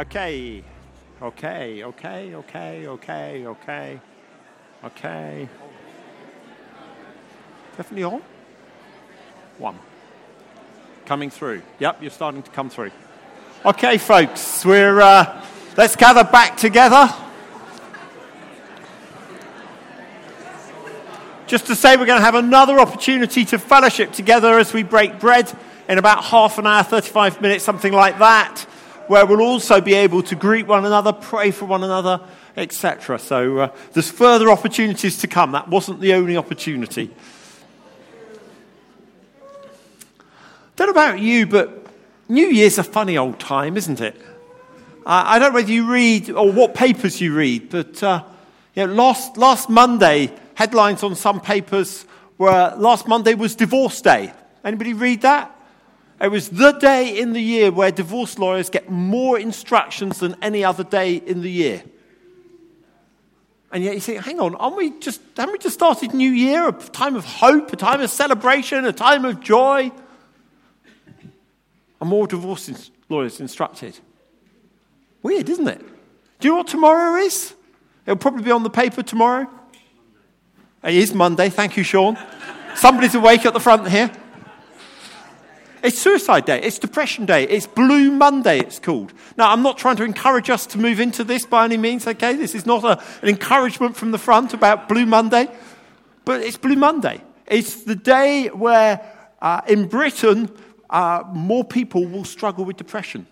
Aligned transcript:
Okay, 0.00 0.64
okay, 1.20 1.84
okay, 1.84 2.34
okay, 2.34 2.86
okay, 2.86 3.46
okay, 3.46 4.00
okay. 4.82 5.48
Definitely 7.76 8.04
on? 8.04 8.22
One. 9.58 9.78
Coming 11.04 11.28
through. 11.28 11.60
Yep, 11.80 12.00
you're 12.00 12.10
starting 12.10 12.42
to 12.42 12.50
come 12.50 12.70
through. 12.70 12.92
Okay, 13.66 13.98
folks, 13.98 14.64
we're, 14.64 15.02
uh, 15.02 15.44
let's 15.76 15.96
gather 15.96 16.24
back 16.24 16.56
together. 16.56 17.14
Just 21.46 21.66
to 21.66 21.74
say, 21.76 21.98
we're 21.98 22.06
going 22.06 22.20
to 22.20 22.24
have 22.24 22.36
another 22.36 22.80
opportunity 22.80 23.44
to 23.44 23.58
fellowship 23.58 24.12
together 24.12 24.58
as 24.58 24.72
we 24.72 24.82
break 24.82 25.20
bread 25.20 25.52
in 25.90 25.98
about 25.98 26.24
half 26.24 26.56
an 26.56 26.66
hour, 26.66 26.82
35 26.84 27.42
minutes, 27.42 27.64
something 27.64 27.92
like 27.92 28.18
that, 28.18 28.64
where 29.10 29.26
we'll 29.26 29.40
also 29.40 29.80
be 29.80 29.94
able 29.94 30.22
to 30.22 30.36
greet 30.36 30.68
one 30.68 30.86
another, 30.86 31.12
pray 31.12 31.50
for 31.50 31.64
one 31.64 31.82
another, 31.82 32.20
etc. 32.56 33.18
So 33.18 33.58
uh, 33.58 33.76
there's 33.92 34.08
further 34.08 34.48
opportunities 34.50 35.18
to 35.18 35.26
come. 35.26 35.50
That 35.50 35.66
wasn't 35.66 35.98
the 36.00 36.14
only 36.14 36.36
opportunity. 36.36 37.10
Don't 40.76 40.86
know 40.86 40.92
about 40.92 41.18
you, 41.18 41.44
but 41.48 41.86
New 42.28 42.46
Year's 42.46 42.78
a 42.78 42.84
funny 42.84 43.18
old 43.18 43.40
time, 43.40 43.76
isn't 43.76 44.00
it? 44.00 44.14
I 45.04 45.40
don't 45.40 45.50
know 45.50 45.56
whether 45.56 45.72
you 45.72 45.90
read 45.90 46.30
or 46.30 46.52
what 46.52 46.74
papers 46.74 47.20
you 47.20 47.34
read, 47.34 47.68
but 47.68 48.00
uh, 48.04 48.22
you 48.76 48.86
know, 48.86 48.92
last, 48.92 49.36
last 49.36 49.68
Monday, 49.68 50.32
headlines 50.54 51.02
on 51.02 51.16
some 51.16 51.40
papers 51.40 52.04
were 52.38 52.76
last 52.76 53.08
Monday 53.08 53.34
was 53.34 53.56
divorce 53.56 54.00
day. 54.02 54.32
Anybody 54.62 54.92
read 54.92 55.22
that? 55.22 55.59
It 56.20 56.30
was 56.30 56.50
the 56.50 56.72
day 56.72 57.18
in 57.18 57.32
the 57.32 57.40
year 57.40 57.70
where 57.70 57.90
divorce 57.90 58.38
lawyers 58.38 58.68
get 58.68 58.90
more 58.90 59.38
instructions 59.38 60.18
than 60.18 60.36
any 60.42 60.64
other 60.64 60.84
day 60.84 61.16
in 61.16 61.40
the 61.40 61.50
year. 61.50 61.82
And 63.72 63.82
yet 63.84 63.94
you 63.94 64.00
think, 64.00 64.24
hang 64.24 64.40
on, 64.40 64.54
aren't 64.56 64.76
we 64.76 64.98
just, 64.98 65.20
haven't 65.36 65.52
we 65.52 65.58
just 65.58 65.74
started 65.74 66.12
New 66.12 66.30
Year? 66.30 66.68
A 66.68 66.72
time 66.72 67.14
of 67.14 67.24
hope, 67.24 67.72
a 67.72 67.76
time 67.76 68.00
of 68.00 68.10
celebration, 68.10 68.84
a 68.84 68.92
time 68.92 69.24
of 69.24 69.40
joy? 69.40 69.92
And 72.00 72.10
more 72.10 72.26
divorce 72.26 72.90
lawyers 73.08 73.40
instructed. 73.40 73.98
Weird, 75.22 75.48
isn't 75.48 75.68
it? 75.68 75.80
Do 76.40 76.48
you 76.48 76.54
know 76.54 76.58
what 76.58 76.66
tomorrow 76.66 77.16
is? 77.20 77.54
It'll 78.06 78.16
probably 78.16 78.42
be 78.42 78.50
on 78.50 78.62
the 78.62 78.70
paper 78.70 79.02
tomorrow. 79.02 79.48
It 80.82 80.94
is 80.94 81.14
Monday. 81.14 81.48
Thank 81.48 81.76
you, 81.76 81.84
Sean. 81.84 82.18
Somebody's 82.74 83.14
awake 83.14 83.46
at 83.46 83.52
the 83.52 83.60
front 83.60 83.88
here. 83.88 84.10
It's 85.82 85.98
Suicide 85.98 86.44
Day. 86.44 86.60
It's 86.60 86.78
Depression 86.78 87.24
Day. 87.24 87.44
It's 87.44 87.66
Blue 87.66 88.10
Monday, 88.10 88.58
it's 88.58 88.78
called. 88.78 89.14
Now, 89.38 89.50
I'm 89.50 89.62
not 89.62 89.78
trying 89.78 89.96
to 89.96 90.04
encourage 90.04 90.50
us 90.50 90.66
to 90.66 90.78
move 90.78 91.00
into 91.00 91.24
this 91.24 91.46
by 91.46 91.64
any 91.64 91.78
means, 91.78 92.06
okay? 92.06 92.34
This 92.36 92.54
is 92.54 92.66
not 92.66 92.84
a, 92.84 93.02
an 93.22 93.28
encouragement 93.28 93.96
from 93.96 94.10
the 94.10 94.18
front 94.18 94.52
about 94.52 94.88
Blue 94.88 95.06
Monday, 95.06 95.48
but 96.26 96.42
it's 96.42 96.58
Blue 96.58 96.76
Monday. 96.76 97.22
It's 97.46 97.84
the 97.84 97.96
day 97.96 98.48
where 98.48 99.00
uh, 99.40 99.62
in 99.66 99.88
Britain, 99.88 100.50
uh, 100.90 101.22
more 101.32 101.64
people 101.64 102.04
will 102.04 102.24
struggle 102.24 102.66
with 102.66 102.76
depression. 102.76 103.26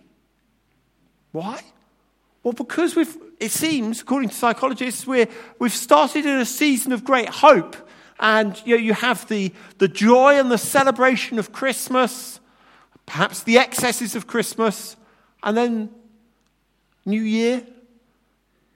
Why? 1.33 1.61
Well, 2.43 2.55
because 2.55 2.97
we've, 2.97 3.15
it 3.41 3.51
seems, 3.51 4.01
according 4.01 4.31
to 4.31 4.35
psychologists, 4.35 5.07
we're, 5.07 5.29
we've 5.59 5.75
started 5.75 6.25
in 6.25 6.39
a 6.39 6.47
season 6.47 6.93
of 6.93 7.05
great 7.05 7.29
hope. 7.29 7.77
And 8.21 8.61
you, 8.65 8.77
know, 8.77 8.83
you 8.83 8.95
have 8.95 9.29
the, 9.29 9.53
the 9.77 9.87
joy 9.87 10.41
and 10.41 10.51
the 10.51 10.59
celebration 10.59 11.39
of 11.39 11.53
Christmas, 11.53 12.38
perhaps 13.09 13.43
the 13.43 13.59
excesses 13.59 14.15
of 14.15 14.27
Christmas, 14.27 14.97
and 15.43 15.57
then 15.57 15.91
New 17.05 17.23
Year, 17.23 17.67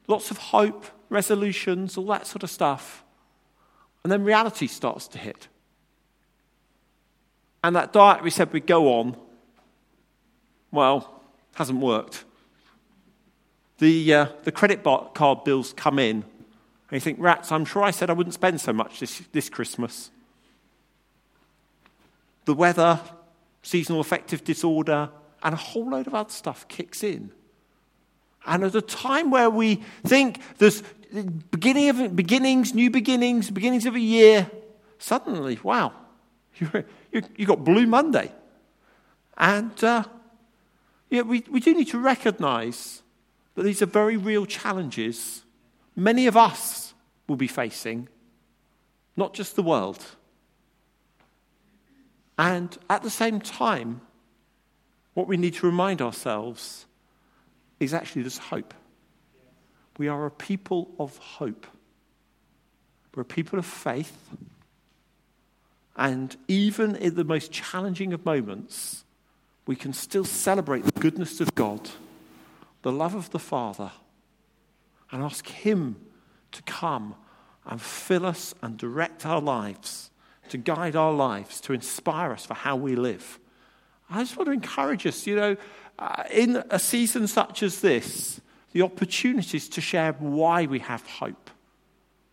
lots 0.09 0.31
of 0.31 0.39
hope, 0.39 0.87
resolutions, 1.09 1.97
all 1.97 2.07
that 2.07 2.27
sort 2.27 2.43
of 2.43 2.51
stuff. 2.51 3.05
And 4.03 4.11
then 4.11 4.25
reality 4.25 4.67
starts 4.67 5.07
to 5.09 5.19
hit. 5.19 5.47
And 7.63 7.77
that 7.77 7.93
diet 7.93 8.25
we 8.25 8.31
said 8.31 8.53
we'd 8.53 8.67
go 8.67 8.99
on, 8.99 9.17
well, 10.73 11.21
hasn't 11.55 11.79
worked 11.79 12.25
the, 13.83 14.15
uh, 14.15 14.27
the 14.45 14.53
credit 14.53 14.85
card 14.85 15.43
bills 15.43 15.73
come 15.73 15.99
in, 15.99 16.19
and 16.19 16.25
you 16.93 17.01
think, 17.01 17.19
rats, 17.21 17.51
I'm 17.51 17.65
sure 17.65 17.83
I 17.83 17.91
said 17.91 18.11
I 18.11 18.13
wouldn't 18.13 18.35
spend 18.35 18.61
so 18.61 18.73
much 18.73 19.01
this, 19.01 19.23
this 19.33 19.49
Christmas. 19.49 20.13
The 22.45 22.55
weather, 22.55 23.01
seasonal 23.63 24.01
affective 24.01 24.45
disorder, 24.45 25.11
and 25.43 25.55
a 25.55 25.57
whole 25.57 25.91
load 25.91 26.07
of 26.07 26.15
other 26.15 26.31
stuff 26.31 26.67
kicks 26.69 27.03
in. 27.03 27.33
And 28.47 28.65
at 28.65 28.75
a 28.75 28.83
time 28.83 29.31
where 29.31 29.51
we 29.51 29.83
think 30.05 30.41
there's 30.59 30.83
beginning 31.51 31.89
of, 31.89 32.17
beginnings, 32.17 32.75
new 32.75 32.91
beginnings, 32.91 33.51
beginnings 33.51 33.87
of 33.87 33.95
a 33.95 34.01
year, 34.01 34.51
suddenly, 34.99 35.59
wow, 35.63 35.93
you, 36.59 36.85
you, 37.37 37.47
got 37.47 37.65
Blue 37.65 37.87
Monday. 37.87 38.33
And 39.37 39.83
uh, 39.85 40.05
yeah, 41.09 41.23
we, 41.23 41.45
we 41.51 41.61
do 41.61 41.75
need 41.75 41.89
to 41.89 41.99
recognize 41.99 43.03
that 43.55 43.63
these 43.63 43.83
are 43.83 43.87
very 43.87 44.17
real 44.17 44.47
challenges 44.47 45.43
many 45.97 46.27
of 46.27 46.37
us 46.37 46.95
will 47.29 47.37
be 47.37 47.47
facing, 47.47 48.09
not 49.17 49.35
just 49.35 49.57
the 49.57 49.63
world. 49.63 50.05
And 52.39 52.77
at 52.89 53.03
the 53.03 53.11
same 53.11 53.41
time, 53.41 54.01
what 55.15 55.27
we 55.27 55.37
need 55.37 55.55
to 55.55 55.67
remind 55.67 56.01
ourselves 56.01 56.87
is 57.79 57.93
actually 57.93 58.23
there's 58.23 58.39
hope. 58.39 58.75
We 59.99 60.09
are 60.09 60.27
a 60.27 60.31
people 60.31 60.91
of 60.99 61.17
hope. 61.19 61.67
We're 63.15 63.23
a 63.23 63.27
people 63.27 63.59
of 63.59 63.67
faith. 63.67 64.17
And 65.97 66.35
even 66.49 66.97
in 66.97 67.15
the 67.15 67.25
most 67.25 67.53
challenging 67.53 68.13
of 68.13 68.25
moments, 68.25 69.05
we 69.67 69.77
can 69.77 69.93
still 69.93 70.25
celebrate 70.25 70.85
the 70.85 71.01
goodness 71.01 71.41
of 71.41 71.55
God 71.55 71.91
the 72.83 72.93
love 72.93 73.15
of 73.15 73.31
the 73.31 73.39
Father 73.39 73.93
and 75.11 75.23
ask 75.23 75.47
Him 75.47 75.97
to 76.51 76.63
come 76.63 77.15
and 77.65 77.81
fill 77.81 78.27
us 78.27 78.55
and 78.61 78.77
direct 78.77 79.25
our 79.25 79.41
lives, 79.41 80.11
to 80.53 80.59
guide 80.59 80.95
our 80.95 81.13
lives, 81.13 81.63
to 81.63 81.73
inspire 81.73 82.31
us 82.31 82.45
for 82.45 82.53
how 82.53 82.77
we 82.77 82.95
live. 82.95 83.41
I 84.11 84.19
just 84.19 84.37
want 84.37 84.49
to 84.49 84.53
encourage 84.53 85.07
us, 85.07 85.27
you 85.27 85.35
know, 85.35 85.57
uh, 85.99 86.25
in 86.31 86.63
a 86.69 86.79
season 86.79 87.27
such 87.27 87.63
as 87.63 87.81
this, 87.81 88.39
the 88.73 88.83
opportunities 88.83 89.67
to 89.71 89.81
share 89.81 90.13
why 90.13 90.67
we 90.67 90.81
have 90.81 91.07
hope 91.07 91.51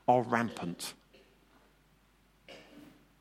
are 0.06 0.22
rampant. 0.22 0.94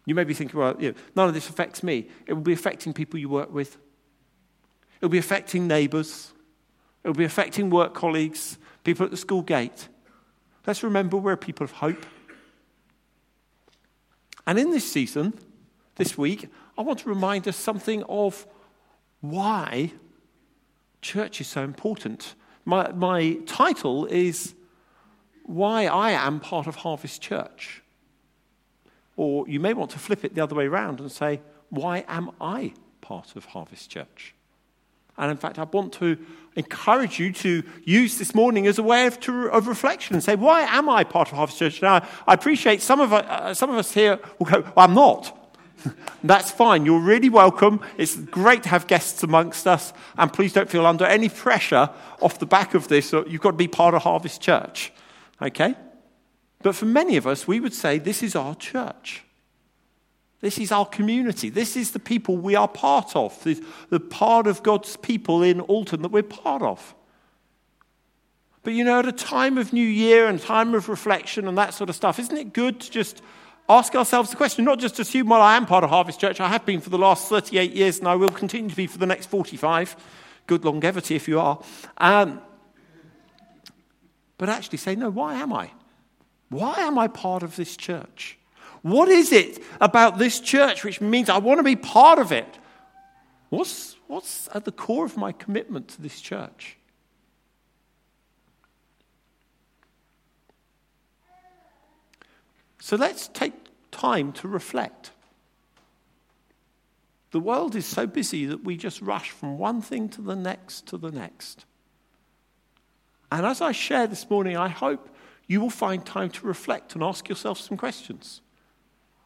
You 0.04 0.16
may 0.16 0.25
be 0.25 0.34
thinking, 0.34 0.58
well, 0.58 0.75
you 0.81 0.91
know, 0.91 0.98
none 1.14 1.28
of 1.28 1.34
this 1.34 1.48
affects 1.48 1.84
me. 1.84 2.08
It 2.26 2.32
will 2.32 2.42
be 2.42 2.53
affecting 2.53 2.92
people 2.92 3.20
you 3.20 3.28
work 3.28 3.53
with, 3.53 3.76
it 3.76 5.03
will 5.03 5.10
be 5.10 5.19
affecting 5.19 5.69
neighbors, 5.69 6.32
it 7.04 7.08
will 7.08 7.14
be 7.14 7.25
affecting 7.25 7.70
work 7.70 7.94
colleagues, 7.94 8.58
people 8.82 9.04
at 9.04 9.12
the 9.12 9.16
school 9.16 9.42
gate. 9.42 9.87
Let's 10.66 10.82
remember 10.82 11.16
we're 11.19 11.37
people 11.37 11.62
of 11.62 11.70
hope. 11.70 12.04
And 14.48 14.59
in 14.59 14.70
this 14.70 14.91
season, 14.91 15.34
this 15.97 16.16
week, 16.16 16.48
I 16.78 16.81
want 16.81 17.00
to 17.00 17.10
remind 17.10 17.47
us 17.47 17.54
something 17.54 18.03
of 18.04 18.47
why 19.20 19.92
church 21.03 21.42
is 21.42 21.47
so 21.47 21.62
important. 21.62 22.34
My, 22.64 22.91
my 22.92 23.34
title 23.44 24.06
is 24.06 24.54
Why 25.42 25.84
I 25.84 26.12
Am 26.12 26.41
Part 26.41 26.66
of 26.66 26.76
Harvest 26.76 27.20
Church. 27.20 27.82
Or 29.19 29.47
you 29.47 29.60
may 29.60 29.75
want 29.75 29.91
to 29.91 29.98
flip 29.98 30.25
it 30.25 30.34
the 30.34 30.41
other 30.41 30.54
way 30.54 30.64
around 30.64 31.00
and 31.00 31.12
say, 31.12 31.42
Why 31.69 32.06
am 32.08 32.31
I 32.41 32.72
part 33.03 33.37
of 33.37 33.44
Harvest 33.44 33.91
Church? 33.91 34.34
And 35.19 35.31
in 35.31 35.37
fact, 35.37 35.59
I 35.59 35.65
want 35.65 35.93
to 35.95 36.17
encourage 36.56 37.19
you 37.19 37.33
to 37.33 37.62
use 37.84 38.19
this 38.19 38.34
morning 38.34 38.67
as 38.67 38.79
a 38.79 38.82
way 38.82 39.06
of, 39.06 39.20
to, 39.20 39.50
of 39.50 39.67
reflection 39.67 40.15
and 40.15 40.23
say, 40.23 40.35
why 40.35 40.62
am 40.62 40.88
I 40.88 41.05
part 41.05 41.29
of 41.29 41.37
Harvest 41.37 41.59
Church? 41.59 41.82
Now, 41.82 42.06
I 42.26 42.35
appreciate 42.35 42.82
some 42.82 43.00
of, 43.00 43.12
uh, 43.12 43.55
some 43.55 43.70
of 43.70 43.76
us 43.76 43.93
here 43.93 44.19
will 44.38 44.47
go, 44.47 44.61
well, 44.61 44.73
I'm 44.76 44.94
not. 44.94 45.35
That's 46.25 46.50
fine. 46.50 46.85
You're 46.85 47.00
really 47.00 47.29
welcome. 47.29 47.81
It's 47.97 48.17
great 48.17 48.62
to 48.65 48.69
have 48.70 48.87
guests 48.87 49.23
amongst 49.23 49.67
us. 49.67 49.93
And 50.17 50.32
please 50.32 50.53
don't 50.53 50.69
feel 50.69 50.87
under 50.87 51.05
any 51.05 51.29
pressure 51.29 51.91
off 52.21 52.38
the 52.38 52.47
back 52.47 52.75
of 52.75 52.88
this. 52.88 53.12
You've 53.12 53.41
got 53.41 53.53
to 53.53 53.56
be 53.56 53.69
part 53.69 53.94
of 53.94 54.03
Harvest 54.03 54.41
Church. 54.41 54.93
Okay? 55.41 55.75
But 56.62 56.75
for 56.75 56.87
many 56.87 57.17
of 57.17 57.26
us, 57.26 57.47
we 57.47 57.61
would 57.61 57.75
say 57.75 57.99
this 57.99 58.23
is 58.23 58.35
our 58.35 58.55
church. 58.56 59.25
This 60.40 60.58
is 60.58 60.70
our 60.70 60.87
community. 60.87 61.50
This 61.50 61.76
is 61.76 61.90
the 61.90 61.99
people 61.99 62.37
we 62.37 62.55
are 62.55 62.69
part 62.69 63.17
of, 63.17 63.43
the, 63.43 64.00
part 64.00 64.46
of 64.46 64.62
God's 64.62 64.96
people 64.96 65.43
in 65.43 65.61
Alton 65.61 66.02
that 66.02 66.12
we're 66.12 66.23
part 66.23 66.62
of. 66.62 66.94
But 68.62 68.75
you 68.75 68.85
know, 68.85 69.00
at 69.00 69.06
a 69.08 69.12
time 69.12 69.58
of 69.58 69.73
New 69.73 69.87
Year 69.87 70.26
and 70.26 70.40
time 70.40 70.75
of 70.75 70.88
reflection 70.88 71.49
and 71.49 71.58
that 71.58 71.75
sort 71.75 71.90
of 71.90 71.96
stuff, 71.96 72.19
isn't 72.19 72.37
it 72.37 72.52
good 72.52 72.81
to 72.81 72.90
just 72.90 73.23
ask 73.69 73.94
ourselves 73.94 74.31
the 74.31 74.37
question, 74.37 74.64
not 74.64 74.79
just 74.79 74.99
assume, 74.99 75.29
well, 75.29 75.43
I 75.43 75.56
am 75.56 75.67
part 75.67 75.85
of 75.85 75.90
Harvest 75.90 76.20
Church, 76.20 76.40
I 76.40 76.49
have 76.49 76.64
been 76.64 76.81
for 76.81 76.90
the 76.90 76.99
last 76.99 77.29
38 77.29 77.73
years 77.73 77.99
and 77.99 78.08
I 78.08 78.14
will 78.14 78.29
continue 78.29 78.70
to 78.70 78.76
be 78.76 78.87
for 78.87 78.99
the 78.99 79.06
next 79.06 79.26
45. 79.26 79.96
good 80.46 80.64
longevity 80.64 81.17
if 81.17 81.29
you 81.29 81.38
are. 81.40 81.61
Um, 81.99 82.40
but 84.38 84.49
actually 84.49 84.79
say, 84.79 84.94
no, 84.94 85.11
why 85.11 85.35
am 85.35 85.52
I? 85.52 85.73
Why 86.49 86.75
am 86.79 86.99
I 86.99 87.08
part 87.08 87.43
of 87.43 87.56
this 87.56 87.76
church? 87.76 88.38
What 88.82 89.08
is 89.08 89.32
it 89.32 89.62
about 89.80 90.19
this 90.19 90.40
church 90.40 90.84
which 90.84 91.00
means 91.00 91.28
I 91.28 91.38
want 91.38 91.58
to 91.58 91.64
be 91.64 91.76
part 91.76 92.19
of 92.19 92.32
it? 92.32 92.58
What's, 93.50 93.96
what's 94.06 94.48
at 94.54 94.64
the 94.64 94.72
core 94.72 95.04
of 95.04 95.16
my 95.16 95.32
commitment 95.32 95.88
to 95.88 96.02
this 96.02 96.20
church? 96.20 96.76
So 102.80 102.96
let's 102.96 103.28
take 103.28 103.54
time 103.90 104.32
to 104.32 104.48
reflect. 104.48 105.10
The 107.30 107.40
world 107.40 107.75
is 107.75 107.84
so 107.84 108.06
busy 108.06 108.46
that 108.46 108.64
we 108.64 108.76
just 108.76 109.02
rush 109.02 109.30
from 109.30 109.58
one 109.58 109.82
thing 109.82 110.08
to 110.10 110.22
the 110.22 110.36
next 110.36 110.86
to 110.86 110.96
the 110.96 111.10
next. 111.10 111.66
And 113.30 113.44
as 113.44 113.60
I 113.60 113.72
share 113.72 114.06
this 114.06 114.30
morning, 114.30 114.56
I 114.56 114.69
hope 114.69 115.14
you 115.46 115.60
will 115.60 115.70
find 115.70 116.04
time 116.04 116.30
to 116.30 116.46
reflect 116.46 116.94
and 116.94 117.04
ask 117.04 117.28
yourself 117.28 117.60
some 117.60 117.76
questions. 117.76 118.40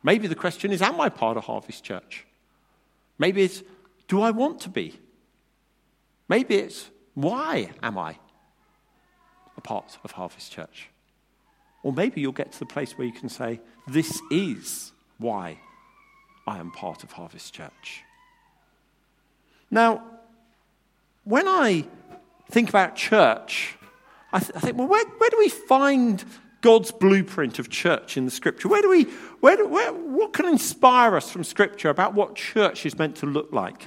Maybe 0.03 0.27
the 0.27 0.35
question 0.35 0.73
is 0.73 0.83
Am 0.83 1.01
I 1.01 1.09
part 1.09 1.37
of 1.37 1.45
Harvest 1.45 1.85
Church? 1.85 2.27
Maybe 3.19 3.43
it's 3.43 3.63
Do 4.09 4.21
I 4.21 4.31
want 4.31 4.61
to 4.61 4.69
be? 4.69 4.99
Maybe 6.29 6.57
it's 6.57 6.91
Why 7.15 7.71
am 7.83 7.99
I 7.99 8.17
a 9.57 9.61
part 9.61 9.99
of 10.05 10.13
Harvest 10.13 10.51
Church? 10.53 10.89
Or 11.83 11.93
maybe 11.93 12.21
you'll 12.21 12.33
get 12.33 12.53
to 12.53 12.59
the 12.59 12.67
place 12.67 12.97
where 12.97 13.07
you 13.07 13.13
can 13.13 13.29
say, 13.29 13.61
This 13.87 14.21
is 14.31 14.93
why 15.19 15.59
I 16.47 16.59
am 16.59 16.71
part 16.71 17.03
of 17.05 17.13
Harvest 17.13 17.55
Church. 17.55 18.03
Now, 19.71 20.03
when 21.25 21.47
I 21.49 21.87
think 22.51 22.69
about 22.69 22.97
church, 22.97 23.77
I, 24.33 24.41
th- 24.41 24.53
I 24.55 24.61
think, 24.61 24.77
well, 24.77 24.89
where, 24.89 25.05
where 25.05 25.31
do 25.31 25.39
we 25.39 25.49
find 25.49 26.25
God's 26.63 26.91
blueprint 26.91 27.59
of 27.59 27.69
church 27.69 28.17
in 28.17 28.25
the 28.25 28.31
scripture? 28.31 28.69
Where 28.69 28.81
do 28.81 28.89
we, 28.89 29.05
where, 29.41 29.57
do, 29.57 29.69
where 29.69 29.93
what 29.93 30.33
can 30.33 30.47
inspire 30.47 31.15
us 31.17 31.31
from 31.31 31.45
scripture 31.45 31.91
about 31.91 32.15
what 32.15 32.35
church 32.35 32.87
is 32.87 32.99
meant 32.99 33.17
to 33.17 33.27
look 33.27 33.53
like? 33.53 33.87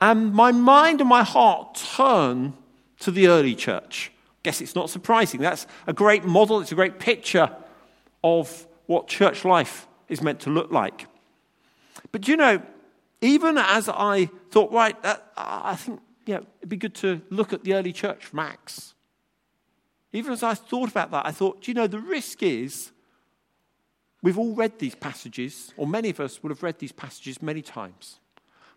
And 0.00 0.32
my 0.32 0.52
mind 0.52 1.00
and 1.00 1.08
my 1.08 1.22
heart 1.22 1.74
turn 1.96 2.54
to 3.00 3.10
the 3.10 3.28
early 3.28 3.54
church. 3.54 4.12
Guess 4.42 4.60
it's 4.60 4.74
not 4.74 4.90
surprising. 4.90 5.40
That's 5.40 5.66
a 5.86 5.92
great 5.92 6.24
model, 6.24 6.60
it's 6.60 6.72
a 6.72 6.76
great 6.76 6.98
picture 6.98 7.50
of 8.22 8.66
what 8.86 9.08
church 9.08 9.44
life 9.44 9.86
is 10.08 10.20
meant 10.20 10.40
to 10.40 10.50
look 10.50 10.70
like. 10.70 11.06
But 12.12 12.28
you 12.28 12.36
know, 12.36 12.62
even 13.20 13.58
as 13.58 13.88
I 13.88 14.30
thought, 14.50 14.72
right, 14.72 15.00
that, 15.02 15.32
I 15.36 15.76
think 15.76 16.00
know, 16.34 16.46
it'd 16.58 16.68
be 16.68 16.76
good 16.76 16.94
to 16.96 17.20
look 17.30 17.52
at 17.52 17.64
the 17.64 17.74
early 17.74 17.92
church 17.92 18.24
from 18.24 18.40
Acts. 18.40 18.94
Even 20.12 20.32
as 20.32 20.42
I 20.42 20.54
thought 20.54 20.90
about 20.90 21.10
that, 21.12 21.26
I 21.26 21.30
thought, 21.30 21.62
do 21.62 21.70
you 21.70 21.74
know, 21.74 21.86
the 21.86 22.00
risk 22.00 22.42
is 22.42 22.90
we've 24.22 24.38
all 24.38 24.54
read 24.54 24.78
these 24.78 24.94
passages, 24.94 25.72
or 25.76 25.86
many 25.86 26.10
of 26.10 26.20
us 26.20 26.42
would 26.42 26.50
have 26.50 26.62
read 26.62 26.78
these 26.78 26.92
passages 26.92 27.40
many 27.40 27.62
times. 27.62 28.18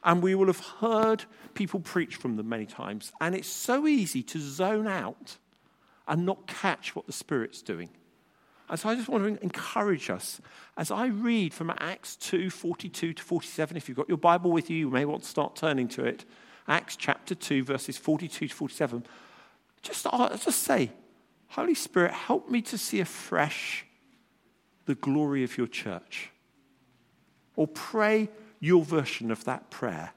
And 0.03 0.21
we 0.21 0.35
will 0.35 0.47
have 0.47 0.59
heard 0.59 1.24
people 1.53 1.80
preach 1.80 2.18
from 2.18 2.35
them 2.35 2.50
many 2.50 2.65
times. 2.65 3.12
And 3.21 3.33
it's 3.33 3.47
so 3.47 3.88
easy 3.88 4.21
to 4.24 4.39
zone 4.39 4.88
out 4.88 5.38
and 6.07 6.25
not 6.25 6.45
catch 6.45 6.95
what 6.95 7.07
the 7.07 7.13
Spirit's 7.13 7.62
doing. 7.62 7.89
And 8.69 8.79
so 8.79 8.89
I 8.89 8.95
just 8.95 9.07
want 9.07 9.24
to 9.24 9.44
encourage 9.44 10.09
us 10.09 10.41
as 10.77 10.91
I 10.91 11.07
read 11.07 11.53
from 11.53 11.71
Acts 11.79 12.15
2 12.18 12.50
42 12.50 13.13
to 13.13 13.24
47. 13.24 13.77
If 13.77 13.88
you've 13.88 13.97
got 13.97 14.09
your 14.09 14.18
Bible 14.18 14.51
with 14.51 14.69
you, 14.69 14.77
you 14.77 14.89
may 14.89 15.06
want 15.06 15.24
to 15.24 15.29
start 15.29 15.56
turning 15.56 15.88
to 15.89 16.03
it. 16.03 16.25
Acts 16.68 16.95
chapter 16.95 17.36
2, 17.36 17.63
verses 17.63 17.97
42 17.97 18.47
to 18.47 18.53
47. 18.53 19.06
Just, 19.81 20.07
just 20.44 20.63
say, 20.63 20.91
Holy 21.53 21.75
Spirit, 21.75 22.11
help 22.13 22.50
me 22.50 22.63
to 22.63 22.79
see 22.79 23.00
afresh 23.00 23.85
the 24.85 24.95
glory 24.95 25.44
of 25.44 25.55
your 25.55 25.67
church. 25.67 26.31
Or 27.55 27.67
pray 27.67 28.29
your 28.59 28.83
version 28.83 29.29
of 29.29 29.44
that 29.45 29.69
prayer. 29.69 30.13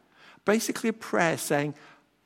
Basically, 0.47 0.89
a 0.89 0.95
prayer 0.95 1.37
saying, 1.37 1.75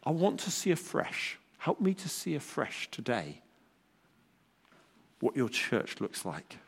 I 0.04 0.10
want 0.10 0.38
to 0.40 0.50
see 0.52 0.70
afresh. 0.70 1.38
Help 1.58 1.80
me 1.80 1.92
to 1.92 2.08
see 2.08 2.36
afresh 2.36 2.88
today 2.92 3.42
what 5.18 5.34
your 5.34 5.48
church 5.48 6.00
looks 6.00 6.24
like. 6.24 6.58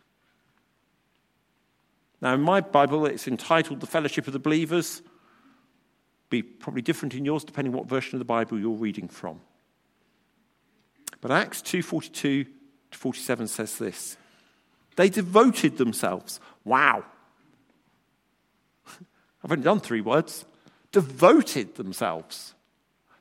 Now, 2.20 2.34
in 2.34 2.40
my 2.40 2.60
Bible, 2.60 3.06
it's 3.06 3.28
entitled 3.28 3.78
The 3.78 3.86
Fellowship 3.86 4.26
of 4.26 4.32
the 4.32 4.40
Believers. 4.40 5.00
Be 6.28 6.42
probably 6.42 6.82
different 6.82 7.14
in 7.14 7.24
yours 7.24 7.44
depending 7.44 7.72
what 7.72 7.86
version 7.86 8.16
of 8.16 8.18
the 8.18 8.24
Bible 8.24 8.58
you're 8.58 8.70
reading 8.70 9.06
from. 9.06 9.40
But 11.22 11.30
Acts 11.30 11.62
2:42 11.62 12.44
to 12.90 12.98
47 12.98 13.48
says 13.48 13.78
this. 13.78 14.18
They 14.96 15.08
devoted 15.08 15.78
themselves. 15.78 16.38
Wow. 16.64 17.06
I've 19.42 19.50
only 19.50 19.64
done 19.64 19.80
three 19.80 20.02
words. 20.02 20.44
Devoted 20.90 21.76
themselves. 21.76 22.54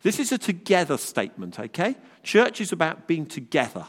This 0.02 0.20
is 0.20 0.34
a 0.34 0.38
together 0.38 0.98
statement, 0.98 1.60
okay? 1.60 1.96
Church 2.24 2.60
is 2.60 2.74
about 2.74 3.08
being 3.08 3.26
together. 3.26 3.86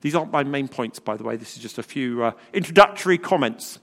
These 0.00 0.14
aren't 0.14 0.32
my 0.32 0.42
main 0.42 0.68
points, 0.68 0.98
by 0.98 1.16
the 1.16 1.24
way. 1.24 1.36
This 1.36 1.56
is 1.56 1.62
just 1.62 1.78
a 1.78 1.82
few 1.82 2.24
uh, 2.24 2.32
introductory 2.52 3.16
comments. 3.16 3.78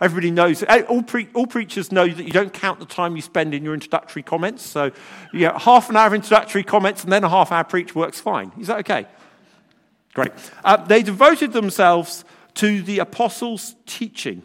Everybody 0.00 0.30
knows, 0.30 0.62
eh, 0.62 0.82
all, 0.88 1.02
pre- 1.02 1.28
all 1.34 1.46
preachers 1.46 1.90
know 1.90 2.06
that 2.06 2.24
you 2.24 2.30
don't 2.30 2.52
count 2.52 2.78
the 2.78 2.86
time 2.86 3.16
you 3.16 3.22
spend 3.22 3.52
in 3.52 3.64
your 3.64 3.74
introductory 3.74 4.22
comments. 4.22 4.64
So, 4.64 4.92
yeah, 5.32 5.58
half 5.58 5.90
an 5.90 5.96
hour 5.96 6.06
of 6.06 6.14
introductory 6.14 6.62
comments 6.62 7.02
and 7.02 7.12
then 7.12 7.24
a 7.24 7.28
half 7.28 7.50
hour 7.50 7.64
preach 7.64 7.94
works 7.94 8.20
fine. 8.20 8.52
Is 8.60 8.68
that 8.68 8.78
okay? 8.80 9.06
Great. 10.14 10.32
Uh, 10.64 10.76
they 10.76 11.02
devoted 11.02 11.52
themselves 11.52 12.24
to 12.54 12.82
the 12.82 13.00
apostles' 13.00 13.74
teaching. 13.86 14.42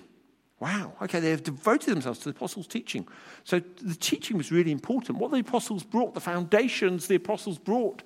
Wow, 0.59 0.93
okay, 1.01 1.19
they 1.19 1.31
have 1.31 1.43
devoted 1.43 1.93
themselves 1.93 2.19
to 2.19 2.25
the 2.25 2.35
apostles' 2.35 2.67
teaching. 2.67 3.07
So 3.43 3.59
the 3.59 3.95
teaching 3.95 4.37
was 4.37 4.51
really 4.51 4.71
important. 4.71 5.17
What 5.17 5.31
the 5.31 5.39
apostles 5.39 5.83
brought, 5.83 6.13
the 6.13 6.21
foundations 6.21 7.07
the 7.07 7.15
apostles 7.15 7.57
brought 7.57 8.01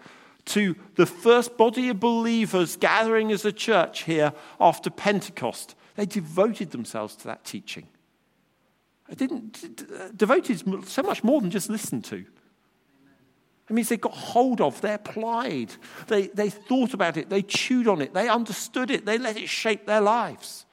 to 0.45 0.75
the 0.95 1.05
first 1.05 1.57
body 1.57 1.89
of 1.89 1.99
believers 1.99 2.75
gathering 2.77 3.31
as 3.31 3.45
a 3.45 3.51
church 3.51 4.03
here 4.03 4.33
after 4.59 4.89
Pentecost. 4.89 5.75
They 5.97 6.05
devoted 6.05 6.71
themselves 6.71 7.15
to 7.17 7.23
that 7.25 7.43
teaching. 7.43 7.87
They 9.09 9.15
didn't 9.15 10.15
devoted 10.15 10.87
so 10.87 11.01
much 11.01 11.23
more 11.23 11.41
than 11.41 11.49
just 11.49 11.69
listen 11.69 12.01
to. 12.03 12.23
It 13.69 13.73
means 13.73 13.89
they 13.89 13.97
got 13.97 14.13
hold 14.13 14.61
of, 14.61 14.79
they 14.79 14.93
applied, 14.93 15.73
they, 16.07 16.27
they 16.27 16.49
thought 16.49 16.93
about 16.93 17.17
it, 17.17 17.29
they 17.29 17.41
chewed 17.41 17.87
on 17.87 18.01
it, 18.01 18.13
they 18.13 18.29
understood 18.29 18.91
it, 18.91 19.05
they 19.05 19.17
let 19.17 19.35
it 19.35 19.49
shape 19.49 19.85
their 19.85 19.99
lives. 19.99 20.65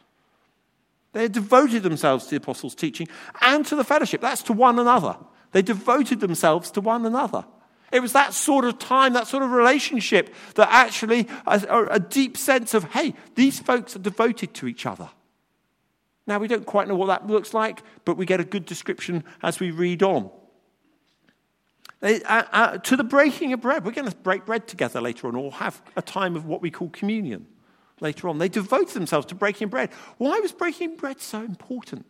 They 1.13 1.27
devoted 1.27 1.83
themselves 1.83 2.25
to 2.25 2.31
the 2.31 2.37
apostles' 2.37 2.75
teaching 2.75 3.09
and 3.41 3.65
to 3.67 3.77
the 3.77 3.83
fellowship. 3.83 4.21
That's 4.21 4.43
to 4.45 4.53
one 4.53 4.79
another. 4.79 5.17
They 5.53 5.63
devoted 5.63 6.21
themselves 6.21 6.71
to 6.73 6.81
one 6.81 7.07
another. 7.07 7.45
It 7.95 8.03
was 8.03 8.13
that 8.13 8.35
sort 8.35 8.65
of 8.65 8.81
time, 8.81 9.13
that 9.13 9.29
sort 9.29 9.45
of 9.45 9.53
relationship 9.53 10.35
that 10.57 10.69
actually 10.69 11.29
a, 11.47 11.87
a 11.93 12.01
deep 12.01 12.37
sense 12.37 12.75
of, 12.75 12.83
hey, 12.83 13.15
these 13.37 13.61
folks 13.61 13.95
are 13.95 14.01
devoted 14.01 14.53
to 14.55 14.67
each 14.67 14.85
other. 14.85 15.09
Now, 16.27 16.41
we 16.41 16.49
don't 16.49 16.67
quite 16.67 16.89
know 16.89 16.97
what 16.97 17.07
that 17.07 17.29
looks 17.29 17.55
like, 17.55 17.85
but 18.05 18.17
we 18.17 18.27
get 18.27 18.41
a 18.41 18.45
good 18.45 18.67
description 18.67 19.23
as 19.45 19.61
we 19.61 19.71
read 19.71 20.03
on. 20.03 20.29
Uh, 22.03 22.19
uh, 22.27 22.79
to 22.79 22.97
the 22.97 23.05
breaking 23.05 23.53
of 23.53 23.61
bread, 23.61 23.85
we're 23.85 23.93
going 23.93 24.11
to 24.11 24.17
break 24.17 24.45
bread 24.45 24.67
together 24.67 25.01
later 25.01 25.29
on, 25.29 25.37
or 25.37 25.53
have 25.53 25.81
a 25.95 26.03
time 26.03 26.35
of 26.35 26.47
what 26.47 26.61
we 26.61 26.73
call 26.73 26.89
communion 26.89 27.47
later 28.01 28.29
on. 28.29 28.39
They 28.39 28.49
devoted 28.49 28.95
themselves 28.95 29.27
to 29.27 29.37
breaking 29.37 29.69
bread. 29.69 29.93
Why 30.19 30.41
was 30.41 30.51
breaking 30.51 30.97
bread 30.97 31.21
so 31.21 31.43
important? 31.43 32.07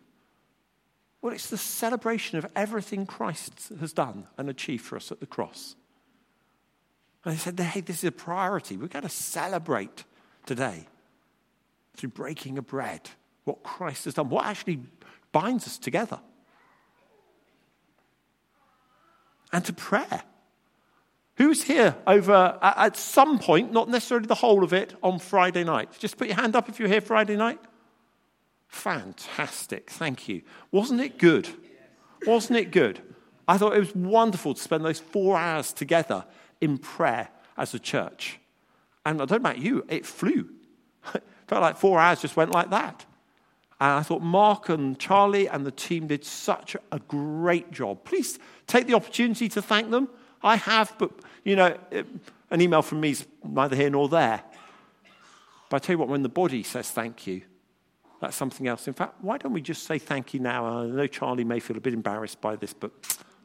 Well, 1.25 1.33
it's 1.33 1.49
the 1.49 1.57
celebration 1.57 2.37
of 2.37 2.45
everything 2.55 3.07
Christ 3.07 3.71
has 3.79 3.93
done 3.93 4.27
and 4.37 4.47
achieved 4.47 4.85
for 4.85 4.95
us 4.95 5.11
at 5.11 5.21
the 5.21 5.25
cross. 5.25 5.75
And 7.23 7.33
they 7.33 7.37
said, 7.39 7.59
hey, 7.59 7.81
this 7.81 7.97
is 7.97 8.03
a 8.03 8.11
priority. 8.11 8.77
We've 8.77 8.91
got 8.91 9.01
to 9.01 9.09
celebrate 9.09 10.03
today 10.45 10.85
through 11.97 12.09
breaking 12.09 12.59
of 12.59 12.67
bread 12.67 13.09
what 13.43 13.63
Christ 13.63 14.05
has 14.05 14.13
done, 14.13 14.29
what 14.29 14.45
actually 14.45 14.81
binds 15.31 15.65
us 15.65 15.79
together. 15.79 16.19
And 19.51 19.65
to 19.65 19.73
prayer. 19.73 20.21
Who's 21.37 21.63
here 21.63 21.95
over 22.05 22.59
at 22.61 22.97
some 22.97 23.39
point, 23.39 23.71
not 23.71 23.89
necessarily 23.89 24.27
the 24.27 24.35
whole 24.35 24.63
of 24.63 24.73
it, 24.73 24.93
on 25.01 25.17
Friday 25.17 25.63
night? 25.63 25.89
Just 25.97 26.17
put 26.17 26.27
your 26.27 26.37
hand 26.37 26.55
up 26.55 26.69
if 26.69 26.77
you're 26.77 26.87
here 26.87 27.01
Friday 27.01 27.35
night. 27.35 27.59
Fantastic. 28.67 29.89
Thank 29.89 30.27
you. 30.27 30.41
Wasn't 30.71 31.01
it 31.01 31.17
good? 31.17 31.49
Wasn't 32.25 32.57
it 32.57 32.71
good? 32.71 33.01
I 33.47 33.57
thought 33.57 33.75
it 33.75 33.79
was 33.79 33.95
wonderful 33.95 34.53
to 34.53 34.61
spend 34.61 34.83
those 34.83 34.99
four 34.99 35.37
hours 35.37 35.71
together 35.71 36.25
in 36.61 36.77
prayer 36.77 37.29
as 37.57 37.73
a 37.73 37.79
church. 37.79 38.39
And 39.05 39.21
I 39.21 39.25
don't 39.25 39.43
know 39.43 39.49
about 39.49 39.59
you, 39.59 39.85
it 39.87 40.05
flew. 40.05 40.49
It 41.13 41.23
felt 41.47 41.61
like 41.61 41.77
four 41.77 41.99
hours 41.99 42.21
just 42.21 42.35
went 42.35 42.51
like 42.51 42.71
that. 42.71 43.05
And 43.79 43.91
I 43.91 44.03
thought 44.03 44.21
Mark 44.21 44.69
and 44.69 44.97
Charlie 44.97 45.47
and 45.47 45.65
the 45.65 45.71
team 45.71 46.07
did 46.07 46.23
such 46.23 46.75
a 46.91 46.99
great 46.99 47.71
job. 47.71 48.03
Please 48.03 48.39
take 48.67 48.87
the 48.87 48.93
opportunity 48.93 49.49
to 49.49 49.61
thank 49.61 49.91
them. 49.91 50.09
I 50.41 50.55
have, 50.55 50.95
but, 50.97 51.11
you 51.43 51.55
know, 51.55 51.77
an 52.49 52.61
email 52.61 52.81
from 52.81 53.01
me 53.01 53.11
is 53.11 53.25
neither 53.43 53.75
here 53.75 53.89
nor 53.89 54.07
there. 54.07 54.41
But 55.69 55.77
I 55.77 55.79
tell 55.85 55.93
you 55.95 55.97
what, 55.97 56.07
when 56.07 56.23
the 56.23 56.29
body 56.29 56.63
says 56.63 56.89
thank 56.89 57.27
you, 57.27 57.41
that's 58.21 58.35
something 58.35 58.67
else. 58.67 58.87
In 58.87 58.93
fact, 58.93 59.15
why 59.21 59.37
don't 59.37 59.53
we 59.53 59.61
just 59.61 59.83
say 59.83 59.99
thank 59.99 60.33
you 60.33 60.39
now? 60.39 60.65
I 60.65 60.85
know 60.85 61.07
Charlie 61.07 61.43
may 61.43 61.59
feel 61.59 61.77
a 61.77 61.81
bit 61.81 61.93
embarrassed 61.93 62.41
by 62.41 62.55
this, 62.55 62.73
but 62.73 62.91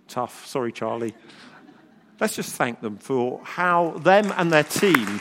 tough. 0.08 0.46
Sorry, 0.46 0.72
Charlie. 0.72 1.14
Let's 2.20 2.36
just 2.36 2.54
thank 2.54 2.80
them 2.80 2.98
for 2.98 3.40
how 3.42 3.92
them 3.98 4.32
and 4.36 4.52
their 4.52 4.64
team. 4.64 5.20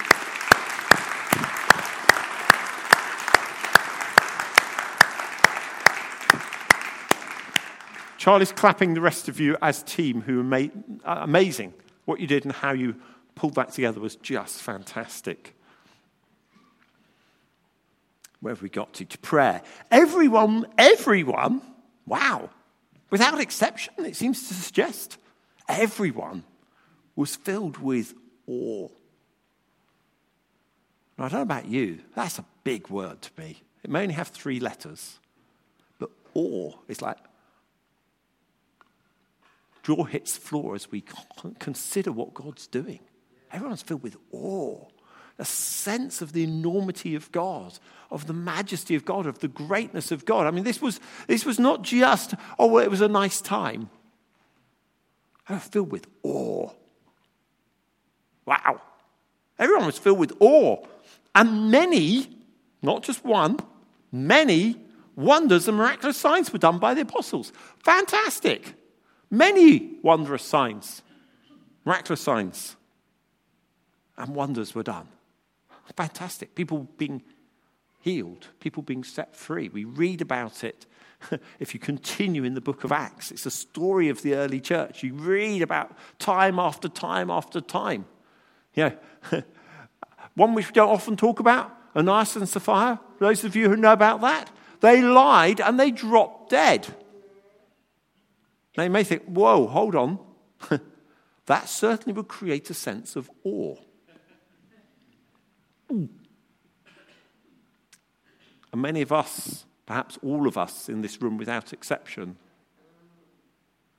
Charlie's 8.18 8.52
clapping 8.52 8.94
the 8.94 9.02
rest 9.02 9.30
of 9.30 9.40
you 9.40 9.56
as 9.62 9.82
team 9.82 10.22
who 10.22 10.42
uh, 10.42 10.70
amazing. 11.06 11.74
What 12.04 12.20
you 12.20 12.28
did 12.28 12.44
and 12.44 12.54
how 12.54 12.74
you 12.74 12.96
pulled 13.36 13.56
that 13.56 13.72
together 13.72 14.02
was 14.02 14.18
just 14.18 14.62
fantastic. 14.62 15.56
Where 18.42 18.54
have 18.54 18.62
we 18.62 18.70
got 18.70 18.94
to? 18.96 19.06
To 19.06 19.18
prayer. 19.18 19.62
Everyone, 19.92 20.66
everyone, 20.78 21.62
wow, 22.06 22.50
without 23.10 23.40
exception, 23.40 23.94
it 24.00 24.16
seems 24.16 24.48
to 24.48 24.54
suggest, 24.54 25.18
everyone 25.68 26.44
was 27.16 27.36
filled 27.36 27.78
with 27.78 28.14
awe. 28.48 28.88
Now, 31.18 31.26
I 31.26 31.30
don't 31.30 31.40
know 31.40 31.42
about 31.42 31.66
you, 31.66 32.00
that's 32.16 32.40
a 32.40 32.46
big 32.64 32.90
word 32.90 33.22
to 33.22 33.32
me. 33.38 33.62
It 33.84 33.90
may 33.90 34.04
only 34.04 34.14
have 34.14 34.30
three 34.30 34.60
letters, 34.60 35.20
but 36.00 36.10
awe 36.34 36.74
is 36.88 37.02
like 37.02 37.18
jaw 39.84 40.04
hits 40.04 40.38
floor 40.38 40.76
as 40.76 40.92
we 40.92 41.04
consider 41.60 42.12
what 42.12 42.34
God's 42.34 42.68
doing. 42.68 43.00
Everyone's 43.52 43.82
filled 43.82 44.04
with 44.04 44.18
awe, 44.32 44.86
a 45.40 45.46
sense 45.46 46.22
of 46.22 46.34
the 46.34 46.44
enormity 46.44 47.16
of 47.16 47.32
God, 47.32 47.80
of 48.12 48.28
the 48.28 48.34
majesty 48.34 48.94
of 48.96 49.06
God, 49.06 49.26
of 49.26 49.40
the 49.40 49.48
greatness 49.48 50.12
of 50.12 50.26
God. 50.26 50.46
I 50.46 50.52
mean, 50.52 50.66
this 50.66 50.82
was, 50.82 51.00
this 51.28 51.46
was 51.46 51.58
not 51.58 51.82
just, 51.82 52.36
oh, 52.60 52.68
well, 52.68 52.84
it 52.84 52.92
was 52.92 53.02
a 53.02 53.08
nice 53.08 53.40
time. 53.40 53.90
I 55.48 55.54
was 55.54 55.64
filled 55.64 55.92
with 55.92 56.06
awe. 56.22 56.70
Wow. 58.46 58.82
Everyone 59.58 59.86
was 59.86 59.98
filled 59.98 60.20
with 60.20 60.34
awe. 60.40 60.86
And 61.34 61.72
many, 61.72 62.30
not 62.82 63.04
just 63.04 63.24
one, 63.24 63.58
many 64.12 64.76
wonders 65.16 65.68
and 65.68 65.78
miraculous 65.78 66.18
signs 66.18 66.52
were 66.52 66.60
done 66.60 66.80
by 66.80 66.94
the 66.94 67.02
apostles. 67.02 67.54
Fantastic. 67.84 68.76
Many 69.32 69.98
wondrous 70.02 70.44
signs, 70.44 71.02
miraculous 71.86 72.22
signs, 72.22 72.76
and 74.18 74.36
wonders 74.36 74.74
were 74.74 74.84
done. 74.84 75.08
Fantastic. 75.96 76.56
People 76.56 76.88
being 76.98 77.24
healed, 78.00 78.48
people 78.60 78.84
being 78.84 79.04
set 79.04 79.36
free. 79.36 79.70
We 79.70 79.84
read 79.84 80.22
about 80.22 80.64
it 80.64 80.86
if 81.60 81.74
you 81.74 81.80
continue 81.80 82.44
in 82.44 82.54
the 82.54 82.62
book 82.62 82.84
of 82.84 82.92
Acts. 82.92 83.32
It's 83.32 83.46
a 83.46 83.52
story 83.52 84.10
of 84.10 84.22
the 84.22 84.36
early 84.36 84.62
church. 84.62 85.04
You 85.04 85.14
read 85.14 85.62
about 85.62 85.96
time 86.18 86.60
after 86.60 86.88
time 86.88 87.30
after 87.30 87.62
time. 87.62 88.06
You 88.74 88.92
know, 89.32 89.44
one 90.36 90.54
which 90.54 90.68
we 90.68 90.74
don't 90.74 90.90
often 90.90 91.18
talk 91.18 91.40
about, 91.40 91.76
Ananias 91.96 92.36
and 92.36 92.48
Sapphira. 92.48 93.00
Those 93.20 93.44
of 93.44 93.56
you 93.56 93.70
who 93.70 93.76
know 93.76 93.94
about 93.94 94.22
that, 94.22 94.50
they 94.80 95.02
lied 95.02 95.60
and 95.60 95.80
they 95.80 95.92
dropped 95.92 96.52
dead. 96.52 96.88
Now 98.78 98.84
you 98.84 98.90
may 98.90 99.04
think, 99.04 99.26
whoa, 99.26 99.68
hold 99.68 99.96
on. 99.96 100.20
that 101.48 101.68
certainly 101.68 102.14
would 102.14 102.30
create 102.30 102.70
a 102.70 102.74
sense 102.74 103.18
of 103.18 103.30
awe. 103.44 103.76
And 105.90 106.10
many 108.76 109.02
of 109.02 109.12
us, 109.12 109.66
perhaps 109.86 110.18
all 110.24 110.48
of 110.48 110.58
us 110.58 110.90
in 110.90 111.02
this 111.02 111.22
room 111.22 111.38
without 111.38 111.74
exception, 111.74 112.38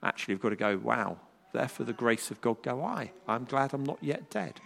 actually 0.02 0.34
have 0.34 0.40
got 0.40 0.50
to 0.50 0.56
go, 0.56 0.78
wow, 0.78 1.18
therefore 1.52 1.86
the 1.86 1.92
grace 1.92 2.30
of 2.30 2.40
God 2.40 2.62
go 2.62 2.82
I. 2.82 3.10
I'm 3.26 3.44
glad 3.44 3.74
I'm 3.74 3.84
not 3.84 3.98
yet 4.00 4.30
dead. 4.30 4.60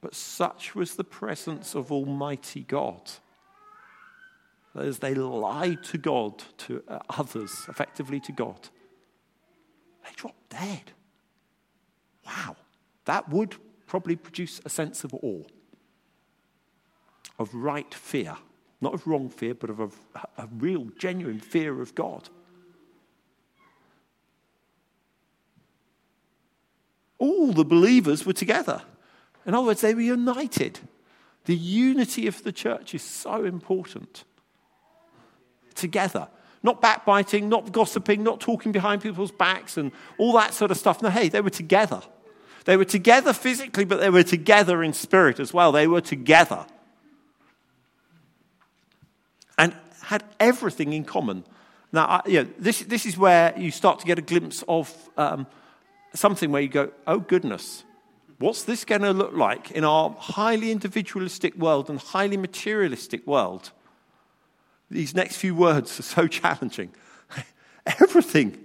But 0.00 0.14
such 0.14 0.74
was 0.74 0.96
the 0.96 1.04
presence 1.04 1.74
of 1.74 1.92
Almighty 1.92 2.62
God 2.62 3.10
as 4.76 4.98
they 4.98 5.14
lied 5.14 5.82
to 5.84 5.98
God, 5.98 6.42
to 6.58 6.82
uh, 6.88 6.98
others, 7.08 7.66
effectively 7.68 8.20
to 8.20 8.32
God, 8.32 8.68
they 10.02 10.10
dropped 10.16 10.50
dead. 10.50 10.92
Wow. 12.26 12.56
That 13.04 13.28
would 13.28 13.56
probably 13.86 14.16
produce 14.16 14.60
a 14.64 14.68
sense 14.68 15.04
of 15.04 15.14
awe, 15.14 15.42
of 17.38 17.54
right 17.54 17.92
fear. 17.92 18.36
Not 18.80 18.94
of 18.94 19.06
wrong 19.06 19.30
fear, 19.30 19.54
but 19.54 19.70
of 19.70 19.80
a, 19.80 19.88
a 20.36 20.48
real, 20.58 20.88
genuine 20.98 21.40
fear 21.40 21.80
of 21.80 21.94
God. 21.94 22.28
All 27.18 27.52
the 27.52 27.64
believers 27.64 28.26
were 28.26 28.32
together. 28.32 28.82
In 29.46 29.54
other 29.54 29.68
words, 29.68 29.80
they 29.80 29.94
were 29.94 30.00
united. 30.00 30.80
The 31.44 31.56
unity 31.56 32.26
of 32.26 32.42
the 32.42 32.52
church 32.52 32.94
is 32.94 33.02
so 33.02 33.44
important 33.44 34.24
together. 35.74 36.28
Not 36.62 36.80
backbiting, 36.80 37.48
not 37.48 37.72
gossiping, 37.72 38.22
not 38.22 38.40
talking 38.40 38.72
behind 38.72 39.02
people's 39.02 39.32
backs 39.32 39.76
and 39.76 39.92
all 40.18 40.32
that 40.34 40.54
sort 40.54 40.70
of 40.70 40.78
stuff. 40.78 41.02
No, 41.02 41.10
hey, 41.10 41.28
they 41.28 41.40
were 41.40 41.50
together. 41.50 42.02
They 42.64 42.76
were 42.76 42.84
together 42.84 43.32
physically, 43.32 43.84
but 43.84 44.00
they 44.00 44.10
were 44.10 44.22
together 44.22 44.82
in 44.82 44.92
spirit 44.92 45.38
as 45.38 45.52
well. 45.52 45.72
They 45.72 45.86
were 45.86 46.00
together. 46.00 46.66
And 49.58 49.74
had 50.04 50.24
everything 50.40 50.92
in 50.92 51.04
common. 51.04 51.44
Now, 51.92 52.22
you 52.26 52.42
know, 52.42 52.50
this, 52.58 52.80
this 52.80 53.06
is 53.06 53.16
where 53.16 53.54
you 53.56 53.70
start 53.70 54.00
to 54.00 54.06
get 54.06 54.18
a 54.18 54.22
glimpse 54.22 54.64
of 54.68 54.92
um, 55.16 55.46
something 56.14 56.50
where 56.50 56.62
you 56.62 56.68
go, 56.68 56.90
oh, 57.06 57.18
goodness, 57.18 57.84
what's 58.38 58.64
this 58.64 58.84
going 58.84 59.02
to 59.02 59.12
look 59.12 59.34
like 59.34 59.70
in 59.70 59.84
our 59.84 60.10
highly 60.10 60.70
individualistic 60.70 61.54
world 61.56 61.90
and 61.90 61.98
highly 61.98 62.36
materialistic 62.36 63.26
world? 63.26 63.70
These 64.90 65.14
next 65.14 65.36
few 65.36 65.54
words 65.54 65.98
are 66.00 66.02
so 66.02 66.26
challenging. 66.28 66.90
Everything 68.00 68.63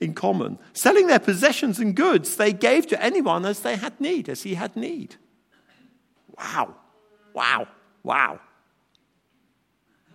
in 0.00 0.14
common. 0.14 0.58
Selling 0.72 1.06
their 1.06 1.18
possessions 1.18 1.78
and 1.78 1.94
goods, 1.94 2.36
they 2.36 2.52
gave 2.52 2.86
to 2.88 3.02
anyone 3.02 3.44
as 3.44 3.60
they 3.60 3.76
had 3.76 4.00
need, 4.00 4.28
as 4.28 4.42
he 4.42 4.54
had 4.54 4.74
need. 4.76 5.16
Wow, 6.36 6.74
wow, 7.34 7.68
wow. 8.02 8.40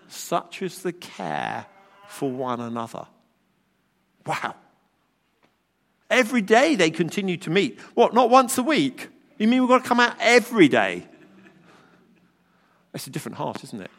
Such 0.07 0.61
is 0.61 0.81
the 0.81 0.93
care 0.93 1.65
for 2.07 2.31
one 2.31 2.59
another. 2.59 3.05
Wow. 4.25 4.55
Every 6.09 6.41
day 6.41 6.75
they 6.75 6.89
continue 6.91 7.37
to 7.37 7.49
meet. 7.49 7.79
What, 7.93 8.13
not 8.13 8.29
once 8.29 8.57
a 8.57 8.63
week? 8.63 9.09
You 9.37 9.47
mean 9.47 9.61
we've 9.61 9.69
got 9.69 9.83
to 9.83 9.87
come 9.87 9.99
out 9.99 10.15
every 10.19 10.67
day? 10.67 11.07
It's 12.93 13.07
a 13.07 13.09
different 13.09 13.37
heart, 13.37 13.63
isn't 13.63 13.81
it? 13.81 13.91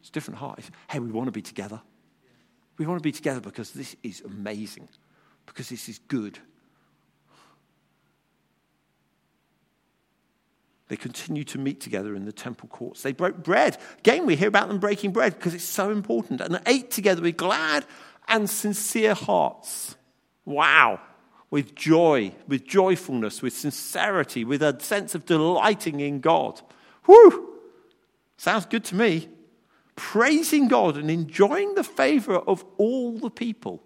It's 0.00 0.08
a 0.08 0.12
different 0.12 0.38
heart. 0.38 0.58
It's, 0.58 0.70
hey, 0.88 0.98
we 0.98 1.10
want 1.10 1.26
to 1.26 1.32
be 1.32 1.42
together. 1.42 1.80
We 2.78 2.86
want 2.86 2.98
to 2.98 3.02
be 3.02 3.12
together 3.12 3.40
because 3.40 3.72
this 3.72 3.94
is 4.02 4.22
amazing, 4.22 4.88
because 5.46 5.68
this 5.68 5.88
is 5.88 5.98
good. 6.08 6.38
They 10.88 10.96
continue 10.96 11.44
to 11.44 11.58
meet 11.58 11.80
together 11.80 12.14
in 12.14 12.26
the 12.26 12.32
temple 12.32 12.68
courts. 12.68 13.02
They 13.02 13.12
broke 13.12 13.42
bread. 13.42 13.78
Again, 14.00 14.26
we 14.26 14.36
hear 14.36 14.48
about 14.48 14.68
them 14.68 14.78
breaking 14.78 15.12
bread 15.12 15.34
because 15.34 15.54
it's 15.54 15.64
so 15.64 15.90
important. 15.90 16.42
And 16.42 16.54
they 16.54 16.60
ate 16.66 16.90
together 16.90 17.22
with 17.22 17.38
glad 17.38 17.86
and 18.28 18.48
sincere 18.48 19.14
hearts. 19.14 19.96
Wow. 20.44 21.00
With 21.50 21.74
joy, 21.74 22.34
with 22.46 22.66
joyfulness, 22.66 23.40
with 23.40 23.54
sincerity, 23.54 24.44
with 24.44 24.62
a 24.62 24.78
sense 24.80 25.14
of 25.14 25.24
delighting 25.24 26.00
in 26.00 26.20
God. 26.20 26.60
Whew! 27.06 27.58
Sounds 28.36 28.66
good 28.66 28.84
to 28.84 28.94
me 28.94 29.28
praising 29.96 30.68
God 30.68 30.96
and 30.96 31.10
enjoying 31.10 31.74
the 31.74 31.84
favor 31.84 32.36
of 32.36 32.64
all 32.76 33.18
the 33.18 33.30
people. 33.30 33.82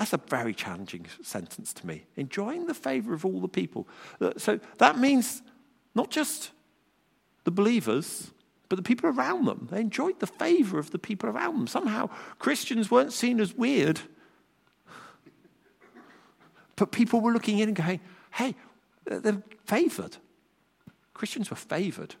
That's 0.00 0.14
a 0.14 0.16
very 0.16 0.54
challenging 0.54 1.04
sentence 1.20 1.74
to 1.74 1.86
me. 1.86 2.06
Enjoying 2.16 2.66
the 2.66 2.72
favor 2.72 3.12
of 3.12 3.26
all 3.26 3.38
the 3.38 3.48
people. 3.48 3.86
Uh, 4.18 4.32
so 4.38 4.58
that 4.78 4.98
means 4.98 5.42
not 5.94 6.10
just 6.10 6.52
the 7.44 7.50
believers, 7.50 8.30
but 8.70 8.76
the 8.76 8.82
people 8.82 9.10
around 9.10 9.44
them. 9.44 9.68
They 9.70 9.78
enjoyed 9.82 10.18
the 10.18 10.26
favor 10.26 10.78
of 10.78 10.90
the 10.90 10.98
people 10.98 11.28
around 11.28 11.58
them. 11.58 11.66
Somehow, 11.66 12.08
Christians 12.38 12.90
weren't 12.90 13.12
seen 13.12 13.40
as 13.40 13.52
weird, 13.52 14.00
but 16.76 16.92
people 16.92 17.20
were 17.20 17.32
looking 17.32 17.58
in 17.58 17.68
and 17.68 17.76
going, 17.76 18.00
hey, 18.30 18.54
they're 19.04 19.42
favored. 19.66 20.16
Christians 21.12 21.50
were 21.50 21.56
favored. 21.56 22.14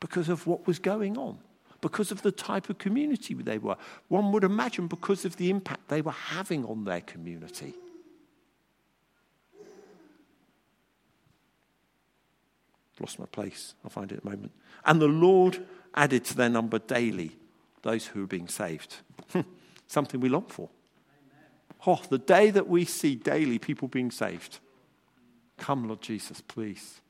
because 0.00 0.30
of 0.30 0.46
what 0.46 0.66
was 0.66 0.78
going 0.78 1.18
on, 1.18 1.38
because 1.82 2.10
of 2.10 2.22
the 2.22 2.32
type 2.32 2.70
of 2.70 2.78
community 2.78 3.34
they 3.34 3.58
were. 3.58 3.76
One 4.08 4.32
would 4.32 4.44
imagine 4.44 4.86
because 4.86 5.26
of 5.26 5.36
the 5.36 5.50
impact 5.50 5.88
they 5.88 6.00
were 6.00 6.12
having 6.12 6.64
on 6.64 6.84
their 6.84 7.02
community. 7.02 7.74
Lost 13.00 13.18
my 13.18 13.26
place. 13.26 13.74
I'll 13.82 13.90
find 13.90 14.12
it 14.12 14.20
in 14.22 14.28
a 14.28 14.30
moment. 14.30 14.52
And 14.86 15.02
the 15.02 15.08
Lord 15.08 15.66
added 15.94 16.24
to 16.26 16.36
their 16.36 16.48
number 16.48 16.78
daily 16.78 17.36
those 17.82 18.06
who 18.06 18.20
were 18.20 18.26
being 18.26 18.46
saved. 18.46 18.96
Hmm. 19.32 19.40
Something 19.88 20.20
we 20.20 20.28
long 20.28 20.46
for. 20.46 20.68
Oh, 21.84 22.00
the 22.08 22.18
day 22.18 22.50
that 22.50 22.68
we 22.68 22.84
see 22.84 23.16
daily 23.16 23.58
people 23.58 23.88
being 23.88 24.12
saved. 24.12 24.60
Come, 25.56 25.88
Lord 25.88 26.00
Jesus, 26.00 26.40
please. 26.40 27.00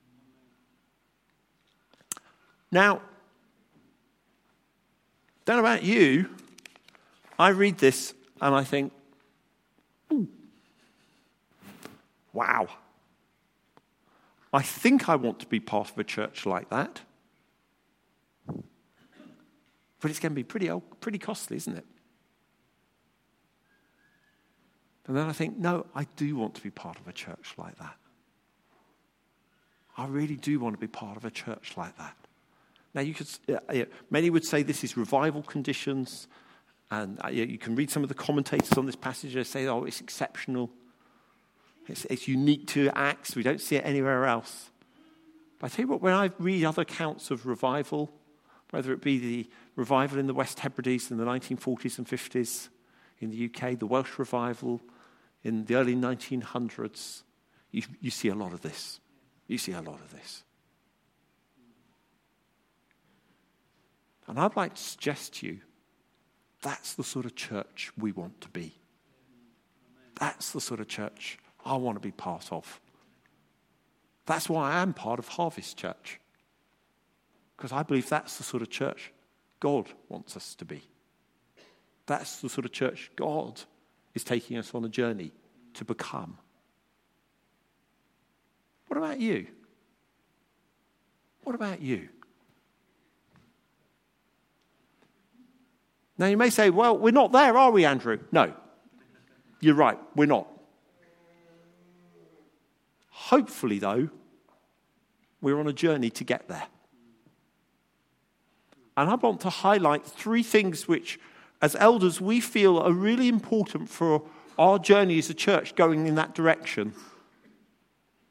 Now, 2.71 3.03
don't 5.45 5.57
know 5.57 5.63
about 5.63 5.83
you, 5.83 6.29
I 7.39 7.49
read 7.49 7.79
this 7.79 8.15
and 8.41 8.55
I 8.55 8.65
think, 8.65 8.93
hmm, 10.11 10.25
wow. 12.33 12.69
I 14.53 14.63
think 14.63 15.09
I 15.09 15.17
want 15.17 15.41
to 15.41 15.47
be 15.47 15.61
part 15.61 15.91
of 15.91 15.99
a 15.99 16.05
church 16.05 16.45
like 16.45 16.69
that. 16.71 17.01
But 20.01 20.11
it's 20.11 20.19
going 20.19 20.33
to 20.33 20.37
be 20.37 20.45
pretty, 20.45 20.69
old, 20.69 21.01
pretty 21.01 21.19
costly, 21.19 21.57
isn't 21.57 21.77
it? 21.77 21.87
And 25.07 25.17
then 25.17 25.29
I 25.29 25.33
think, 25.33 25.59
no, 25.59 25.87
I 25.95 26.05
do 26.17 26.37
want 26.37 26.55
to 26.55 26.63
be 26.63 26.71
part 26.71 26.99
of 26.99 27.09
a 27.09 27.13
church 27.13 27.55
like 27.57 27.79
that. 27.79 27.97
I 29.97 30.07
really 30.07 30.37
do 30.37 30.59
want 30.59 30.75
to 30.75 30.81
be 30.81 30.87
part 30.87 31.17
of 31.17 31.25
a 31.25 31.31
church 31.31 31.75
like 31.77 31.97
that. 31.99 32.17
Now, 32.95 33.01
you 33.01 33.15
could, 33.15 33.29
uh, 33.49 33.85
many 34.11 34.29
would 34.31 34.45
say 34.45 34.63
this 34.63 34.85
is 34.85 34.97
revival 34.97 35.43
conditions, 35.43 36.29
and 36.91 37.19
uh, 37.25 37.29
you 37.29 37.59
can 37.59 37.75
read 37.75 37.91
some 37.91 38.03
of 38.03 38.09
the 38.09 38.15
commentators 38.15 38.77
on 38.77 38.85
this 38.85 38.97
passage. 38.97 39.35
They 39.35 39.45
say, 39.45 39.67
oh, 39.67 39.85
it's 39.85 40.01
exceptional. 40.01 40.71
It's, 41.89 42.05
it's 42.07 42.29
unique 42.29 42.67
to 42.69 42.91
Acts. 42.95 43.35
We 43.35 43.43
don't 43.43 43.61
see 43.61 43.77
it 43.77 43.85
anywhere 43.87 44.27
else. 44.27 44.71
But 45.59 45.73
I 45.73 45.75
tell 45.75 45.85
you 45.85 45.91
what, 45.93 46.03
when 46.03 46.13
I 46.13 46.31
read 46.39 46.65
other 46.65 46.83
accounts 46.83 47.31
of 47.31 47.47
revival, 47.47 48.13
whether 48.71 48.93
it 48.93 49.01
be 49.01 49.19
the 49.19 49.51
revival 49.75 50.19
in 50.19 50.27
the 50.27 50.35
West 50.35 50.59
Hebrides 50.59 51.11
in 51.11 51.17
the 51.17 51.25
1940s 51.25 51.99
and 51.99 52.07
50s 52.07 52.69
in 53.21 53.31
the 53.31 53.47
UK, 53.47 53.79
the 53.79 53.87
Welsh 53.87 54.19
revival 54.19 54.83
in 55.45 55.65
the 55.65 55.77
early 55.77 55.95
1900s, 55.95 57.23
you, 57.71 57.83
you 58.01 58.11
see 58.11 58.29
a 58.29 58.35
lot 58.35 58.53
of 58.53 58.61
this. 58.61 59.01
You 59.47 59.59
see 59.59 59.73
a 59.73 59.81
lot 59.81 60.01
of 60.01 60.13
this. 60.13 60.45
And 64.27 64.39
I'd 64.39 64.57
like 64.57 64.75
to 64.75 64.83
suggest 64.83 65.35
to 65.37 65.47
you 65.47 65.61
that's 66.63 66.95
the 66.95 67.05
sort 67.05 67.27
of 67.27 67.35
church 67.35 67.91
we 67.99 68.13
want 68.13 68.41
to 68.41 68.49
be. 68.49 68.75
That's 70.19 70.53
the 70.53 70.61
sort 70.61 70.81
of 70.81 70.89
church 70.89 71.39
I 71.65 71.77
want 71.77 71.97
to 71.97 72.01
be 72.01 72.13
part 72.13 72.53
of. 72.53 72.81
That's 74.27 74.49
why 74.49 74.71
I 74.71 74.83
am 74.83 74.95
part 74.95 75.19
of 75.19 75.27
Harvest 75.27 75.77
Church. 75.77 76.21
Because 77.57 77.73
I 77.73 77.83
believe 77.83 78.09
that's 78.09 78.39
the 78.39 78.45
sort 78.45 78.63
of 78.63 78.71
church 78.71 79.13
God 79.59 79.89
wants 80.09 80.37
us 80.37 80.55
to 80.57 80.65
be. 80.65 80.83
That's 82.07 82.41
the 82.41 82.49
sort 82.49 82.65
of 82.65 82.73
church 82.73 83.11
God 83.17 83.61
is 84.15 84.25
taking 84.25 84.57
us 84.59 84.75
on 84.75 84.85
a 84.85 84.89
journey 84.89 85.33
to 85.75 85.85
become. 85.85 86.39
What 88.89 88.99
about 88.99 89.21
you? 89.21 89.47
What 91.45 91.55
about 91.55 91.81
you? 91.81 92.09
Now, 96.19 96.27
you 96.27 96.37
may 96.37 96.51
say, 96.51 96.71
well, 96.71 96.97
we're 96.97 97.11
not 97.11 97.33
there, 97.33 97.57
are 97.57 97.71
we, 97.71 97.85
Andrew? 97.85 98.19
No. 98.31 98.53
You're 99.61 99.75
right, 99.75 99.99
we're 100.15 100.27
not. 100.27 100.49
Hopefully, 103.09 103.79
though, 103.79 104.11
we're 105.41 105.59
on 105.59 105.69
a 105.69 105.73
journey 105.73 106.11
to 106.11 106.25
get 106.25 106.49
there. 106.49 106.67
And 108.97 109.09
I 109.09 109.15
want 109.15 109.41
to 109.43 109.51
highlight 109.51 110.05
three 110.05 110.43
things 110.43 110.87
which, 110.87 111.19
as 111.63 111.77
elders, 111.77 112.21
we 112.21 112.41
feel 112.41 112.79
are 112.79 112.93
really 112.93 113.29
important 113.29 113.89
for 113.89 114.23
our 114.59 114.79
journey 114.79 115.19
as 115.19 115.31
a 115.31 115.35
church 115.35 115.75
going 115.75 116.07
in 116.07 116.15
that 116.17 116.35
direction 116.35 116.93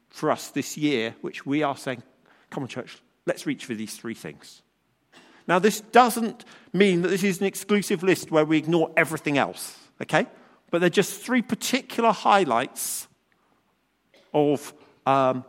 for 0.09 0.29
us 0.29 0.49
this 0.49 0.77
year, 0.77 1.15
which 1.21 1.45
we 1.45 1.63
are 1.63 1.77
saying, 1.77 2.03
come 2.49 2.63
on, 2.63 2.69
church, 2.69 3.01
let's 3.25 3.45
reach 3.45 3.65
for 3.65 3.73
these 3.73 3.95
three 3.95 4.13
things. 4.13 4.61
Now, 5.51 5.59
this 5.59 5.81
doesn't 5.81 6.45
mean 6.71 7.01
that 7.01 7.09
this 7.09 7.25
is 7.25 7.41
an 7.41 7.45
exclusive 7.45 8.03
list 8.03 8.31
where 8.31 8.45
we 8.45 8.57
ignore 8.57 8.89
everything 8.95 9.37
else, 9.37 9.77
okay? 10.01 10.25
But 10.69 10.79
they're 10.79 10.89
just 10.89 11.21
three 11.21 11.41
particular 11.41 12.13
highlights 12.13 13.09
of 14.33 14.73
um, 15.05 15.43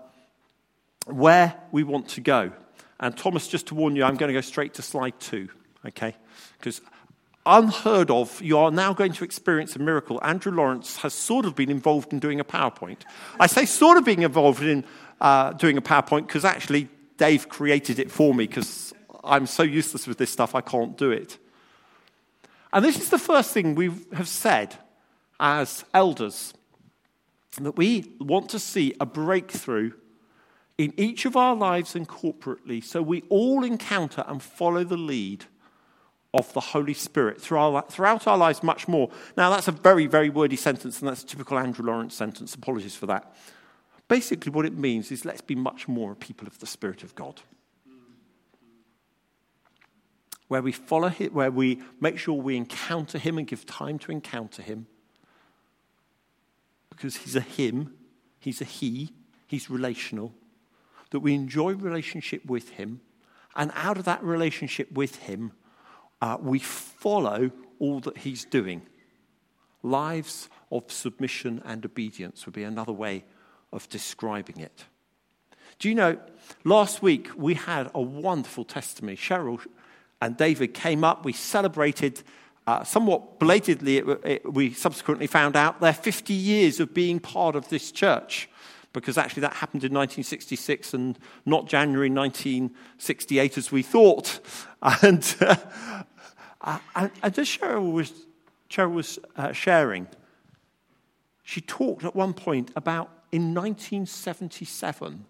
where 1.07 1.55
we 1.71 1.85
want 1.85 2.09
to 2.09 2.21
go. 2.21 2.51
And 2.99 3.17
Thomas, 3.17 3.47
just 3.47 3.69
to 3.69 3.77
warn 3.77 3.95
you, 3.95 4.03
I'm 4.03 4.17
going 4.17 4.27
to 4.27 4.35
go 4.35 4.41
straight 4.41 4.75
to 4.75 4.83
slide 4.83 5.21
two, 5.21 5.49
okay? 5.87 6.17
Because 6.59 6.81
unheard 7.47 8.11
of, 8.11 8.43
you 8.43 8.59
are 8.59 8.73
now 8.73 8.93
going 8.93 9.13
to 9.13 9.23
experience 9.23 9.77
a 9.77 9.79
miracle. 9.79 10.19
Andrew 10.25 10.51
Lawrence 10.51 10.97
has 10.97 11.15
sort 11.15 11.45
of 11.45 11.55
been 11.55 11.71
involved 11.71 12.13
in 12.13 12.19
doing 12.19 12.41
a 12.41 12.45
PowerPoint. 12.45 13.03
I 13.39 13.47
say 13.47 13.67
sort 13.67 13.99
of 13.99 14.05
being 14.05 14.23
involved 14.23 14.65
in 14.65 14.85
uh, 15.21 15.53
doing 15.53 15.77
a 15.77 15.81
PowerPoint 15.81 16.27
because 16.27 16.45
actually 16.45 16.89
Dave 17.19 17.49
created 17.49 18.01
it 18.01 18.11
for 18.11 18.35
me 18.35 18.49
because 18.49 18.93
I'm 19.25 19.47
so 19.47 19.63
useless 19.63 20.07
with 20.07 20.19
this 20.19 20.31
stuff, 20.31 20.55
I 20.55 20.61
can't 20.61 20.97
do 20.97 21.11
it. 21.11 21.39
And 22.73 22.85
this 22.85 22.99
is 22.99 23.11
the 23.11 23.19
first 23.19 23.53
thing 23.53 23.75
we 23.75 23.93
have 24.15 24.29
said 24.29 24.77
as 25.39 25.85
elders 25.93 26.55
that 27.61 27.77
we 27.77 28.15
want 28.19 28.49
to 28.51 28.59
see 28.59 28.95
a 28.99 29.07
breakthrough 29.07 29.93
in 30.79 30.95
each 30.97 31.27
of 31.27 31.37
our 31.37 31.55
lives 31.55 31.95
and 31.95 32.09
corporately 32.09 32.83
so 32.83 33.03
we 33.03 33.23
all 33.29 33.63
encounter 33.63 34.25
and 34.27 34.43
follow 34.43 34.85
the 34.85 34.97
lead 34.97 35.45
of 36.35 36.51
the 36.55 36.61
Holy 36.61 36.95
Spirit 36.95 37.41
throughout 37.41 38.27
our 38.27 38.39
lives 38.39 38.63
much 38.63 38.89
more. 38.89 39.11
Now, 39.37 39.51
that's 39.51 39.69
a 39.69 39.73
very, 39.73 40.07
very 40.07 40.31
wordy 40.31 40.57
sentence, 40.57 41.01
and 41.01 41.09
that's 41.09 41.23
a 41.23 41.27
typical 41.27 41.59
Andrew 41.59 41.85
Lawrence 41.85 42.15
sentence. 42.15 42.55
Apologies 42.55 42.97
for 42.97 43.05
that. 43.07 43.37
Basically, 44.09 44.51
what 44.51 44.65
it 44.65 44.77
means 44.77 45.13
is 45.13 45.27
let's 45.27 45.43
be 45.43 45.55
much 45.55 45.89
more 45.89 46.15
people 46.15 46.47
of 46.47 46.59
the 46.59 46.67
Spirit 46.67 47.03
of 47.03 47.15
God. 47.15 47.43
Where 50.53 50.63
we 50.63 50.73
follow 50.73 51.09
Him, 51.09 51.33
where 51.33 51.51
we 51.51 51.81
make 52.01 52.19
sure 52.19 52.35
we 52.35 52.57
encounter 52.57 53.19
Him 53.19 53.39
and 53.39 53.47
give 53.47 53.67
time 53.67 53.99
to 54.01 54.13
encounter 54.13 54.63
Him 54.63 54.87
because 57.03 57.17
he's 57.17 57.35
a 57.35 57.41
him, 57.41 57.95
he's 58.39 58.61
a 58.61 58.65
he, 58.65 59.11
he's 59.49 59.69
relational, 59.69 60.33
that 61.11 61.19
we 61.19 61.35
enjoy 61.35 61.73
relationship 61.75 62.45
with 62.47 62.71
him, 62.71 63.01
and 63.57 63.73
out 63.75 63.99
of 63.99 64.05
that 64.05 64.23
relationship 64.23 64.93
with 64.93 65.17
him, 65.17 65.51
uh, 66.21 66.37
we 66.41 66.61
follow 66.61 67.51
all 67.81 67.99
that 67.99 68.19
he's 68.19 68.45
doing. 68.45 68.83
Lives 69.83 70.49
of 70.71 70.93
submission 70.93 71.61
and 71.65 71.85
obedience 71.85 72.47
would 72.47 72.55
be 72.55 72.63
another 72.63 72.93
way 72.93 73.25
of 73.73 73.89
describing 73.89 74.61
it. 74.61 74.85
Do 75.81 75.89
you 75.89 75.97
know, 75.97 76.19
last 76.63 77.03
week 77.03 77.31
we 77.37 77.55
had 77.55 77.91
a 77.95 78.01
wonderful 78.01 78.65
testimony. 78.65 79.17
Cheryl 79.17 79.61
and 80.23 80.37
David 80.37 80.73
came 80.73 81.03
up, 81.03 81.25
we 81.25 81.33
celebrated 81.33 82.23
uh, 82.69 82.85
somewhat 82.85 83.41
belatedly, 83.41 83.99
it, 83.99 84.21
it, 84.25 84.53
we 84.53 84.73
subsequently 84.73 85.27
found 85.27 85.57
out 85.57 85.81
they're 85.81 85.93
50 85.93 86.33
years 86.33 86.79
of 86.79 86.95
being 86.95 87.19
part 87.19 87.57
of 87.57 87.69
this 87.71 87.91
church, 87.91 88.49
because 88.93 89.19
actually 89.19 89.41
that 89.41 89.55
happened 89.55 89.83
in 89.83 89.93
1966 89.93 90.95
and 90.95 91.19
not 91.45 91.67
January 91.67 92.09
1968 92.09 93.59
as 93.59 93.73
we 93.73 93.83
thought. 93.83 94.41
And, 95.03 95.37
uh, 95.41 95.57
and, 96.97 97.13
and 97.23 97.39
as 97.39 97.49
Cheryl 97.49 97.93
was, 97.93 98.13
Cheryl 98.69 98.95
was 98.95 99.21
uh, 99.37 99.53
sharing, 99.53 100.09
she 101.45 101.61
talked 101.61 102.05
at 102.05 102.17
one 102.17 102.35
point 102.35 102.73
about 102.75 103.11
in 103.31 103.55
1977 103.55 105.25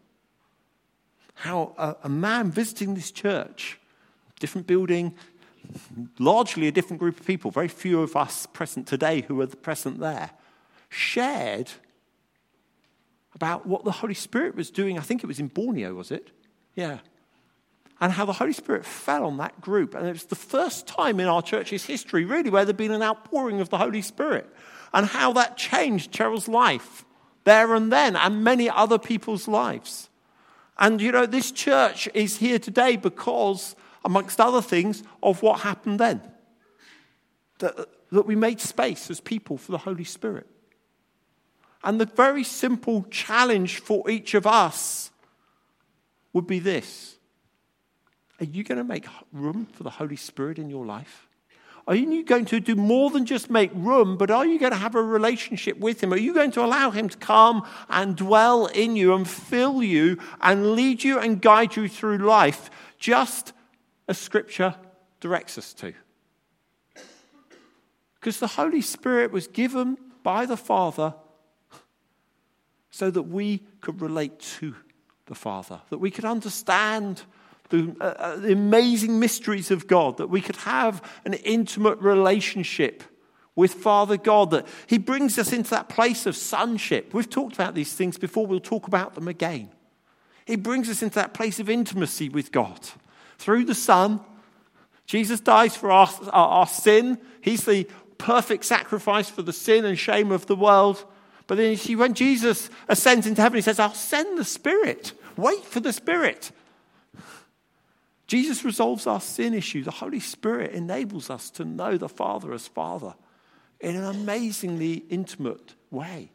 how 1.35 1.74
a, 1.76 1.96
a 2.05 2.09
man 2.09 2.50
visiting 2.50 2.94
this 2.94 3.11
church, 3.11 3.78
different 4.42 4.66
building, 4.66 5.14
largely 6.18 6.68
a 6.68 6.72
different 6.72 7.00
group 7.00 7.18
of 7.18 7.26
people, 7.26 7.50
very 7.50 7.68
few 7.68 8.02
of 8.02 8.14
us 8.16 8.46
present 8.46 8.87
today 8.87 9.22
who 9.22 9.40
are 9.40 9.46
present 9.46 10.00
there, 10.00 10.31
shared 10.90 11.70
about 13.35 13.66
what 13.66 13.85
the 13.85 13.92
Holy 13.92 14.14
Spirit 14.14 14.55
was 14.55 14.70
doing. 14.70 14.98
I 14.98 15.02
think 15.02 15.24
it 15.24 15.26
was 15.26 15.40
in 15.40 15.48
Borneo, 15.48 15.94
was 15.94 16.11
it? 16.11 16.31
Yeah. 16.74 16.98
And 18.00 18.12
how 18.12 18.24
the 18.26 18.35
Holy 18.35 18.52
Spirit 18.52 18.85
fell 18.85 19.24
on 19.24 19.37
that 19.38 19.61
group. 19.61 19.94
And 19.94 20.07
it 20.07 20.12
was 20.12 20.24
the 20.24 20.35
first 20.35 20.87
time 20.87 21.20
in 21.20 21.28
our 21.28 21.40
church's 21.40 21.85
history, 21.85 22.24
really, 22.24 22.50
where 22.50 22.64
there'd 22.64 22.76
been 22.76 22.90
an 22.90 23.02
outpouring 23.02 23.61
of 23.61 23.68
the 23.70 23.78
Holy 23.78 24.02
Spirit. 24.02 24.52
And 24.92 25.07
how 25.07 25.33
that 25.35 25.57
changed 25.57 26.12
Cheryl's 26.12 26.48
life 26.48 27.05
there 27.44 27.74
and 27.74 27.90
then, 27.90 28.16
and 28.16 28.44
many 28.44 28.68
other 28.68 28.98
people's 28.98 29.48
lives. 29.48 30.11
And 30.78 31.00
you 31.00 31.12
know, 31.12 31.26
this 31.26 31.52
church 31.52 32.09
is 32.12 32.38
here 32.38 32.59
today 32.59 32.96
because, 32.96 33.76
amongst 34.05 34.41
other 34.41 34.62
things, 34.62 35.03
of 35.23 35.43
what 35.43 35.61
happened 35.61 36.01
then. 36.01 36.21
That, 37.59 37.88
that 38.11 38.27
we 38.27 38.37
made 38.37 38.61
space 38.61 39.11
as 39.11 39.21
people 39.21 39.57
for 39.57 39.73
the 39.73 39.79
Holy 39.79 40.05
Spirit. 40.05 40.47
And 41.85 42.01
the 42.01 42.07
very 42.07 42.45
simple 42.45 43.07
challenge 43.11 43.79
for 43.79 44.09
each 44.09 44.35
of 44.35 44.47
us 44.47 45.11
would 46.33 46.47
be 46.47 46.59
this 46.59 47.17
Are 48.41 48.45
you 48.45 48.65
going 48.65 48.79
to 48.79 48.85
make 48.85 49.07
room 49.33 49.67
for 49.73 49.83
the 49.83 49.91
Holy 49.91 50.17
Spirit 50.17 50.59
in 50.59 50.71
your 50.71 50.87
life? 50.87 51.29
Are 51.88 51.97
you 51.97 52.25
going 52.25 52.45
to 52.47 52.61
do 52.61 52.77
more 52.77 53.11
than 53.11 53.27
just 53.27 53.51
make 53.51 53.73
room, 53.75 54.17
but 54.17 54.31
are 54.31 54.47
you 54.47 54.61
going 54.61 54.71
to 54.71 54.79
have 54.79 54.95
a 54.95 55.03
relationship 55.03 55.79
with 55.79 56.01
Him? 56.01 56.12
Are 56.12 56.19
you 56.19 56.33
going 56.33 56.53
to 56.53 56.65
allow 56.65 56.91
Him 56.91 57.09
to 57.09 57.19
come 57.19 57.67
and 57.91 58.15
dwell 58.15 58.67
in 58.67 58.95
you 58.95 59.15
and 59.15 59.29
fill 59.29 59.83
you 59.83 60.19
and 60.41 60.77
lead 60.77 61.03
you 61.03 61.19
and 61.19 61.43
guide 61.43 61.75
you 61.75 61.88
through 61.88 62.19
life, 62.19 62.71
just 62.99 63.53
as 64.09 64.19
Scripture 64.19 64.75
directs 65.21 65.59
us 65.59 65.73
to? 65.75 65.93
Because 68.15 68.38
the 68.38 68.47
Holy 68.47 68.83
Spirit 68.83 69.33
was 69.33 69.49
given 69.49 69.97
by 70.23 70.47
the 70.47 70.57
Father 70.57 71.15
so 72.91 73.11
that 73.11 73.23
we 73.23 73.62
could 73.81 74.01
relate 74.01 74.38
to 74.38 74.77
the 75.27 75.35
Father, 75.35 75.81
that 75.91 75.99
we 75.99 76.11
could 76.11 76.25
understand 76.25 77.23
the, 77.71 77.97
uh, 78.01 78.05
uh, 78.05 78.37
the 78.37 78.53
amazing 78.53 79.19
mysteries 79.19 79.71
of 79.71 79.87
God, 79.87 80.19
that 80.19 80.29
we 80.29 80.41
could 80.41 80.57
have 80.57 81.03
an 81.25 81.35
intimate 81.35 81.99
relationship 81.99 83.03
with 83.57 83.75
Father 83.75 84.17
God, 84.17 84.51
that 84.51 84.67
He 84.87 84.99
brings 84.99 85.38
us 85.38 85.53
into 85.53 85.71
that 85.71 85.88
place 85.88 86.27
of 86.27 86.37
sonship. 86.37 87.12
We've 87.15 87.29
talked 87.29 87.55
about 87.55 87.75
these 87.75 87.95
things 87.95 88.19
before, 88.19 88.47
we'll 88.47 88.61
talk 88.61 88.87
about 88.87 89.15
them 89.15 89.27
again. 89.27 89.71
He 90.45 90.57
brings 90.57 90.88
us 90.88 91.03
into 91.03 91.15
that 91.17 91.35
place 91.35 91.59
of 91.61 91.71
intimacy 91.71 92.29
with 92.29 92.53
God 92.53 92.81
through 93.42 93.64
the 93.64 93.74
Son. 93.74 94.20
Jesus 95.05 95.40
dies 95.40 95.76
for 95.76 95.90
our, 95.90 96.09
our, 96.33 96.48
our 96.48 96.66
sin, 96.66 97.18
He's 97.40 97.64
the 97.64 97.88
perfect 98.18 98.64
sacrifice 98.64 99.28
for 99.28 99.42
the 99.42 99.52
sin 99.52 99.85
and 99.85 99.98
shame 99.98 100.31
of 100.31 100.46
the 100.46 100.55
world. 100.55 101.05
But 101.48 101.57
then 101.57 101.70
you 101.72 101.76
see, 101.76 101.96
when 101.96 102.14
Jesus 102.14 102.70
ascends 102.88 103.26
into 103.26 103.42
heaven, 103.42 103.57
He 103.57 103.62
says, 103.62 103.81
I'll 103.81 103.94
send 103.94 104.38
the 104.38 104.44
Spirit. 104.44 105.12
Wait 105.37 105.64
for 105.64 105.81
the 105.81 105.92
Spirit. 105.92 106.52
Jesus 108.28 108.64
resolves 108.64 109.07
our 109.07 109.20
sin 109.20 109.52
issue. 109.52 109.83
The 109.83 109.90
Holy 109.90 110.20
Spirit 110.20 110.72
enables 110.72 111.28
us 111.28 111.50
to 111.50 111.64
know 111.64 111.98
the 111.98 112.09
Father 112.09 112.52
as 112.52 112.68
Father 112.68 113.14
in 113.81 113.96
an 113.96 114.05
amazingly 114.05 115.05
intimate 115.11 115.74
way 115.90 116.31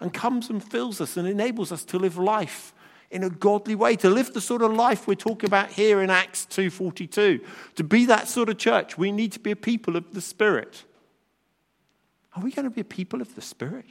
and 0.00 0.14
comes 0.14 0.48
and 0.48 0.62
fills 0.62 1.00
us 1.00 1.16
and 1.16 1.26
enables 1.26 1.72
us 1.72 1.84
to 1.86 1.98
live 1.98 2.16
life 2.16 2.72
in 3.10 3.24
a 3.24 3.30
godly 3.30 3.74
way 3.74 3.96
to 3.96 4.10
live 4.10 4.32
the 4.34 4.40
sort 4.40 4.62
of 4.62 4.72
life 4.72 5.06
we're 5.06 5.14
talking 5.14 5.48
about 5.48 5.70
here 5.70 6.02
in 6.02 6.10
acts 6.10 6.46
2.42 6.50 7.44
to 7.74 7.84
be 7.84 8.04
that 8.04 8.28
sort 8.28 8.48
of 8.48 8.58
church 8.58 8.98
we 8.98 9.10
need 9.10 9.32
to 9.32 9.40
be 9.40 9.50
a 9.50 9.56
people 9.56 9.96
of 9.96 10.12
the 10.12 10.20
spirit. 10.20 10.84
Are 12.36 12.42
we 12.42 12.52
going 12.52 12.64
to 12.64 12.70
be 12.70 12.82
a 12.82 12.84
people 12.84 13.22
of 13.22 13.34
the 13.34 13.40
spirit? 13.40 13.86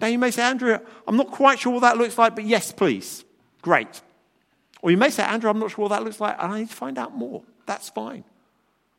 Now 0.00 0.06
you 0.06 0.18
may 0.18 0.30
say 0.30 0.42
andrew 0.42 0.78
i'm 1.06 1.16
not 1.16 1.30
quite 1.30 1.58
sure 1.58 1.72
what 1.72 1.82
that 1.82 1.98
looks 1.98 2.16
like 2.16 2.34
but 2.34 2.44
yes 2.44 2.72
please. 2.72 3.24
Great. 3.62 4.00
Or 4.82 4.90
you 4.90 4.96
may 4.96 5.10
say, 5.10 5.22
Andrew, 5.22 5.50
I'm 5.50 5.58
not 5.58 5.70
sure 5.72 5.82
what 5.84 5.90
that 5.90 6.04
looks 6.04 6.20
like, 6.20 6.36
and 6.40 6.52
I 6.52 6.60
need 6.60 6.70
to 6.70 6.74
find 6.74 6.98
out 6.98 7.14
more. 7.14 7.42
That's 7.66 7.88
fine. 7.88 8.24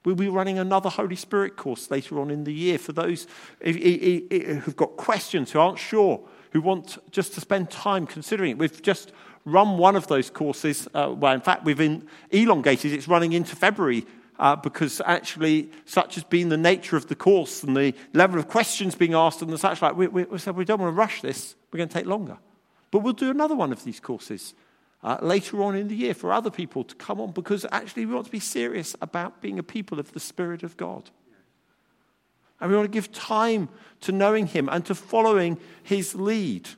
We'll 0.05 0.15
be 0.15 0.29
running 0.29 0.57
another 0.57 0.89
Holy 0.89 1.15
Spirit 1.15 1.57
course 1.57 1.91
later 1.91 2.19
on 2.19 2.31
in 2.31 2.43
the 2.43 2.53
year 2.53 2.77
for 2.77 2.91
those 2.91 3.27
who've 3.63 4.75
got 4.75 4.97
questions, 4.97 5.51
who 5.51 5.60
aren't 5.60 5.77
sure, 5.79 6.21
who 6.51 6.61
want 6.61 6.97
just 7.11 7.33
to 7.33 7.41
spend 7.41 7.69
time 7.69 8.05
considering 8.05 8.51
it. 8.51 8.57
We've 8.57 8.81
just 8.81 9.11
run 9.45 9.77
one 9.77 9.95
of 9.95 10.07
those 10.07 10.29
courses. 10.29 10.87
Uh, 10.93 11.13
well, 11.17 11.33
in 11.33 11.41
fact, 11.41 11.65
we've 11.65 11.77
been 11.77 12.07
elongated. 12.29 12.93
It's 12.93 13.07
running 13.07 13.33
into 13.33 13.55
February 13.55 14.05
uh, 14.39 14.55
because 14.55 15.01
actually, 15.05 15.69
such 15.85 16.15
has 16.15 16.23
been 16.23 16.49
the 16.49 16.57
nature 16.57 16.97
of 16.97 17.07
the 17.07 17.15
course 17.15 17.63
and 17.63 17.75
the 17.75 17.93
level 18.13 18.39
of 18.39 18.47
questions 18.47 18.95
being 18.95 19.13
asked 19.13 19.41
and 19.41 19.51
the 19.51 19.57
such 19.57 19.81
like. 19.81 19.95
We, 19.95 20.07
we, 20.07 20.23
we 20.23 20.37
said 20.37 20.55
we 20.55 20.65
don't 20.65 20.79
want 20.79 20.91
to 20.91 20.97
rush 20.97 21.21
this. 21.21 21.55
We're 21.71 21.77
going 21.77 21.89
to 21.89 21.93
take 21.93 22.05
longer, 22.05 22.37
but 22.89 22.99
we'll 22.99 23.13
do 23.13 23.29
another 23.29 23.55
one 23.55 23.71
of 23.71 23.83
these 23.83 23.99
courses 23.99 24.53
uh, 25.03 25.17
later 25.21 25.63
on 25.63 25.75
in 25.75 25.87
the 25.87 25.95
year 25.95 26.13
for 26.13 26.33
other 26.33 26.49
people 26.49 26.83
to 26.83 26.95
come 26.95 27.19
on 27.19 27.31
because 27.31 27.65
actually 27.71 28.05
we 28.05 28.13
want 28.13 28.25
to 28.25 28.31
be 28.31 28.39
serious 28.39 28.95
about 29.01 29.41
being 29.41 29.59
a 29.59 29.63
people 29.63 29.99
of 29.99 30.11
the 30.13 30.19
Spirit 30.19 30.63
of 30.63 30.77
God. 30.77 31.09
And 32.62 32.69
we 32.69 32.78
want 32.78 32.86
to 32.88 32.93
give 32.93 33.12
time 33.12 33.67
to 34.02 34.12
knowing 34.12 34.47
Him 34.47 34.69
and 34.69 34.86
to 34.86 34.95
following 34.95 35.58
His 35.84 36.15
lead. 36.15 36.69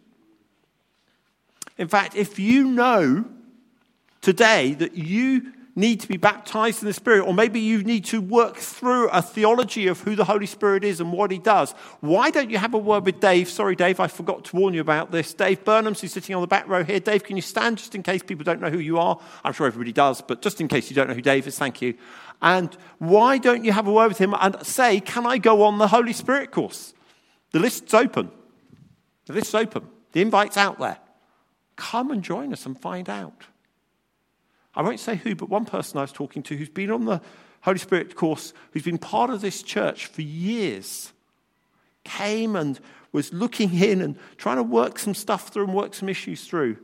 In 1.78 1.88
fact, 1.88 2.16
if 2.16 2.40
you 2.40 2.70
know 2.70 3.26
today 4.22 4.74
that 4.76 4.96
you 4.96 5.52
need 5.76 6.00
to 6.00 6.08
be 6.08 6.18
baptized 6.18 6.84
in 6.84 6.88
the 6.88 6.94
Spirit, 6.94 7.22
or 7.22 7.34
maybe 7.34 7.60
you 7.60 7.84
need 7.84 8.06
to 8.06 8.22
work 8.22 8.58
through 8.58 9.10
a 9.10 9.22
theology 9.22 9.88
of 9.88 10.00
who 10.02 10.16
the 10.16 10.24
Holy 10.24 10.46
Spirit 10.46 10.84
is 10.84 11.00
and 11.00 11.12
what 11.12 11.32
He 11.32 11.40
does, 11.40 11.72
why 12.00 12.30
don't 12.30 12.52
you 12.52 12.60
have 12.60 12.76
a 12.76 12.78
word 12.78 13.06
with 13.06 13.20
Dave? 13.20 13.50
Sorry, 13.50 13.76
Dave, 13.76 14.00
I 14.00 14.08
forgot 14.08 14.46
to 14.46 14.56
warn 14.56 14.74
you 14.74 14.82
about 14.82 15.12
this. 15.12 15.34
Dave 15.34 15.64
Burnhams, 15.64 16.00
who's 16.00 16.14
sitting 16.14 16.36
on 16.36 16.42
the 16.42 16.48
back 16.48 16.68
row 16.68 16.84
here. 16.84 17.00
Dave, 17.00 17.24
can 17.24 17.36
you 17.36 17.42
stand 17.42 17.80
just 17.80 17.96
in 17.96 18.04
case 18.04 18.22
people 18.22 18.44
don't 18.44 18.62
know 18.62 18.70
who 18.70 18.80
you 18.80 19.00
are? 19.00 19.20
I'm 19.44 19.54
sure 19.54 19.66
everybody 19.66 19.92
does, 19.92 20.22
but 20.22 20.42
just 20.42 20.62
in 20.62 20.68
case 20.68 20.90
you 20.90 20.96
don't 20.96 21.08
know 21.08 21.16
who 21.16 21.22
Dave 21.22 21.48
is, 21.48 21.58
thank 21.58 21.82
you. 21.82 21.96
And 22.44 22.76
why 23.00 23.38
don't 23.38 23.64
you 23.64 23.72
have 23.72 23.88
a 23.88 23.92
word 23.92 24.10
with 24.10 24.18
him 24.18 24.36
and 24.38 24.64
say, 24.66 25.00
Can 25.00 25.26
I 25.26 25.38
go 25.38 25.64
on 25.64 25.78
the 25.78 25.88
Holy 25.88 26.12
Spirit 26.12 26.52
course? 26.52 26.94
The 27.52 27.60
list's 27.60 27.94
open. 27.94 28.30
The 29.26 29.34
list's 29.34 29.56
open. 29.56 29.88
The 30.12 30.22
invite's 30.22 30.58
out 30.58 30.78
there. 30.78 30.98
Come 31.78 32.12
and 32.12 32.22
join 32.22 32.52
us 32.52 32.66
and 32.66 32.80
find 32.80 33.10
out. 33.10 33.46
I 34.76 34.82
won't 34.82 35.00
say 35.00 35.16
who, 35.16 35.36
but 35.36 35.50
one 35.50 35.66
person 35.66 35.98
I 35.98 36.02
was 36.02 36.12
talking 36.12 36.44
to 36.44 36.58
who's 36.58 36.70
been 36.70 36.92
on 36.92 37.06
the 37.06 37.22
Holy 37.62 37.78
Spirit 37.78 38.16
course, 38.16 38.54
who's 38.72 38.84
been 38.84 38.98
part 38.98 39.30
of 39.30 39.40
this 39.40 39.64
church 39.64 40.08
for 40.08 40.22
years, 40.22 41.14
came 42.04 42.58
and 42.58 42.78
was 43.14 43.32
looking 43.32 43.74
in 43.74 44.02
and 44.02 44.18
trying 44.36 44.58
to 44.58 44.64
work 44.64 45.00
some 45.00 45.14
stuff 45.14 45.48
through 45.48 45.66
and 45.66 45.74
work 45.74 45.94
some 45.94 46.10
issues 46.10 46.46
through. 46.46 46.78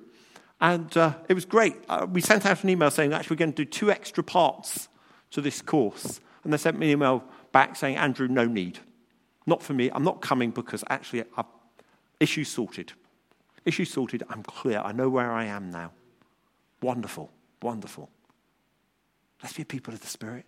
And 0.61 0.95
uh, 0.95 1.15
it 1.27 1.33
was 1.33 1.45
great. 1.45 1.75
Uh, 1.89 2.07
we 2.09 2.21
sent 2.21 2.45
out 2.45 2.63
an 2.63 2.69
email 2.69 2.91
saying, 2.91 3.11
actually, 3.11 3.35
we're 3.35 3.39
going 3.39 3.53
to 3.53 3.65
do 3.65 3.69
two 3.69 3.91
extra 3.91 4.23
parts 4.23 4.87
to 5.31 5.41
this 5.41 5.61
course. 5.61 6.19
And 6.43 6.53
they 6.53 6.57
sent 6.57 6.79
me 6.79 6.87
an 6.87 6.91
email 6.93 7.23
back 7.51 7.75
saying, 7.75 7.97
Andrew, 7.97 8.27
no 8.27 8.45
need. 8.45 8.79
Not 9.45 9.61
for 9.61 9.73
me. 9.73 9.89
I'm 9.93 10.03
not 10.03 10.21
coming 10.21 10.51
because 10.51 10.83
actually, 10.89 11.23
I've, 11.35 11.45
issue 12.19 12.43
sorted. 12.43 12.93
Issue 13.65 13.85
sorted. 13.85 14.23
I'm 14.29 14.43
clear. 14.43 14.79
I 14.79 14.91
know 14.91 15.09
where 15.09 15.31
I 15.31 15.45
am 15.45 15.71
now. 15.71 15.91
Wonderful. 16.81 17.29
Wonderful. 17.61 18.09
Let's 19.41 19.55
be 19.55 19.63
people 19.63 19.93
of 19.93 20.01
the 20.01 20.07
Spirit. 20.07 20.45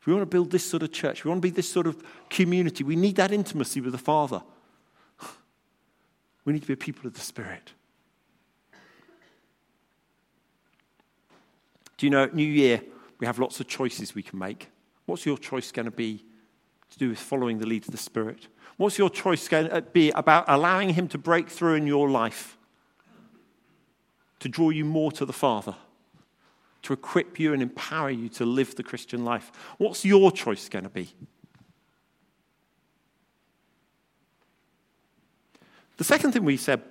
If 0.00 0.06
we 0.06 0.12
want 0.12 0.22
to 0.22 0.26
build 0.26 0.50
this 0.50 0.68
sort 0.68 0.82
of 0.82 0.92
church, 0.92 1.24
we 1.24 1.28
want 1.28 1.40
to 1.40 1.46
be 1.46 1.50
this 1.50 1.70
sort 1.70 1.86
of 1.86 2.02
community, 2.28 2.82
we 2.82 2.96
need 2.96 3.16
that 3.16 3.30
intimacy 3.30 3.80
with 3.80 3.92
the 3.92 3.98
Father. 3.98 4.42
We 6.44 6.52
need 6.52 6.62
to 6.62 6.66
be 6.66 6.74
people 6.74 7.06
of 7.06 7.14
the 7.14 7.20
Spirit. 7.20 7.72
Do 11.96 12.06
you 12.06 12.10
know, 12.10 12.28
New 12.32 12.44
Year, 12.44 12.82
we 13.22 13.26
have 13.26 13.38
lots 13.38 13.60
of 13.60 13.68
choices 13.68 14.16
we 14.16 14.22
can 14.24 14.40
make. 14.40 14.66
What's 15.06 15.24
your 15.24 15.38
choice 15.38 15.70
going 15.70 15.84
to 15.84 15.92
be 15.92 16.24
to 16.90 16.98
do 16.98 17.10
with 17.10 17.20
following 17.20 17.60
the 17.60 17.66
lead 17.66 17.84
of 17.84 17.92
the 17.92 17.96
Spirit? 17.96 18.48
What's 18.78 18.98
your 18.98 19.10
choice 19.10 19.46
going 19.46 19.66
to 19.66 19.76
uh, 19.76 19.80
be 19.80 20.10
about 20.10 20.46
allowing 20.48 20.88
Him 20.94 21.06
to 21.06 21.18
break 21.18 21.48
through 21.48 21.74
in 21.74 21.86
your 21.86 22.10
life, 22.10 22.58
to 24.40 24.48
draw 24.48 24.70
you 24.70 24.84
more 24.84 25.12
to 25.12 25.24
the 25.24 25.32
Father? 25.32 25.76
to 26.82 26.92
equip 26.92 27.38
you 27.38 27.52
and 27.52 27.62
empower 27.62 28.10
you 28.10 28.28
to 28.28 28.44
live 28.44 28.74
the 28.74 28.82
Christian 28.82 29.24
life. 29.24 29.52
What's 29.78 30.04
your 30.04 30.32
choice 30.32 30.68
going 30.68 30.82
to 30.82 30.90
be? 30.90 31.14
The 35.96 36.02
second 36.02 36.32
thing 36.32 36.42
we 36.44 36.56
said, 36.56 36.82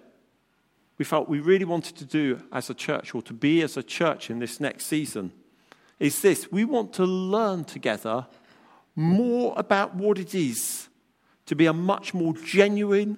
we 0.98 1.04
felt 1.04 1.28
we 1.28 1.41
really 1.41 1.65
wanted 1.65 1.98
to 1.98 2.06
do 2.06 2.41
as 2.54 2.70
a 2.70 2.74
church, 2.74 3.13
or 3.13 3.22
to 3.24 3.34
be 3.34 3.62
as 3.63 3.76
a 3.76 3.84
church 3.84 4.30
in 4.30 4.39
this 4.39 4.62
next 4.62 4.86
season, 4.86 5.34
is 6.02 6.22
this 6.22 6.52
we 6.52 6.66
want 6.66 6.94
to 6.94 7.06
learn 7.06 7.64
together 7.64 8.28
more 8.96 9.54
about 9.58 9.96
what 9.96 10.20
it 10.20 10.36
is 10.36 10.90
to 11.46 11.56
be 11.56 11.66
a 11.66 11.74
much 11.74 12.14
more 12.14 12.34
genuine, 12.34 13.18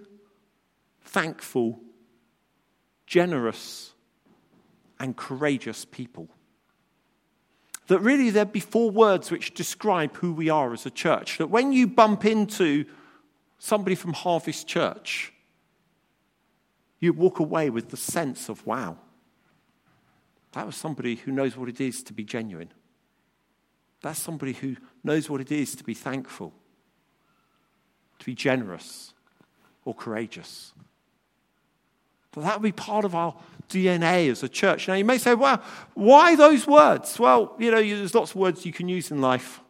thankful, 1.02 1.80
generous, 3.08 3.94
and 5.00 5.16
courageous 5.16 5.86
people 5.86 6.30
that 7.88 8.00
really 8.00 8.30
there'd 8.30 8.52
be 8.52 8.60
four 8.60 8.90
words 8.90 9.30
which 9.30 9.54
describe 9.54 10.16
who 10.18 10.34
we 10.34 10.50
are 10.50 10.74
as 10.74 10.86
a 10.86 10.90
church. 10.90 11.38
That 11.38 11.48
when 11.48 11.74
you 11.74 11.88
bump 11.88 12.26
into 12.26 12.86
somebody 13.60 13.96
from 13.96 14.14
Harvest 14.14 14.68
Church, 14.68 15.34
you 17.00 17.12
walk 17.14 17.40
away 17.40 17.70
with 17.70 17.90
the 17.90 17.98
sense 17.98 18.48
of, 18.48 18.66
wow, 18.66 18.98
that 20.54 20.66
was 20.66 20.76
somebody 20.76 21.16
who 21.16 21.32
knows 21.32 21.58
what 21.58 21.70
it 21.70 21.82
is 21.82 22.04
to 22.04 22.14
be 22.14 22.24
genuine. 22.24 22.72
That's 24.02 24.20
somebody 24.20 24.54
who 24.54 24.76
knows 25.04 25.30
what 25.30 25.42
it 25.42 25.52
is 25.52 25.76
to 25.76 25.84
be 25.84 25.94
thankful, 25.94 26.54
to 28.20 28.26
be 28.26 28.36
generous 28.36 29.14
or 29.86 29.94
courageous. 29.94 30.74
That 32.34 32.42
that 32.42 32.60
would 32.60 32.64
be 32.64 32.72
part 32.72 33.06
of 33.06 33.16
our 33.16 33.36
DNA 33.70 34.30
as 34.30 34.44
a 34.44 34.50
church. 34.50 34.88
Now, 34.88 34.96
you 34.96 35.06
may 35.06 35.18
say, 35.18 35.36
well, 35.36 35.62
why 35.94 36.36
those 36.36 36.68
words? 36.68 37.20
Well, 37.20 37.56
you 37.60 37.72
know, 37.72 37.82
there's 37.82 38.16
lots 38.16 38.32
of 38.32 38.38
words 38.38 38.66
you 38.66 38.74
can 38.74 38.90
use 38.90 39.12
in 39.12 39.22
life. 39.22 39.62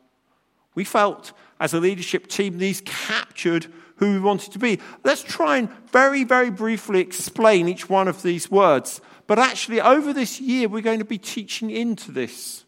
We 0.76 0.84
felt 0.84 1.34
as 1.60 1.74
a 1.74 1.80
leadership 1.80 2.28
team, 2.28 2.58
these 2.58 2.82
captured 2.82 3.68
who 3.98 4.14
we 4.14 4.20
wanted 4.20 4.52
to 4.54 4.60
be. 4.60 4.80
Let's 5.04 5.24
try 5.24 5.58
and 5.58 5.70
very, 5.92 6.24
very 6.24 6.50
briefly 6.50 7.00
explain 7.00 7.68
each 7.70 7.90
one 7.90 8.08
of 8.08 8.24
these 8.24 8.50
words. 8.50 9.02
But 9.28 9.40
actually, 9.40 9.82
over 9.82 10.14
this 10.14 10.40
year, 10.40 10.68
we're 10.68 10.82
going 10.82 11.00
to 11.00 11.06
be 11.06 11.18
teaching 11.18 11.70
into 11.70 12.12
this. 12.12 12.66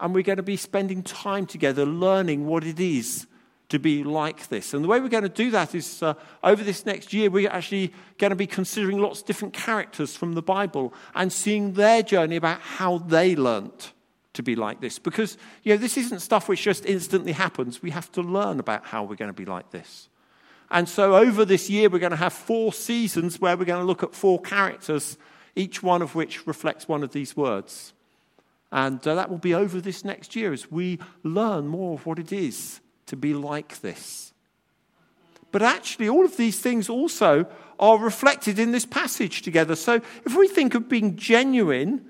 And 0.00 0.14
we're 0.14 0.24
going 0.24 0.38
to 0.38 0.42
be 0.42 0.56
spending 0.56 1.02
time 1.02 1.46
together 1.46 1.86
learning 1.86 2.46
what 2.46 2.64
it 2.64 2.80
is 2.80 3.26
to 3.68 3.78
be 3.78 4.04
like 4.04 4.48
this. 4.48 4.74
And 4.74 4.84
the 4.84 4.88
way 4.88 5.00
we're 5.00 5.08
going 5.08 5.22
to 5.22 5.28
do 5.28 5.50
that 5.52 5.74
is 5.74 6.02
uh, 6.02 6.14
over 6.42 6.62
this 6.62 6.84
next 6.84 7.12
year, 7.12 7.30
we're 7.30 7.48
actually 7.48 7.92
going 8.18 8.30
to 8.30 8.36
be 8.36 8.46
considering 8.46 8.98
lots 8.98 9.20
of 9.20 9.26
different 9.26 9.54
characters 9.54 10.14
from 10.16 10.34
the 10.34 10.42
Bible 10.42 10.92
and 11.14 11.32
seeing 11.32 11.72
their 11.72 12.02
journey 12.02 12.36
about 12.36 12.60
how 12.60 12.98
they 12.98 13.34
learnt 13.34 13.92
to 14.34 14.42
be 14.42 14.56
like 14.56 14.80
this. 14.80 14.98
Because, 14.98 15.38
you 15.62 15.72
know, 15.72 15.78
this 15.78 15.96
isn't 15.96 16.20
stuff 16.20 16.48
which 16.48 16.62
just 16.62 16.84
instantly 16.84 17.32
happens. 17.32 17.82
We 17.82 17.90
have 17.90 18.12
to 18.12 18.22
learn 18.22 18.60
about 18.60 18.84
how 18.84 19.04
we're 19.04 19.16
going 19.16 19.30
to 19.30 19.34
be 19.34 19.46
like 19.46 19.70
this. 19.70 20.08
And 20.70 20.88
so 20.88 21.16
over 21.16 21.44
this 21.44 21.70
year, 21.70 21.88
we're 21.88 21.98
going 21.98 22.10
to 22.10 22.16
have 22.16 22.32
four 22.32 22.72
seasons 22.72 23.40
where 23.40 23.56
we're 23.56 23.66
going 23.66 23.80
to 23.80 23.86
look 23.86 24.02
at 24.02 24.14
four 24.14 24.40
characters, 24.40 25.16
each 25.54 25.82
one 25.82 26.02
of 26.02 26.14
which 26.14 26.46
reflects 26.46 26.88
one 26.88 27.02
of 27.02 27.12
these 27.12 27.36
words. 27.36 27.92
And 28.70 29.06
uh, 29.06 29.14
that 29.14 29.28
will 29.30 29.38
be 29.38 29.54
over 29.54 29.80
this 29.80 30.04
next 30.04 30.34
year 30.34 30.52
as 30.52 30.70
we 30.70 30.98
learn 31.22 31.68
more 31.68 31.94
of 31.94 32.06
what 32.06 32.18
it 32.18 32.32
is 32.32 32.80
to 33.06 33.16
be 33.16 33.34
like 33.34 33.80
this. 33.80 34.32
But 35.50 35.60
actually, 35.60 36.08
all 36.08 36.24
of 36.24 36.38
these 36.38 36.58
things 36.58 36.88
also 36.88 37.46
are 37.78 37.98
reflected 37.98 38.58
in 38.58 38.72
this 38.72 38.86
passage 38.86 39.42
together. 39.42 39.76
So 39.76 40.00
if 40.24 40.34
we 40.34 40.48
think 40.48 40.74
of 40.74 40.88
being 40.88 41.16
genuine, 41.16 42.06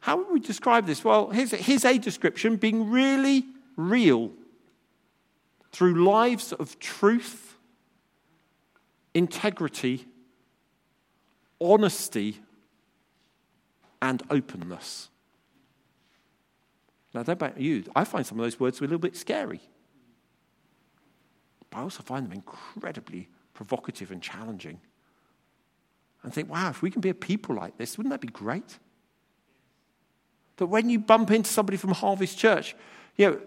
how 0.00 0.16
would 0.16 0.32
we 0.32 0.40
describe 0.40 0.86
this? 0.86 1.04
Well, 1.04 1.30
here's, 1.30 1.52
here's 1.52 1.84
a 1.84 1.98
description 1.98 2.56
being 2.56 2.90
really 2.90 3.44
real 3.76 4.32
through 5.70 6.04
lives 6.04 6.52
of 6.52 6.78
truth, 6.80 7.56
integrity, 9.14 10.06
honesty, 11.60 12.40
and 14.00 14.22
openness. 14.30 15.08
Now, 17.12 17.20
I 17.20 17.22
don't 17.24 17.40
know 17.40 17.46
about 17.46 17.60
you, 17.60 17.84
I 17.96 18.04
find 18.04 18.26
some 18.26 18.38
of 18.38 18.44
those 18.44 18.60
words 18.60 18.78
a 18.78 18.82
little 18.82 18.98
bit 18.98 19.16
scary. 19.16 19.60
But 21.70 21.78
I 21.78 21.82
also 21.82 22.02
find 22.02 22.26
them 22.26 22.32
incredibly 22.32 23.28
provocative 23.54 24.10
and 24.10 24.22
challenging. 24.22 24.80
And 26.22 26.32
think, 26.32 26.50
wow, 26.50 26.70
if 26.70 26.82
we 26.82 26.90
can 26.90 27.00
be 27.00 27.08
a 27.08 27.14
people 27.14 27.54
like 27.54 27.78
this, 27.78 27.96
wouldn't 27.96 28.12
that 28.12 28.20
be 28.20 28.28
great? 28.28 28.78
That 30.56 30.66
when 30.66 30.90
you 30.90 30.98
bump 30.98 31.30
into 31.30 31.50
somebody 31.50 31.76
from 31.76 31.92
Harvest 31.92 32.38
Church, 32.38 32.74
you 33.16 33.30
know, 33.30 33.40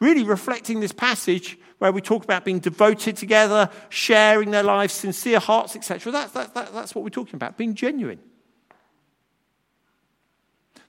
really 0.00 0.24
reflecting 0.24 0.80
this 0.80 0.92
passage 0.92 1.58
where 1.78 1.92
we 1.92 2.00
talk 2.00 2.24
about 2.24 2.44
being 2.44 2.58
devoted 2.58 3.16
together, 3.16 3.70
sharing 3.88 4.50
their 4.50 4.62
lives, 4.62 4.92
sincere 4.92 5.38
hearts, 5.38 5.76
etc. 5.76 6.10
That, 6.12 6.32
that, 6.34 6.54
that, 6.54 6.74
that's 6.74 6.94
what 6.94 7.04
we're 7.04 7.10
talking 7.10 7.36
about, 7.36 7.56
being 7.56 7.74
genuine. 7.74 8.18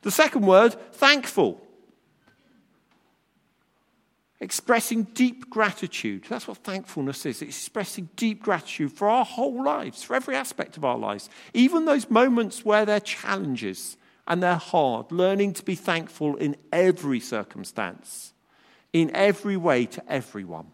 The 0.01 0.11
second 0.11 0.45
word, 0.45 0.75
thankful. 0.93 1.61
Expressing 4.39 5.03
deep 5.03 5.49
gratitude. 5.49 6.25
That's 6.27 6.47
what 6.47 6.57
thankfulness 6.57 7.25
is. 7.25 7.41
It's 7.41 7.57
expressing 7.57 8.09
deep 8.15 8.41
gratitude 8.41 8.91
for 8.91 9.07
our 9.07 9.23
whole 9.23 9.63
lives, 9.63 10.03
for 10.03 10.15
every 10.15 10.35
aspect 10.35 10.77
of 10.77 10.83
our 10.83 10.97
lives, 10.97 11.29
even 11.53 11.85
those 11.85 12.09
moments 12.09 12.65
where 12.65 12.85
they're 12.85 12.99
challenges 12.99 13.97
and 14.27 14.41
they're 14.41 14.55
hard, 14.55 15.11
learning 15.11 15.53
to 15.53 15.63
be 15.63 15.75
thankful 15.75 16.35
in 16.37 16.55
every 16.71 17.19
circumstance 17.19 18.33
in 18.93 19.11
every 19.15 19.57
way 19.57 19.85
to 19.85 20.11
everyone. 20.11 20.67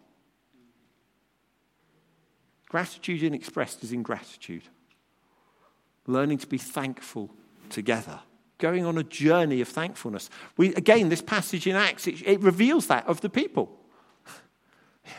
Gratitude 2.68 3.22
in 3.22 3.34
expressed 3.34 3.82
is 3.82 3.92
ingratitude. 3.92 4.64
Learning 6.06 6.38
to 6.38 6.46
be 6.46 6.58
thankful 6.58 7.30
together. 7.70 8.20
Going 8.58 8.84
on 8.84 8.98
a 8.98 9.04
journey 9.04 9.60
of 9.60 9.68
thankfulness. 9.68 10.30
We, 10.56 10.74
again, 10.74 11.08
this 11.08 11.22
passage 11.22 11.66
in 11.66 11.76
Acts, 11.76 12.06
it, 12.06 12.22
it 12.26 12.40
reveals 12.40 12.88
that 12.88 13.06
of 13.06 13.20
the 13.20 13.30
people. 13.30 13.78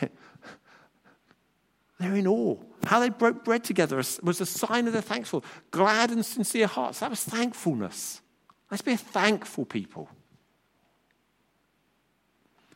They're 1.98 2.14
in 2.14 2.26
awe. 2.26 2.56
How 2.84 3.00
they 3.00 3.10
broke 3.10 3.44
bread 3.44 3.64
together 3.64 3.96
was 3.96 4.40
a 4.40 4.46
sign 4.46 4.86
of 4.86 4.92
their 4.92 5.02
thankful, 5.02 5.44
glad 5.70 6.10
and 6.10 6.24
sincere 6.24 6.66
hearts. 6.66 7.00
That 7.00 7.10
was 7.10 7.22
thankfulness. 7.22 8.22
Let's 8.70 8.82
be 8.82 8.92
a 8.92 8.96
thankful 8.96 9.64
people. 9.64 10.08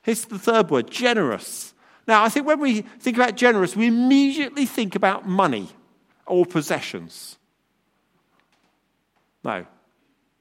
Here's 0.05 0.27
the 0.27 0.39
third 0.39 0.71
word 0.71 0.91
generous. 0.91 1.73
Now, 2.07 2.25
I 2.25 2.29
think 2.29 2.47
when 2.47 2.61
we 2.61 2.83
think 2.83 3.17
about 3.17 3.37
generous, 3.37 3.75
we 3.75 3.87
immediately 3.87 4.67
think 4.67 4.95
about 4.95 5.27
money 5.27 5.71
or 6.27 6.45
possessions. 6.45 7.39
No. 9.43 9.67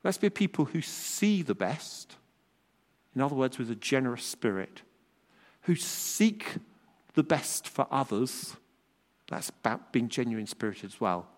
Let's 0.04 0.18
be 0.18 0.30
people 0.30 0.66
who 0.66 0.82
see 0.82 1.42
the 1.42 1.56
best. 1.56 2.18
In 3.16 3.22
other 3.22 3.36
words, 3.36 3.58
with 3.58 3.72
a 3.72 3.76
generous 3.76 4.26
spirit, 4.26 4.82
who 5.62 5.76
seek 5.76 6.56
the 7.14 7.24
best 7.24 7.70
for 7.70 7.88
others. 7.90 8.58
That's 9.30 9.48
about 9.48 9.94
being 9.94 10.10
genuine 10.10 10.48
spirited 10.48 10.86
as 10.86 11.00
well. 11.00 11.30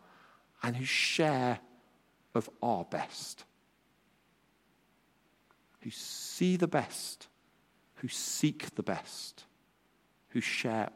And 0.63 0.75
who 0.75 0.85
share 0.85 1.59
of 2.33 2.49
our 2.63 2.85
best. 2.85 3.43
Who 5.81 5.91
see 5.91 6.57
the 6.57 6.67
best 6.67 7.27
who 8.05 8.09
seek 8.09 8.75
the 8.75 8.83
best, 8.83 9.45
who 10.29 10.39
share 10.39 10.91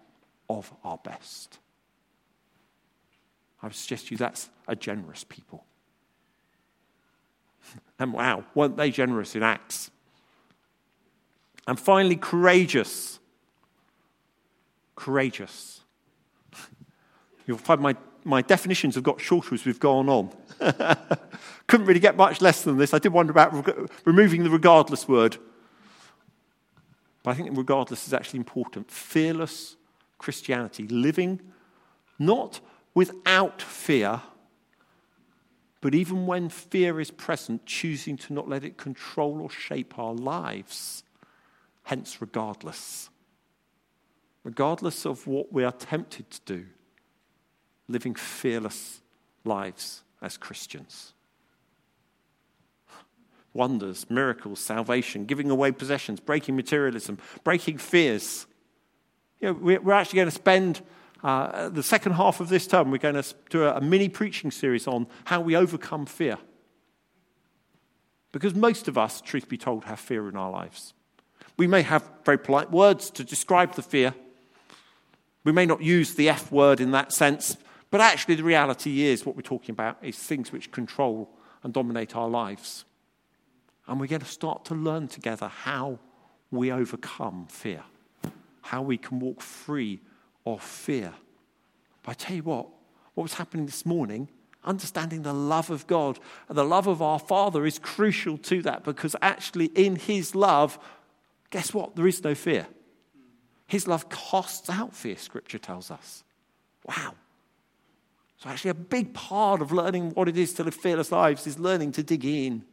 of 0.47 0.71
our 0.83 0.99
best. 0.99 1.57
I 3.63 3.65
would 3.65 3.75
suggest 3.75 4.05
to 4.07 4.11
you 4.11 4.17
that's 4.17 4.47
a 4.67 4.75
generous 4.75 5.23
people. 5.23 5.65
and 7.99 8.13
wow, 8.13 8.43
weren't 8.53 8.77
they 8.77 8.91
generous 8.91 9.35
in 9.35 9.41
Acts? 9.41 9.89
And 11.65 11.79
finally, 11.79 12.15
courageous. 12.15 13.17
Courageous. 14.95 15.81
You'll 17.47 17.57
find 17.57 17.81
my, 17.81 17.95
my 18.23 18.43
definitions 18.43 18.93
have 18.93 19.03
got 19.03 19.19
shorter 19.19 19.55
as 19.55 19.65
we've 19.65 19.79
gone 19.79 20.09
on. 20.09 20.29
Couldn't 21.65 21.87
really 21.87 21.99
get 21.99 22.15
much 22.15 22.39
less 22.39 22.61
than 22.61 22.77
this. 22.77 22.93
I 22.93 22.99
did 22.99 23.13
wonder 23.13 23.31
about 23.31 23.89
removing 24.05 24.43
the 24.43 24.51
regardless 24.51 25.07
word. 25.07 25.37
But 27.23 27.31
I 27.31 27.33
think 27.33 27.57
regardless 27.57 28.07
is 28.07 28.13
actually 28.13 28.39
important. 28.39 28.89
Fearless 28.91 29.75
Christianity, 30.17 30.87
living 30.87 31.41
not 32.17 32.59
without 32.93 33.61
fear, 33.61 34.21
but 35.81 35.95
even 35.95 36.25
when 36.25 36.49
fear 36.49 36.99
is 36.99 37.11
present, 37.11 37.65
choosing 37.65 38.17
to 38.17 38.33
not 38.33 38.49
let 38.49 38.65
it 38.65 38.77
control 38.77 39.41
or 39.41 39.49
shape 39.49 39.97
our 39.97 40.13
lives. 40.13 41.03
Hence, 41.83 42.21
regardless. 42.21 43.09
Regardless 44.43 45.05
of 45.05 45.25
what 45.25 45.53
we 45.53 45.63
are 45.63 45.71
tempted 45.71 46.29
to 46.31 46.41
do, 46.45 46.65
living 47.87 48.15
fearless 48.15 49.01
lives 49.45 50.03
as 50.21 50.37
Christians 50.37 51.13
wonders, 53.53 54.09
miracles, 54.09 54.59
salvation, 54.59 55.25
giving 55.25 55.49
away 55.49 55.71
possessions, 55.71 56.19
breaking 56.19 56.55
materialism, 56.55 57.17
breaking 57.43 57.77
fears. 57.77 58.45
You 59.39 59.49
know, 59.49 59.79
we're 59.81 59.93
actually 59.93 60.17
going 60.17 60.29
to 60.29 60.35
spend 60.35 60.81
uh, 61.23 61.69
the 61.69 61.83
second 61.83 62.13
half 62.13 62.39
of 62.39 62.49
this 62.49 62.65
term, 62.65 62.91
we're 62.91 62.97
going 62.97 63.21
to 63.21 63.35
do 63.49 63.63
a, 63.63 63.75
a 63.75 63.81
mini 63.81 64.07
preaching 64.07 64.51
series 64.51 64.87
on 64.87 65.07
how 65.25 65.41
we 65.41 65.55
overcome 65.55 66.05
fear. 66.05 66.37
Because 68.31 68.55
most 68.55 68.87
of 68.87 68.97
us, 68.97 69.21
truth 69.21 69.49
be 69.49 69.57
told, 69.57 69.85
have 69.85 69.99
fear 69.99 70.29
in 70.29 70.37
our 70.37 70.51
lives. 70.51 70.93
We 71.57 71.67
may 71.67 71.81
have 71.81 72.09
very 72.23 72.37
polite 72.37 72.71
words 72.71 73.09
to 73.11 73.23
describe 73.23 73.73
the 73.73 73.81
fear. 73.81 74.13
We 75.43 75.51
may 75.51 75.65
not 75.65 75.81
use 75.81 76.13
the 76.13 76.29
F 76.29 76.51
word 76.51 76.79
in 76.79 76.91
that 76.91 77.11
sense, 77.11 77.57
but 77.91 78.01
actually, 78.01 78.35
the 78.35 78.43
reality 78.43 79.03
is 79.03 79.25
what 79.25 79.35
we're 79.35 79.41
talking 79.41 79.73
about 79.73 79.97
is 80.01 80.15
things 80.15 80.51
which 80.51 80.71
control 80.71 81.29
and 81.63 81.73
dominate 81.73 82.15
our 82.15 82.29
lives. 82.29 82.85
And 83.89 83.99
we're 83.99 84.05
going 84.05 84.21
to 84.21 84.27
start 84.27 84.65
to 84.65 84.75
learn 84.75 85.07
together 85.07 85.47
how 85.47 85.97
we 86.51 86.71
overcome 86.71 87.47
fear, 87.49 87.83
how 88.61 88.83
we 88.83 88.99
can 88.99 89.19
walk 89.19 89.41
free 89.41 89.99
of 90.45 90.61
fear. 90.61 91.11
But 92.03 92.11
I 92.11 92.13
tell 92.13 92.35
you 92.35 92.43
what, 92.43 92.67
what 93.15 93.23
was 93.23 93.33
happening 93.33 93.65
this 93.65 93.87
morning, 93.87 94.29
understanding 94.63 95.23
the 95.23 95.33
love 95.33 95.71
of 95.71 95.87
God 95.87 96.19
and 96.47 96.55
the 96.55 96.63
love 96.63 96.85
of 96.85 97.01
our 97.01 97.17
Father 97.17 97.65
is 97.65 97.79
crucial 97.79 98.37
to 98.37 98.61
that 98.61 98.83
because 98.83 99.15
actually, 99.23 99.65
in 99.73 99.95
His 99.95 100.35
love, 100.35 100.77
guess 101.49 101.73
what? 101.73 101.95
There 101.95 102.07
is 102.07 102.23
no 102.23 102.35
fear. 102.35 102.67
His 103.65 103.87
love 103.87 104.07
casts 104.09 104.69
out 104.69 104.95
fear, 104.95 105.17
Scripture 105.17 105.57
tells 105.57 105.89
us. 105.89 106.23
Wow. 106.85 107.15
So, 108.37 108.49
actually, 108.49 108.71
a 108.71 108.75
big 108.75 109.15
part 109.15 109.63
of 109.63 109.71
learning 109.71 110.11
what 110.11 110.29
it 110.29 110.37
is 110.37 110.53
to 110.53 110.63
live 110.63 110.75
fearless 110.75 111.11
lives 111.11 111.47
is 111.47 111.57
learning 111.57 111.93
to 111.93 112.03
dig 112.03 112.23
in 112.23 112.63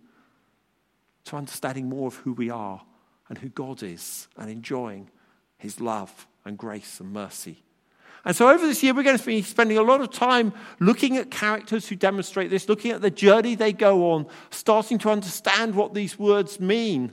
to 1.26 1.36
understanding 1.36 1.88
more 1.88 2.08
of 2.08 2.16
who 2.16 2.32
we 2.32 2.50
are 2.50 2.82
and 3.28 3.38
who 3.38 3.48
God 3.48 3.82
is 3.82 4.28
and 4.36 4.50
enjoying 4.50 5.10
his 5.58 5.80
love 5.80 6.26
and 6.44 6.56
grace 6.56 7.00
and 7.00 7.12
mercy. 7.12 7.62
And 8.24 8.34
so, 8.34 8.48
over 8.48 8.66
this 8.66 8.82
year, 8.82 8.92
we're 8.92 9.04
going 9.04 9.18
to 9.18 9.24
be 9.24 9.42
spending 9.42 9.78
a 9.78 9.82
lot 9.82 10.00
of 10.00 10.10
time 10.10 10.52
looking 10.80 11.16
at 11.16 11.30
characters 11.30 11.88
who 11.88 11.94
demonstrate 11.94 12.50
this, 12.50 12.68
looking 12.68 12.90
at 12.90 13.00
the 13.00 13.10
journey 13.10 13.54
they 13.54 13.72
go 13.72 14.10
on, 14.10 14.26
starting 14.50 14.98
to 14.98 15.10
understand 15.10 15.76
what 15.76 15.94
these 15.94 16.18
words 16.18 16.58
mean, 16.58 17.12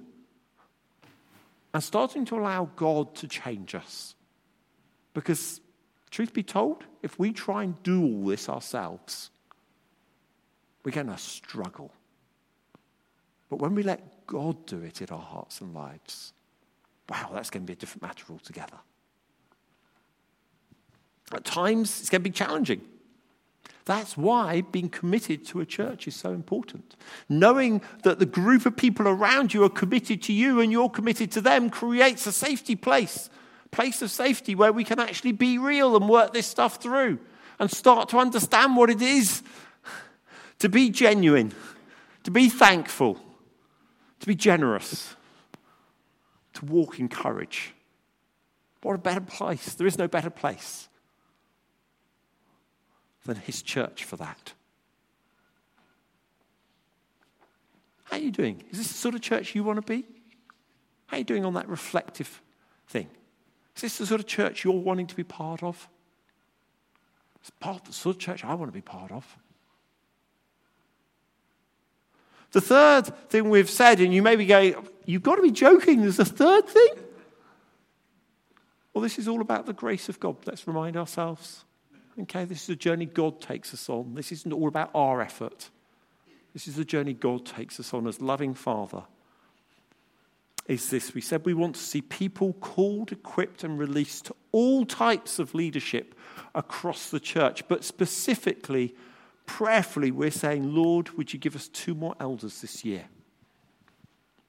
and 1.72 1.84
starting 1.84 2.26
to 2.26 2.36
allow 2.36 2.70
God 2.76 3.14
to 3.16 3.28
change 3.28 3.76
us. 3.76 4.16
Because, 5.14 5.62
truth 6.10 6.34
be 6.34 6.42
told, 6.42 6.84
if 7.04 7.20
we 7.20 7.32
try 7.32 7.64
and 7.64 7.82
do 7.84 8.02
all 8.02 8.26
this 8.26 8.50
ourselves, 8.50 9.30
we're 10.84 10.92
going 10.92 11.08
to 11.08 11.18
struggle. 11.20 11.92
But 13.54 13.60
when 13.60 13.76
we 13.76 13.84
let 13.84 14.26
God 14.26 14.66
do 14.66 14.82
it 14.82 15.00
in 15.00 15.10
our 15.12 15.22
hearts 15.22 15.62
and 15.62 15.76
lives, 15.76 16.34
wow, 17.08 17.30
that's 17.32 17.52
going 17.52 17.62
to 17.62 17.68
be 17.68 17.74
a 17.74 17.76
different 17.76 18.02
matter 18.02 18.26
altogether. 18.32 18.80
At 21.32 21.46
times, 21.46 22.00
it's 22.00 22.10
going 22.10 22.24
to 22.24 22.30
be 22.32 22.34
challenging. 22.34 22.82
That's 23.86 24.18
why 24.18 24.62
being 24.62 24.90
committed 24.90 25.46
to 25.50 25.62
a 25.62 25.68
church 25.68 26.08
is 26.08 26.16
so 26.16 26.32
important. 26.32 26.96
Knowing 27.30 27.84
that 28.02 28.18
the 28.18 28.26
group 28.26 28.66
of 28.66 28.76
people 28.76 29.08
around 29.08 29.54
you 29.54 29.64
are 29.64 29.70
committed 29.70 30.24
to 30.24 30.34
you 30.34 30.60
and 30.60 30.72
you're 30.72 30.90
committed 30.90 31.32
to 31.34 31.42
them 31.42 31.70
creates 31.70 32.26
a 32.26 32.32
safety 32.32 32.76
place 32.76 33.30
place 33.70 34.02
of 34.02 34.10
safety 34.10 34.56
where 34.56 34.74
we 34.74 34.84
can 34.84 35.00
actually 35.00 35.32
be 35.32 35.60
real 35.60 35.96
and 35.96 36.10
work 36.10 36.34
this 36.34 36.48
stuff 36.48 36.78
through 36.78 37.20
and 37.60 37.70
start 37.70 38.10
to 38.10 38.18
understand 38.18 38.76
what 38.76 38.90
it 38.90 39.02
is 39.02 39.44
to 40.58 40.70
be 40.70 40.90
genuine, 40.90 41.54
to 42.24 42.32
be 42.32 42.50
thankful, 42.50 43.20
to 44.24 44.28
be 44.28 44.36
generous, 44.36 45.18
to 46.54 46.64
walk 46.64 46.98
in 46.98 47.10
courage. 47.10 47.74
What 48.82 48.96
a 48.96 48.98
better 48.98 49.20
place. 49.20 49.74
There 49.74 49.86
is 49.86 49.98
no 49.98 50.08
better 50.08 50.30
place 50.30 50.88
than 53.26 53.36
His 53.36 53.62
church 53.62 54.06
for 54.06 54.16
that. 54.16 54.54
How 58.06 58.16
are 58.16 58.22
you 58.22 58.32
doing? 58.32 58.64
Is 58.72 58.78
this 58.78 58.88
the 58.88 58.94
sort 58.94 59.14
of 59.14 59.20
church 59.20 59.56
you 59.56 59.64
want 59.66 59.86
to 59.86 59.94
be? 59.94 60.06
How 61.08 61.18
are 61.18 61.20
you 61.20 61.26
doing 61.26 61.44
on 61.44 61.56
that 61.56 61.68
reflective 61.68 62.42
thing? 62.88 63.10
Is 63.76 63.82
this 63.82 63.98
the 63.98 64.06
sort 64.06 64.22
of 64.22 64.28
church 64.28 64.64
you're 64.64 64.72
wanting 64.72 65.08
to 65.08 65.16
be 65.18 65.26
part 65.26 65.62
of? 65.62 65.90
It's 67.42 67.50
part 67.50 67.82
of 67.82 67.88
the 67.88 67.92
sort 67.92 68.16
of 68.16 68.22
church 68.22 68.46
I 68.46 68.54
want 68.54 68.72
to 68.72 68.74
be 68.74 68.80
part 68.80 69.12
of. 69.12 69.38
The 72.54 72.62
third 72.62 73.30
thing 73.30 73.50
we've 73.50 73.70
said, 73.70 74.00
and 74.00 74.14
you 74.14 74.22
may 74.22 74.36
be 74.36 74.46
going, 74.46 74.76
you've 75.06 75.24
got 75.24 75.36
to 75.36 75.42
be 75.42 75.52
joking, 75.52 76.02
there's 76.02 76.20
a 76.20 76.26
third 76.26 76.68
thing? 76.68 76.90
Well, 78.94 79.02
this 79.02 79.20
is 79.20 79.28
all 79.28 79.42
about 79.42 79.66
the 79.66 79.74
grace 79.74 80.08
of 80.08 80.20
God. 80.20 80.38
Let's 80.46 80.66
remind 80.68 80.96
ourselves. 80.96 81.66
Okay, 82.20 82.46
this 82.46 82.64
is 82.64 82.70
a 82.70 82.76
journey 82.76 83.06
God 83.06 83.42
takes 83.42 83.74
us 83.74 83.90
on. 83.90 84.16
This 84.16 84.32
isn't 84.32 84.54
all 84.54 84.68
about 84.68 84.92
our 84.94 85.20
effort. 85.22 85.70
This 86.54 86.68
is 86.68 86.76
the 86.76 86.86
journey 86.86 87.14
God 87.14 87.46
takes 87.46 87.80
us 87.80 87.94
on 87.94 88.08
as 88.08 88.22
loving 88.22 88.54
Father 88.54 89.04
is 90.68 90.90
this. 90.90 91.14
We 91.14 91.22
said 91.22 91.46
we 91.46 91.54
want 91.54 91.76
to 91.76 91.82
see 91.82 92.02
people 92.02 92.54
called, 92.54 93.12
equipped, 93.12 93.64
and 93.64 93.78
released 93.78 94.26
to 94.26 94.36
all 94.52 94.86
types 94.86 95.40
of 95.40 95.54
leadership 95.54 96.16
across 96.56 97.10
the 97.10 97.20
church. 97.20 97.68
But 97.68 97.84
specifically, 97.84 98.96
prayerfully, 99.46 100.12
we're 100.12 100.32
saying, 100.32 100.74
Lord, 100.74 101.10
would 101.12 101.34
you 101.34 101.40
give 101.40 101.56
us 101.56 101.68
two 101.68 101.96
more 101.96 102.16
elders 102.20 102.62
this 102.62 102.84
year? 102.84 103.06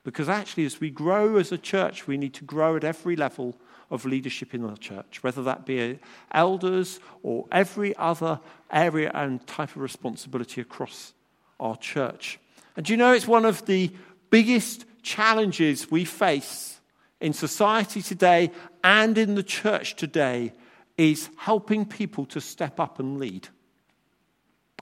Because 0.04 0.28
actually, 0.28 0.66
as 0.66 0.80
we 0.80 0.90
grow 0.90 1.36
as 1.36 1.50
a 1.50 1.58
church, 1.58 2.06
we 2.06 2.16
need 2.16 2.34
to 2.34 2.44
grow 2.44 2.76
at 2.76 2.84
every 2.84 3.16
level 3.16 3.56
of 3.90 4.04
leadership 4.04 4.54
in 4.54 4.64
our 4.64 4.76
church, 4.76 5.22
whether 5.22 5.42
that 5.42 5.64
be 5.64 5.92
uh, 5.92 5.94
elders 6.32 7.00
or 7.22 7.46
every 7.50 7.96
other 7.96 8.40
area 8.70 9.10
and 9.14 9.46
type 9.46 9.70
of 9.70 9.78
responsibility 9.78 10.60
across 10.60 11.14
our 11.60 11.76
church. 11.76 12.38
And 12.76 12.88
you 12.88 12.96
know 12.96 13.12
it's 13.12 13.28
one 13.28 13.44
of 13.44 13.64
the 13.66 13.92
biggest 14.30 14.84
challenges 15.02 15.90
we 15.90 16.04
face 16.04 16.80
in 17.20 17.32
society 17.32 18.02
today 18.02 18.50
and 18.82 19.16
in 19.16 19.34
the 19.34 19.42
church 19.42 19.96
today 19.96 20.52
is 20.96 21.30
helping 21.36 21.84
people 21.84 22.26
to 22.26 22.40
step 22.40 22.80
up 22.80 22.98
and 22.98 23.18
lead. 23.18 23.48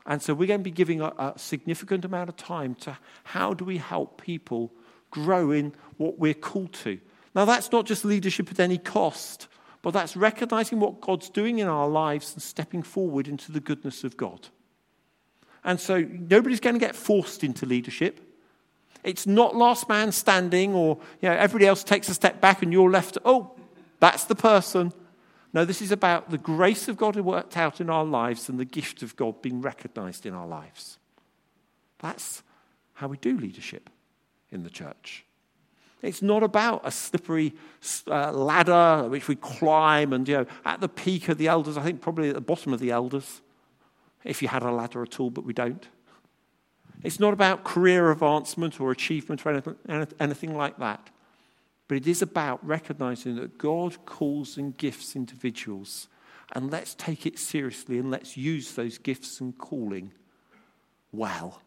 And 0.07 0.21
so 0.21 0.35
we're 0.35 0.49
going 0.49 0.61
to 0.61 0.65
be 0.65 0.71
giving 0.71 1.01
a, 1.01 1.12
a, 1.19 1.35
significant 1.37 2.05
amount 2.05 2.29
of 2.29 2.37
time 2.37 2.75
to 2.77 2.99
how 3.25 3.55
do 3.55 3.65
we 3.65 3.79
help 3.79 4.21
people 4.21 4.73
grow 5.11 5.51
in 5.51 5.73
what 5.97 6.19
we're 6.19 6.35
called 6.35 6.73
to. 6.73 6.99
Now, 7.35 7.45
that's 7.45 7.71
not 7.71 7.87
just 7.87 8.05
leadership 8.05 8.51
at 8.51 8.59
any 8.59 8.79
cost, 8.79 9.47
but 9.81 9.93
that's 9.93 10.17
recognizing 10.17 10.81
what 10.81 11.01
God's 11.01 11.31
doing 11.31 11.59
in 11.59 11.69
our 11.69 11.88
lives 11.88 12.33
and 12.33 12.43
stepping 12.43 12.83
forward 12.83 13.29
into 13.29 13.53
the 13.53 13.61
goodness 13.61 14.05
of 14.05 14.17
God. 14.17 14.49
And 15.65 15.79
so 15.79 16.01
nobody's 16.01 16.61
going 16.61 16.75
to 16.75 16.81
get 16.81 16.97
forced 16.97 17.45
into 17.45 17.67
leadership. 17.67 18.21
It's 19.05 19.27
not 19.27 19.57
last 19.57 19.88
man 19.88 20.12
standing 20.12 20.75
or 20.75 20.99
you 21.21 21.29
know, 21.29 21.35
everybody 21.35 21.67
else 21.67 21.85
takes 21.85 22.09
a 22.09 22.15
step 22.15 22.41
back 22.41 22.62
and 22.62 22.73
you're 22.73 22.91
left, 22.91 23.19
oh, 23.25 23.53
that's 24.01 24.25
the 24.25 24.35
person. 24.35 24.93
No, 25.53 25.65
this 25.65 25.83
is 25.83 25.93
about 25.93 26.31
the 26.31 26.38
grace 26.38 26.88
of 26.88 26.97
God 26.97 27.17
worked 27.17 27.57
out 27.57 27.81
in 27.81 27.91
our 27.91 28.05
lives 28.05 28.49
and 28.49 28.59
the 28.59 28.65
gift 28.65 29.03
of 29.03 29.17
God 29.17 29.43
being 29.43 29.61
recognized 29.61 30.25
in 30.25 30.33
our 30.33 30.47
lives. 30.47 30.99
That's 31.99 32.43
how 32.95 33.09
we 33.09 33.19
do 33.19 33.37
leadership 33.37 33.91
in 34.51 34.62
the 34.62 34.71
church. 34.71 35.25
It's 36.01 36.23
not 36.23 36.43
about 36.43 36.81
a 36.85 36.91
slippery 36.91 37.55
uh, 38.09 38.33
ladder 38.33 39.09
which 39.09 39.29
we 39.29 39.37
climb 39.37 40.12
and, 40.12 40.27
you 40.27 40.38
know, 40.38 40.47
at 40.65 40.81
the 40.81 40.88
peak 40.88 41.29
of 41.29 41.38
the 41.38 41.49
elders, 41.49 41.77
I 41.77 41.83
think 41.83 42.01
probably 42.01 42.29
at 42.31 42.35
the 42.35 42.41
bottom 42.41 42.73
of 42.73 42.81
the 42.81 42.91
elders, 42.91 43.41
if 44.25 44.43
you 44.43 44.49
had 44.49 44.62
a 44.62 44.71
ladder 44.73 45.03
at 45.03 45.21
all, 45.21 45.31
but 45.31 45.45
we 45.45 45.53
don't. 45.53 45.87
It's 47.05 47.21
not 47.21 47.33
about 47.33 47.62
career 47.62 48.11
advancement 48.11 48.81
or 48.81 48.91
achievement 48.91 49.45
or 49.47 49.51
anything, 49.51 49.77
anything 50.19 50.57
like 50.57 50.79
that. 50.79 51.11
But 51.88 51.97
it 51.97 52.07
is 52.07 52.23
about 52.23 52.64
recognizing 52.66 53.37
that 53.37 53.59
God 53.59 54.05
calls 54.07 54.57
and 54.57 54.77
gifts 54.77 55.14
individuals. 55.16 56.09
And 56.53 56.71
let's 56.71 56.95
take 56.95 57.27
it 57.27 57.38
seriously 57.38 57.99
and 57.99 58.11
let's 58.11 58.37
use 58.37 58.75
those 58.75 58.99
gifts 58.99 59.40
and 59.40 59.57
calling 59.57 60.12
well. 61.12 61.62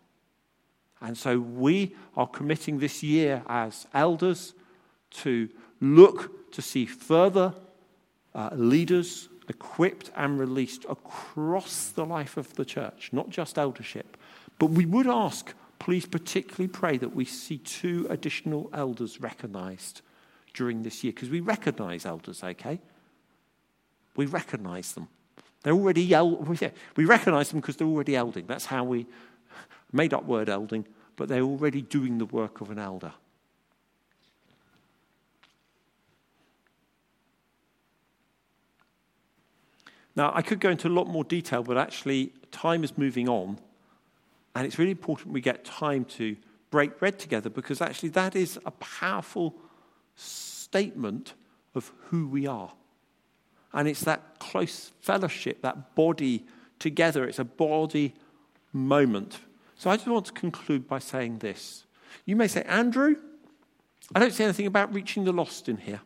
And 1.02 1.18
so 1.18 1.40
we 1.40 1.96
are 2.16 2.28
committing 2.28 2.80
this 2.80 3.04
year 3.04 3.44
as 3.48 3.88
elders 3.94 4.54
to 5.12 5.50
look 5.82 6.52
to 6.52 6.62
see 6.62 6.86
further 6.86 7.54
uh, 8.34 8.50
leaders 8.54 9.30
equipped 9.48 10.12
and 10.16 10.40
released 10.40 10.86
across 10.90 11.90
the 11.90 12.06
life 12.06 12.38
of 12.38 12.54
the 12.56 12.66
church, 12.66 13.10
not 13.12 13.30
just 13.30 13.58
eldership, 13.58 14.18
but 14.58 14.68
we 14.68 14.86
would 14.86 15.08
ask, 15.08 15.54
please 15.80 16.06
particularly 16.06 16.68
pray 16.68 16.98
that 16.98 17.16
we 17.16 17.26
see 17.26 17.58
two 17.58 18.08
additional 18.10 18.70
elders 18.74 19.22
recognized 19.22 20.02
during 20.56 20.84
this 20.84 21.04
year, 21.04 21.14
because 21.14 21.30
we 21.30 21.42
recognize 21.42 22.06
elders, 22.06 22.44
okay? 22.44 22.80
We 24.16 24.26
recognize 24.26 24.94
them. 24.94 25.08
They're 25.62 25.74
already, 25.74 26.14
el- 26.14 26.38
we 26.96 27.06
recognize 27.06 27.50
them 27.50 27.60
because 27.60 27.76
they're 27.76 27.88
already 27.88 28.16
elding. 28.16 28.46
That's 28.48 28.66
how 28.66 28.84
we 28.84 29.06
made 29.92 30.14
up 30.14 30.26
word 30.26 30.50
elding, 30.50 30.88
but 31.16 31.28
they're 31.28 31.42
already 31.42 31.82
doing 31.82 32.18
the 32.18 32.26
work 32.26 32.62
of 32.62 32.72
an 32.72 32.80
elder. 32.80 33.14
Now, 40.16 40.32
I 40.34 40.42
could 40.42 40.60
go 40.60 40.70
into 40.70 40.88
a 40.88 40.90
lot 40.90 41.08
more 41.08 41.26
detail, 41.26 41.62
but 41.62 41.78
actually, 41.78 42.32
time 42.52 42.84
is 42.84 42.98
moving 42.98 43.28
on. 43.28 43.60
And 44.56 44.66
it's 44.66 44.80
really 44.80 44.92
important 44.92 45.34
we 45.34 45.42
get 45.42 45.66
time 45.66 46.06
to 46.06 46.38
break 46.72 46.98
bread 46.98 47.20
together 47.20 47.50
because 47.50 47.82
actually 47.82 48.10
that 48.10 48.36
is 48.36 48.58
a 48.66 48.72
powerful 48.72 49.56
statement 50.16 51.34
of 51.74 51.92
who 52.10 52.28
we 52.28 52.48
are. 52.48 52.72
And 53.74 53.88
it's 53.88 54.02
that 54.02 54.40
close 54.40 54.92
fellowship, 55.02 55.62
that 55.62 55.96
body 55.96 56.46
together. 56.80 57.26
It's 57.26 57.40
a 57.40 57.46
body 57.46 58.14
moment. 58.72 59.40
So 59.76 59.90
I 59.90 59.98
just 59.98 60.08
want 60.08 60.26
to 60.28 60.32
conclude 60.32 60.88
by 60.88 61.00
saying 61.00 61.40
this. 61.40 61.86
You 62.26 62.36
may 62.36 62.48
say, 62.48 62.64
Andrew, 62.64 63.16
I 64.14 64.20
don't 64.20 64.32
see 64.32 64.44
anything 64.44 64.68
about 64.68 64.94
reaching 64.94 65.26
the 65.26 65.34
lost 65.34 65.68
in 65.68 65.78
here. 65.78 66.02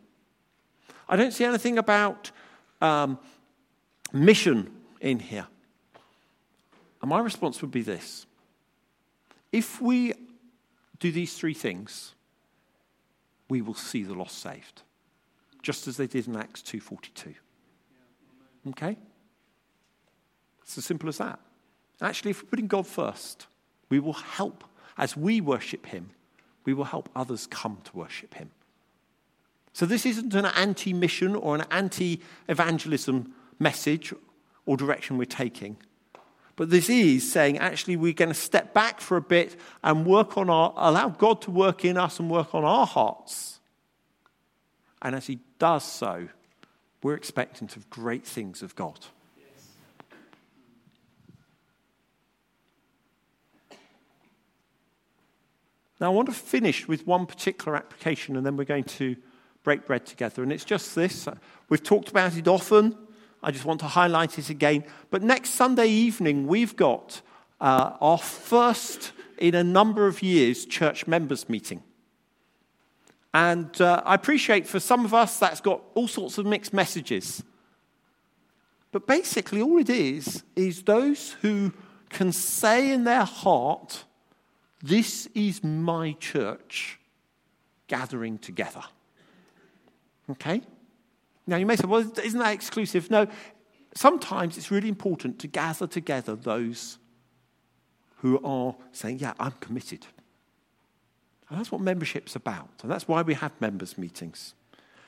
I 1.08 1.16
don't 1.16 1.32
see 1.32 1.44
anything 1.44 1.78
about 1.78 2.30
um, 2.80 3.18
mission 4.12 4.70
in 5.00 5.18
here. 5.18 5.46
And 7.00 7.08
my 7.08 7.20
response 7.20 7.60
would 7.62 7.70
be 7.70 7.82
this 7.82 8.26
if 9.52 9.80
we 9.80 10.14
do 10.98 11.10
these 11.10 11.34
three 11.34 11.54
things, 11.54 12.14
we 13.50 13.60
will 13.60 13.74
see 13.74 14.02
the 14.02 14.14
lost 14.14 14.38
saved, 14.38 14.82
just 15.60 15.86
as 15.86 15.96
they 15.96 16.06
did 16.06 16.26
in 16.26 16.36
Acts 16.36 16.62
2:42. 16.62 17.34
Okay? 18.68 18.96
It's 20.62 20.78
as 20.78 20.84
simple 20.84 21.08
as 21.08 21.18
that. 21.18 21.40
Actually, 22.00 22.30
if 22.30 22.42
we're 22.42 22.48
putting 22.48 22.68
God 22.68 22.86
first, 22.86 23.46
we 23.90 23.98
will 23.98 24.14
help 24.14 24.64
as 24.96 25.16
we 25.16 25.40
worship 25.40 25.86
Him, 25.86 26.10
we 26.64 26.74
will 26.74 26.84
help 26.84 27.08
others 27.16 27.46
come 27.46 27.78
to 27.84 27.96
worship 27.96 28.34
Him. 28.34 28.50
So, 29.72 29.86
this 29.86 30.06
isn't 30.06 30.34
an 30.34 30.46
anti 30.46 30.92
mission 30.92 31.34
or 31.34 31.54
an 31.54 31.64
anti 31.70 32.20
evangelism 32.48 33.34
message 33.58 34.12
or 34.66 34.76
direction 34.76 35.18
we're 35.18 35.24
taking. 35.24 35.76
But 36.60 36.68
this 36.68 36.90
is 36.90 37.32
saying 37.32 37.56
actually 37.56 37.96
we're 37.96 38.12
going 38.12 38.28
to 38.28 38.34
step 38.34 38.74
back 38.74 39.00
for 39.00 39.16
a 39.16 39.22
bit 39.22 39.58
and 39.82 40.04
work 40.04 40.36
on 40.36 40.50
our, 40.50 40.74
allow 40.76 41.08
God 41.08 41.40
to 41.40 41.50
work 41.50 41.86
in 41.86 41.96
us 41.96 42.20
and 42.20 42.30
work 42.30 42.54
on 42.54 42.64
our 42.64 42.84
hearts. 42.84 43.60
And 45.00 45.14
as 45.14 45.26
He 45.26 45.38
does 45.58 45.84
so, 45.84 46.28
we're 47.02 47.14
expectant 47.14 47.76
of 47.76 47.88
great 47.88 48.26
things 48.26 48.60
of 48.60 48.76
God. 48.76 48.98
Now, 55.98 56.08
I 56.08 56.14
want 56.14 56.28
to 56.28 56.34
finish 56.34 56.86
with 56.86 57.06
one 57.06 57.24
particular 57.24 57.74
application, 57.74 58.36
and 58.36 58.44
then 58.44 58.58
we're 58.58 58.64
going 58.64 58.84
to 58.84 59.16
break 59.62 59.86
bread 59.86 60.04
together. 60.04 60.42
And 60.42 60.52
it's 60.52 60.66
just 60.66 60.94
this. 60.94 61.26
We've 61.70 61.82
talked 61.82 62.10
about 62.10 62.36
it 62.36 62.46
often. 62.46 62.98
I 63.42 63.50
just 63.50 63.64
want 63.64 63.80
to 63.80 63.86
highlight 63.86 64.38
it 64.38 64.50
again. 64.50 64.84
But 65.10 65.22
next 65.22 65.50
Sunday 65.50 65.88
evening, 65.88 66.46
we've 66.46 66.76
got 66.76 67.22
uh, 67.60 67.96
our 68.00 68.18
first 68.18 69.12
in 69.38 69.54
a 69.54 69.64
number 69.64 70.06
of 70.06 70.22
years 70.22 70.66
church 70.66 71.06
members 71.06 71.48
meeting. 71.48 71.82
And 73.32 73.80
uh, 73.80 74.02
I 74.04 74.14
appreciate 74.14 74.66
for 74.66 74.80
some 74.80 75.04
of 75.04 75.14
us 75.14 75.38
that's 75.38 75.60
got 75.60 75.82
all 75.94 76.08
sorts 76.08 76.36
of 76.36 76.46
mixed 76.46 76.72
messages. 76.72 77.42
But 78.92 79.06
basically, 79.06 79.62
all 79.62 79.78
it 79.78 79.88
is, 79.88 80.42
is 80.56 80.82
those 80.82 81.32
who 81.40 81.72
can 82.08 82.32
say 82.32 82.92
in 82.92 83.04
their 83.04 83.24
heart, 83.24 84.04
This 84.82 85.28
is 85.34 85.62
my 85.62 86.16
church 86.18 86.98
gathering 87.86 88.38
together. 88.38 88.82
Okay? 90.28 90.62
Now, 91.46 91.56
you 91.56 91.66
may 91.66 91.76
say, 91.76 91.86
well, 91.86 92.00
isn't 92.22 92.38
that 92.38 92.52
exclusive? 92.52 93.10
No. 93.10 93.26
Sometimes 93.94 94.56
it's 94.56 94.70
really 94.70 94.88
important 94.88 95.38
to 95.40 95.48
gather 95.48 95.86
together 95.86 96.36
those 96.36 96.98
who 98.18 98.40
are 98.44 98.76
saying, 98.92 99.18
yeah, 99.18 99.32
I'm 99.40 99.52
committed. 99.52 100.06
And 101.48 101.58
that's 101.58 101.72
what 101.72 101.80
membership's 101.80 102.36
about. 102.36 102.68
And 102.82 102.90
that's 102.90 103.08
why 103.08 103.22
we 103.22 103.34
have 103.34 103.58
members' 103.60 103.98
meetings. 103.98 104.54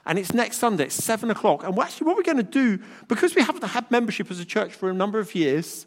And 0.05 0.19
it's 0.19 0.35
next 0.35 0.59
Sunday, 0.59 0.85
it's 0.85 0.97
7 0.97 1.31
o'clock. 1.31 1.63
And 1.63 1.79
actually, 1.79 2.09
what 2.09 2.17
we're 2.17 2.25
going 2.25 2.39
to 2.39 2.43
do, 2.43 2.83
because 3.07 3.37
we 3.37 3.43
haven't 3.43 3.63
had 3.63 3.89
membership 3.91 4.31
as 4.31 4.41
a 4.41 4.45
church 4.45 4.73
for 4.73 4.91
a 4.91 4.95
number 4.95 5.21
of 5.21 5.35
years, 5.35 5.87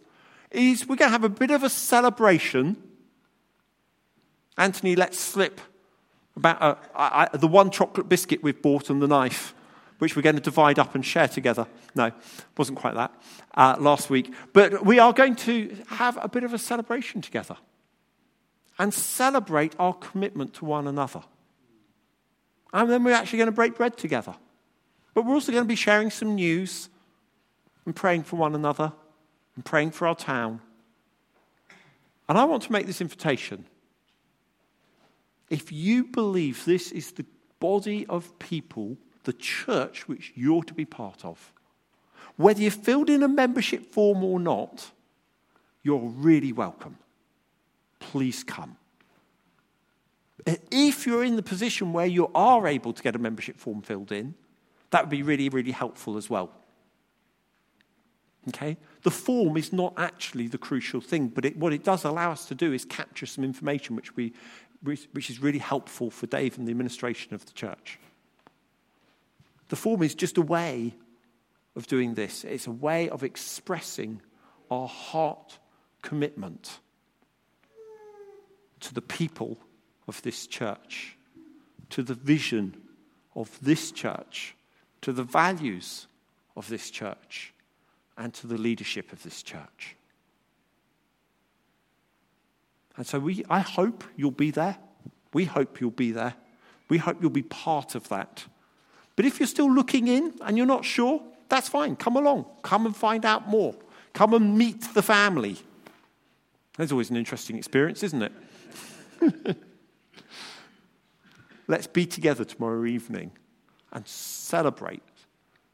is 0.51 0.87
we're 0.87 0.95
going 0.95 1.09
to 1.09 1.13
have 1.13 1.25
a 1.25 1.29
bit 1.29 1.51
of 1.51 1.63
a 1.63 1.69
celebration. 1.69 2.77
Anthony 4.57 4.95
let 4.95 5.13
slip 5.13 5.59
about 6.37 6.61
uh, 6.61 6.75
I, 6.95 7.29
I, 7.33 7.37
the 7.37 7.47
one 7.47 7.71
chocolate 7.71 8.07
biscuit 8.07 8.43
we've 8.43 8.61
bought 8.61 8.89
and 8.89 9.01
the 9.01 9.07
knife, 9.07 9.53
which 9.99 10.15
we're 10.15 10.21
going 10.21 10.35
to 10.35 10.41
divide 10.41 10.79
up 10.79 10.95
and 10.95 11.05
share 11.05 11.27
together. 11.27 11.67
No, 11.95 12.11
wasn't 12.57 12.77
quite 12.77 12.95
that 12.95 13.13
uh, 13.55 13.75
last 13.79 14.09
week. 14.09 14.33
But 14.53 14.85
we 14.85 14.99
are 14.99 15.13
going 15.13 15.35
to 15.37 15.75
have 15.87 16.17
a 16.21 16.27
bit 16.27 16.43
of 16.43 16.53
a 16.53 16.57
celebration 16.57 17.21
together 17.21 17.57
and 18.77 18.93
celebrate 18.93 19.73
our 19.79 19.93
commitment 19.93 20.53
to 20.55 20.65
one 20.65 20.87
another. 20.87 21.23
And 22.73 22.89
then 22.89 23.03
we're 23.03 23.13
actually 23.13 23.37
going 23.37 23.47
to 23.47 23.53
break 23.53 23.75
bread 23.75 23.97
together. 23.97 24.35
But 25.13 25.25
we're 25.25 25.33
also 25.33 25.51
going 25.51 25.63
to 25.63 25.67
be 25.67 25.75
sharing 25.75 26.09
some 26.09 26.35
news 26.35 26.89
and 27.85 27.95
praying 27.95 28.23
for 28.23 28.35
one 28.35 28.53
another 28.53 28.91
and 29.55 29.63
praying 29.63 29.91
for 29.91 30.07
our 30.07 30.15
town. 30.15 30.59
And 32.27 32.37
I 32.37 32.43
want 32.43 32.63
to 32.63 32.71
make 32.71 32.85
this 32.85 32.99
invitation 32.99 33.65
if 35.49 35.71
you 35.71 36.05
believe 36.05 36.65
this 36.65 36.91
is 36.91 37.11
the 37.11 37.25
body 37.59 38.05
of 38.07 38.37
people, 38.39 38.97
the 39.25 39.33
church 39.33 40.07
which 40.07 40.31
you're 40.35 40.63
to 40.63 40.73
be 40.73 40.85
part 40.85 41.25
of, 41.25 41.51
whether 42.37 42.61
you 42.61 42.71
filled 42.71 43.09
in 43.09 43.23
a 43.23 43.27
membership 43.27 43.85
form 43.91 44.23
or 44.23 44.39
not, 44.39 44.91
you're 45.83 45.99
really 45.99 46.51
welcome. 46.51 46.97
Please 47.99 48.43
come. 48.43 48.77
If 50.45 51.05
you're 51.05 51.23
in 51.23 51.35
the 51.35 51.43
position 51.43 51.93
where 51.93 52.05
you 52.05 52.29
are 52.35 52.67
able 52.67 52.93
to 52.93 53.01
get 53.01 53.15
a 53.15 53.19
membership 53.19 53.57
form 53.57 53.81
filled 53.81 54.11
in, 54.11 54.35
that 54.91 55.03
would 55.03 55.09
be 55.09 55.23
really, 55.23 55.49
really 55.49 55.71
helpful 55.71 56.17
as 56.17 56.29
well. 56.29 56.51
Okay? 58.49 58.77
The 59.01 59.11
form 59.11 59.57
is 59.57 59.73
not 59.73 59.93
actually 59.97 60.47
the 60.47 60.57
crucial 60.57 61.01
thing, 61.01 61.29
but 61.29 61.45
it, 61.45 61.57
what 61.57 61.73
it 61.73 61.83
does 61.83 62.03
allow 62.03 62.31
us 62.31 62.45
to 62.45 62.55
do 62.55 62.73
is 62.73 62.85
capture 62.85 63.25
some 63.25 63.43
information 63.43 63.95
which 63.95 64.15
we 64.15 64.33
which 64.83 65.31
is 65.31 65.41
really 65.41 65.57
helpful 65.57 66.11
for 66.11 66.27
Dave 66.27 66.59
and 66.59 66.67
the 66.67 66.71
administration 66.71 67.33
of 67.33 67.43
the 67.47 67.51
church. 67.53 67.97
The 69.69 69.75
form 69.75 70.03
is 70.03 70.15
just 70.15 70.37
a 70.37 70.41
way 70.41 70.95
of 71.75 71.87
doing 71.87 72.13
this, 72.13 72.43
it's 72.43 72.67
a 72.67 72.71
way 72.71 73.09
of 73.09 73.23
expressing 73.23 74.21
our 74.71 74.87
heart 74.87 75.59
commitment 76.01 76.79
to 78.79 78.93
the 78.93 79.01
people 79.01 79.57
of 80.07 80.21
this 80.21 80.47
church, 80.47 81.17
to 81.89 82.03
the 82.03 82.13
vision 82.13 82.77
of 83.35 83.59
this 83.61 83.91
church, 83.91 84.55
to 85.01 85.11
the 85.11 85.23
values 85.23 86.07
of 86.55 86.69
this 86.69 86.89
church, 86.89 87.53
and 88.17 88.33
to 88.33 88.47
the 88.47 88.57
leadership 88.57 89.11
of 89.11 89.23
this 89.23 89.43
church. 89.43 89.95
And 92.97 93.05
so 93.05 93.19
we, 93.19 93.43
I 93.49 93.59
hope 93.59 94.03
you'll 94.15 94.31
be 94.31 94.51
there. 94.51 94.77
We 95.33 95.45
hope 95.45 95.81
you'll 95.81 95.91
be 95.91 96.11
there. 96.11 96.35
We 96.87 96.97
hope 96.97 97.21
you'll 97.21 97.29
be 97.29 97.41
part 97.41 97.95
of 97.95 98.07
that. 98.09 98.45
But 99.15 99.25
if 99.25 99.39
you're 99.39 99.47
still 99.47 99.71
looking 99.71 100.07
in 100.07 100.33
and 100.41 100.57
you're 100.57 100.65
not 100.65 100.85
sure, 100.85 101.21
that's 101.49 101.69
fine. 101.69 101.95
Come 101.95 102.17
along. 102.17 102.45
Come 102.63 102.85
and 102.85 102.95
find 102.95 103.25
out 103.25 103.47
more. 103.47 103.75
Come 104.13 104.33
and 104.33 104.57
meet 104.57 104.93
the 104.93 105.01
family. 105.01 105.57
That's 106.77 106.91
always 106.91 107.09
an 107.09 107.17
interesting 107.17 107.57
experience, 107.57 108.03
isn't 108.03 108.21
it? 108.21 108.31
Let's 111.67 111.87
be 111.87 112.05
together 112.05 112.45
tomorrow 112.45 112.85
evening 112.85 113.31
and 113.91 114.07
celebrate 114.07 115.01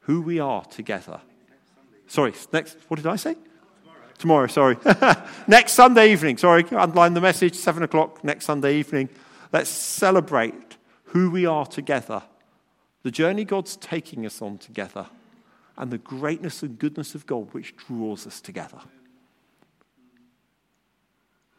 who 0.00 0.22
we 0.22 0.38
are 0.38 0.64
together. 0.64 1.20
Sorry, 2.06 2.32
next, 2.52 2.76
what 2.88 2.96
did 2.96 3.06
I 3.06 3.16
say? 3.16 3.36
Tomorrow, 4.18 4.46
sorry. 4.46 4.76
next 5.46 5.72
Sunday 5.72 6.12
evening, 6.12 6.36
sorry, 6.38 6.64
underline 6.70 7.14
the 7.14 7.20
message, 7.20 7.56
7 7.56 7.82
o'clock 7.82 8.22
next 8.22 8.44
Sunday 8.44 8.76
evening. 8.76 9.08
Let's 9.52 9.70
celebrate 9.70 10.76
who 11.06 11.30
we 11.30 11.44
are 11.46 11.66
together, 11.66 12.22
the 13.02 13.10
journey 13.10 13.44
God's 13.44 13.76
taking 13.76 14.24
us 14.26 14.40
on 14.42 14.58
together, 14.58 15.06
and 15.76 15.90
the 15.90 15.98
greatness 15.98 16.62
and 16.62 16.78
goodness 16.78 17.14
of 17.14 17.26
God 17.26 17.48
which 17.52 17.76
draws 17.76 18.26
us 18.26 18.40
together. 18.40 18.78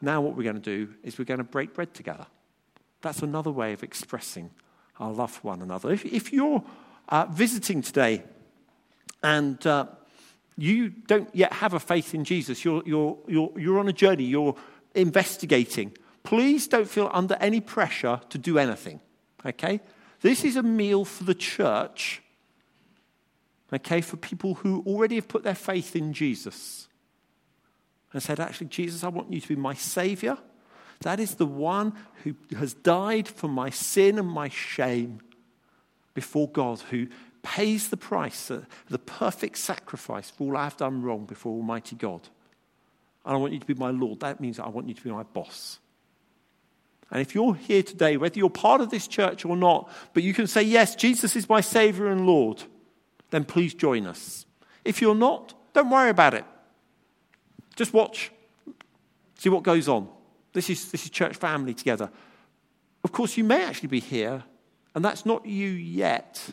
Now, 0.02 0.22
what 0.22 0.36
we're 0.36 0.44
going 0.44 0.62
to 0.62 0.62
do 0.62 0.94
is 1.04 1.18
we're 1.18 1.26
going 1.26 1.38
to 1.40 1.46
break 1.46 1.74
bread 1.74 1.94
together. 1.94 2.28
That's 3.02 3.22
another 3.22 3.52
way 3.52 3.74
of 3.74 3.84
expressing 3.84 4.52
our 5.00 5.12
love 5.12 5.32
for 5.32 5.48
one 5.48 5.62
another. 5.62 5.92
If, 5.92 6.06
if 6.06 6.34
you're 6.34 6.64
uh, 7.10 7.26
visiting 7.32 7.82
today 7.82 8.24
and 9.24 9.66
uh, 9.66 9.88
you 10.58 10.90
don't 10.90 11.34
yet 11.34 11.54
have 11.54 11.74
a 11.74 11.80
faith 11.80 12.14
in 12.14 12.24
Jesus, 12.24 12.64
you're, 12.64 12.84
you're, 12.86 13.18
you're, 13.28 13.52
you're 13.58 13.80
on 13.80 13.88
a 13.88 13.94
journey, 13.94 14.26
you're 14.26 14.56
investigating, 14.94 15.98
please 16.24 16.68
don't 16.68 16.88
feel 16.88 17.10
under 17.14 17.36
any 17.36 17.62
pressure 17.62 18.20
to 18.30 18.38
do 18.38 18.58
anything. 18.58 19.00
Okay? 19.46 19.80
This 20.24 20.46
is 20.46 20.56
a 20.56 20.64
meal 20.64 21.04
for 21.04 21.26
the 21.26 21.36
church, 21.36 22.22
okay, 23.74 24.00
for 24.00 24.16
people 24.16 24.56
who 24.56 24.82
already 24.88 25.16
have 25.16 25.28
put 25.28 25.44
their 25.44 25.54
faith 25.54 25.98
in 25.98 26.14
Jesus 26.14 26.88
and 28.14 28.24
said, 28.24 28.40
actually, 28.40 28.68
Jesus, 28.68 29.04
I 29.04 29.10
want 29.10 29.34
you 29.34 29.42
to 29.42 29.48
be 29.50 29.58
my 29.58 29.74
Savior. 29.74 30.38
That 31.02 31.20
is 31.20 31.36
the 31.36 31.46
one 31.46 31.94
who 32.24 32.36
has 32.58 32.74
died 32.74 33.28
for 33.28 33.50
my 33.50 33.70
sin 33.70 34.18
and 34.18 34.30
my 34.30 34.48
shame 34.48 35.20
before 36.14 36.48
God, 36.48 36.80
who 36.80 37.08
pays 37.42 37.90
the 37.90 37.98
price, 37.98 38.50
uh, 38.50 38.62
the 38.88 39.00
perfect 39.00 39.58
sacrifice 39.58 40.30
for 40.30 40.46
all 40.46 40.56
I've 40.58 40.78
done 40.78 41.02
wrong 41.02 41.26
before 41.26 41.52
Almighty 41.52 41.98
God. 41.98 42.22
And 43.26 43.36
I 43.36 43.38
want 43.38 43.52
you 43.52 43.60
to 43.60 43.66
be 43.66 43.74
my 43.74 43.92
Lord. 43.92 44.22
That 44.22 44.40
means 44.40 44.58
I 44.58 44.70
want 44.70 44.88
you 44.88 44.94
to 44.94 45.04
be 45.04 45.12
my 45.12 45.24
boss. 45.24 45.80
And 47.14 47.22
if 47.22 47.36
you're 47.36 47.54
here 47.54 47.84
today, 47.84 48.18
whether 48.18 48.40
you're 48.40 48.50
part 48.50 48.82
of 48.82 48.90
this 48.90 49.08
church 49.08 49.46
or 49.46 49.56
not, 49.56 49.88
but 50.14 50.24
you 50.24 50.34
can 50.34 50.48
say, 50.48 50.64
Yes, 50.64 50.96
Jesus 50.96 51.36
is 51.36 51.48
my 51.48 51.62
Savior 51.62 52.08
and 52.08 52.26
Lord, 52.26 52.64
then 53.30 53.46
please 53.46 53.76
join 53.76 54.08
us. 54.08 54.48
If 54.84 55.00
you're 55.00 55.14
not, 55.14 55.54
don't 55.74 55.92
worry 55.92 56.10
about 56.10 56.34
it. 56.34 56.44
Just 57.76 57.94
watch, 57.94 58.32
see 59.38 59.50
what 59.50 59.62
goes 59.62 59.88
on. 59.88 60.10
This 60.54 60.72
is, 60.72 60.92
this 60.92 61.04
is 61.04 61.12
church 61.12 61.36
family 61.36 61.76
together. 61.76 62.10
Of 63.04 63.12
course, 63.12 63.38
you 63.38 63.44
may 63.44 63.64
actually 63.64 63.90
be 63.90 64.00
here, 64.00 64.44
and 64.96 65.06
that's 65.06 65.24
not 65.24 65.46
you 65.46 65.70
yet. 65.70 66.44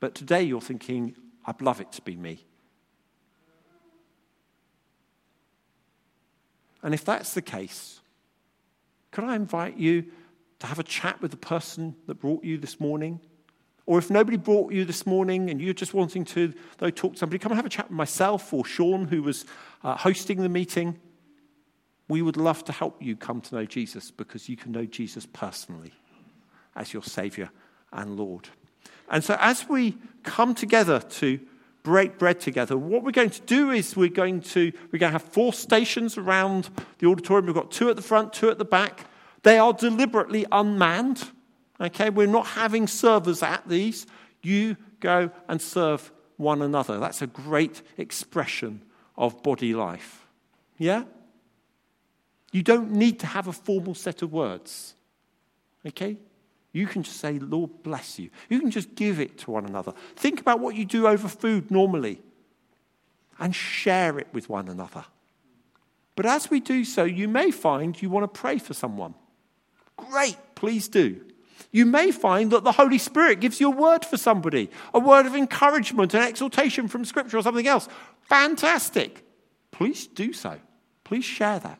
But 0.00 0.14
today 0.14 0.42
you're 0.42 0.62
thinking, 0.62 1.16
I'd 1.44 1.60
love 1.60 1.82
it 1.82 1.92
to 1.92 2.02
be 2.02 2.16
me. 2.16 2.46
And 6.82 6.94
if 6.94 7.04
that's 7.04 7.34
the 7.34 7.42
case, 7.42 8.01
could 9.12 9.24
I 9.24 9.36
invite 9.36 9.76
you 9.76 10.06
to 10.58 10.66
have 10.66 10.78
a 10.78 10.82
chat 10.82 11.20
with 11.22 11.30
the 11.30 11.36
person 11.36 11.94
that 12.06 12.14
brought 12.16 12.42
you 12.42 12.58
this 12.58 12.80
morning? 12.80 13.20
Or 13.86 13.98
if 13.98 14.10
nobody 14.10 14.36
brought 14.36 14.72
you 14.72 14.84
this 14.84 15.06
morning 15.06 15.50
and 15.50 15.60
you're 15.60 15.74
just 15.74 15.94
wanting 15.94 16.24
to 16.26 16.52
though, 16.78 16.90
talk 16.90 17.12
to 17.12 17.18
somebody, 17.18 17.38
come 17.38 17.52
and 17.52 17.58
have 17.58 17.66
a 17.66 17.70
chat 17.70 17.88
with 17.88 17.96
myself 17.96 18.52
or 18.52 18.64
Sean, 18.64 19.06
who 19.06 19.22
was 19.22 19.44
uh, 19.84 19.96
hosting 19.96 20.40
the 20.40 20.48
meeting. 20.48 20.98
We 22.08 22.22
would 22.22 22.36
love 22.36 22.64
to 22.64 22.72
help 22.72 23.02
you 23.02 23.16
come 23.16 23.40
to 23.42 23.54
know 23.54 23.64
Jesus 23.64 24.10
because 24.10 24.48
you 24.48 24.56
can 24.56 24.72
know 24.72 24.86
Jesus 24.86 25.26
personally 25.26 25.92
as 26.74 26.92
your 26.92 27.02
Savior 27.02 27.50
and 27.92 28.16
Lord. 28.16 28.48
And 29.10 29.22
so, 29.22 29.36
as 29.40 29.68
we 29.68 29.98
come 30.22 30.54
together 30.54 31.00
to 31.00 31.40
break 31.82 32.18
bread 32.18 32.40
together, 32.40 32.76
what 32.76 33.02
we're 33.02 33.10
going 33.10 33.30
to 33.30 33.40
do 33.42 33.70
is 33.70 33.96
we're 33.96 34.08
going 34.08 34.40
to 34.40 34.72
we're 34.92 34.98
going 34.98 35.12
to 35.12 35.18
have 35.18 35.22
four 35.22 35.52
stations 35.52 36.16
around 36.16 36.70
the 36.98 37.06
auditorium. 37.06 37.46
We've 37.46 37.54
got 37.54 37.70
two 37.70 37.90
at 37.90 37.96
the 37.96 38.02
front, 38.02 38.32
two 38.32 38.50
at 38.50 38.58
the 38.58 38.64
back. 38.64 39.06
They 39.42 39.58
are 39.58 39.72
deliberately 39.72 40.46
unmanned. 40.52 41.30
Okay, 41.80 42.10
we're 42.10 42.26
not 42.28 42.46
having 42.46 42.86
servers 42.86 43.42
at 43.42 43.68
these. 43.68 44.06
You 44.42 44.76
go 45.00 45.30
and 45.48 45.60
serve 45.60 46.12
one 46.36 46.62
another. 46.62 46.98
That's 46.98 47.22
a 47.22 47.26
great 47.26 47.82
expression 47.96 48.82
of 49.16 49.42
body 49.42 49.74
life. 49.74 50.26
Yeah? 50.78 51.04
You 52.52 52.62
don't 52.62 52.92
need 52.92 53.20
to 53.20 53.26
have 53.26 53.48
a 53.48 53.52
formal 53.52 53.94
set 53.94 54.22
of 54.22 54.32
words. 54.32 54.94
Okay? 55.86 56.18
You 56.72 56.86
can 56.86 57.02
just 57.02 57.18
say, 57.18 57.38
Lord 57.38 57.82
bless 57.82 58.18
you. 58.18 58.30
You 58.48 58.58
can 58.60 58.70
just 58.70 58.94
give 58.94 59.20
it 59.20 59.38
to 59.38 59.50
one 59.50 59.66
another. 59.66 59.92
Think 60.16 60.40
about 60.40 60.60
what 60.60 60.74
you 60.74 60.84
do 60.84 61.06
over 61.06 61.28
food 61.28 61.70
normally 61.70 62.20
and 63.38 63.54
share 63.54 64.18
it 64.18 64.28
with 64.32 64.48
one 64.48 64.68
another. 64.68 65.04
But 66.16 66.26
as 66.26 66.50
we 66.50 66.60
do 66.60 66.84
so, 66.84 67.04
you 67.04 67.28
may 67.28 67.50
find 67.50 68.00
you 68.00 68.10
want 68.10 68.24
to 68.32 68.40
pray 68.40 68.58
for 68.58 68.74
someone. 68.74 69.14
Great, 69.96 70.36
please 70.54 70.88
do. 70.88 71.20
You 71.70 71.86
may 71.86 72.10
find 72.10 72.50
that 72.50 72.64
the 72.64 72.72
Holy 72.72 72.98
Spirit 72.98 73.40
gives 73.40 73.60
you 73.60 73.68
a 73.68 73.74
word 73.74 74.04
for 74.04 74.16
somebody, 74.16 74.70
a 74.92 74.98
word 74.98 75.26
of 75.26 75.34
encouragement, 75.34 76.12
an 76.12 76.22
exhortation 76.22 76.88
from 76.88 77.04
Scripture, 77.04 77.38
or 77.38 77.42
something 77.42 77.66
else. 77.66 77.88
Fantastic. 78.22 79.24
Please 79.70 80.06
do 80.06 80.32
so. 80.32 80.58
Please 81.04 81.24
share 81.24 81.58
that. 81.60 81.78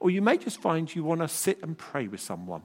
Or 0.00 0.10
you 0.10 0.22
may 0.22 0.36
just 0.36 0.60
find 0.60 0.92
you 0.92 1.04
want 1.04 1.20
to 1.20 1.28
sit 1.28 1.62
and 1.62 1.78
pray 1.78 2.08
with 2.08 2.20
someone. 2.20 2.62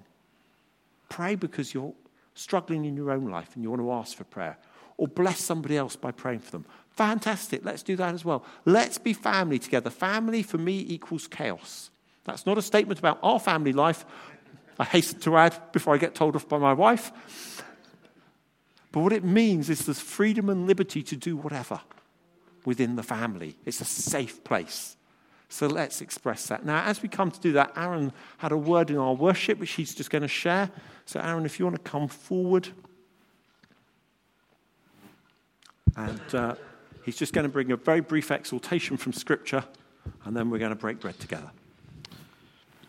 Pray 1.11 1.35
because 1.35 1.73
you're 1.73 1.93
struggling 2.33 2.85
in 2.85 2.95
your 2.95 3.11
own 3.11 3.25
life 3.25 3.53
and 3.55 3.63
you 3.63 3.69
want 3.69 3.81
to 3.81 3.91
ask 3.91 4.15
for 4.15 4.23
prayer. 4.23 4.57
Or 4.97 5.07
bless 5.07 5.39
somebody 5.39 5.77
else 5.77 5.95
by 5.95 6.11
praying 6.11 6.39
for 6.39 6.51
them. 6.51 6.65
Fantastic. 6.91 7.65
Let's 7.65 7.83
do 7.83 7.95
that 7.97 8.13
as 8.13 8.23
well. 8.23 8.45
Let's 8.65 8.97
be 8.97 9.13
family 9.13 9.59
together. 9.59 9.89
Family 9.89 10.41
for 10.41 10.57
me 10.57 10.85
equals 10.87 11.27
chaos. 11.27 11.89
That's 12.23 12.45
not 12.45 12.57
a 12.57 12.61
statement 12.61 12.99
about 12.99 13.19
our 13.21 13.39
family 13.39 13.73
life. 13.73 14.05
I 14.79 14.85
hasten 14.85 15.19
to 15.21 15.35
add 15.37 15.59
before 15.73 15.93
I 15.93 15.97
get 15.97 16.15
told 16.15 16.35
off 16.35 16.47
by 16.47 16.57
my 16.57 16.73
wife. 16.73 17.11
But 18.91 19.01
what 19.01 19.13
it 19.13 19.23
means 19.23 19.69
is 19.69 19.85
there's 19.85 19.99
freedom 19.99 20.49
and 20.49 20.67
liberty 20.67 21.03
to 21.03 21.15
do 21.15 21.35
whatever 21.35 21.81
within 22.65 22.95
the 22.95 23.03
family. 23.03 23.57
It's 23.65 23.81
a 23.81 23.85
safe 23.85 24.43
place. 24.43 24.95
So 25.51 25.67
let's 25.67 25.99
express 25.99 26.47
that. 26.47 26.65
Now, 26.65 26.81
as 26.85 27.01
we 27.01 27.09
come 27.09 27.29
to 27.29 27.39
do 27.41 27.51
that, 27.51 27.73
Aaron 27.75 28.13
had 28.37 28.53
a 28.53 28.57
word 28.57 28.89
in 28.89 28.95
our 28.95 29.13
worship, 29.13 29.59
which 29.59 29.71
he's 29.71 29.93
just 29.93 30.09
going 30.09 30.21
to 30.21 30.27
share. 30.29 30.71
So, 31.05 31.19
Aaron, 31.19 31.45
if 31.45 31.59
you 31.59 31.65
want 31.65 31.75
to 31.75 31.91
come 31.91 32.07
forward. 32.07 32.69
And 35.97 36.21
uh, 36.33 36.55
he's 37.03 37.17
just 37.17 37.33
going 37.33 37.43
to 37.43 37.49
bring 37.49 37.69
a 37.73 37.75
very 37.75 37.99
brief 37.99 38.31
exhortation 38.31 38.95
from 38.95 39.11
Scripture, 39.11 39.65
and 40.23 40.33
then 40.33 40.49
we're 40.49 40.57
going 40.57 40.71
to 40.71 40.75
break 40.77 41.01
bread 41.01 41.19
together. 41.19 41.51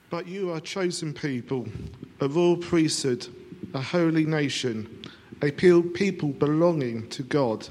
But 0.09 0.29
you 0.29 0.53
are 0.53 0.61
chosen 0.61 1.13
people, 1.13 1.67
a 2.21 2.29
royal 2.29 2.57
priesthood, 2.57 3.27
a 3.75 3.83
holy 3.83 4.25
nation, 4.25 5.03
a 5.43 5.51
people 5.51 6.29
belonging 6.29 7.09
to 7.09 7.25
God 7.25 7.67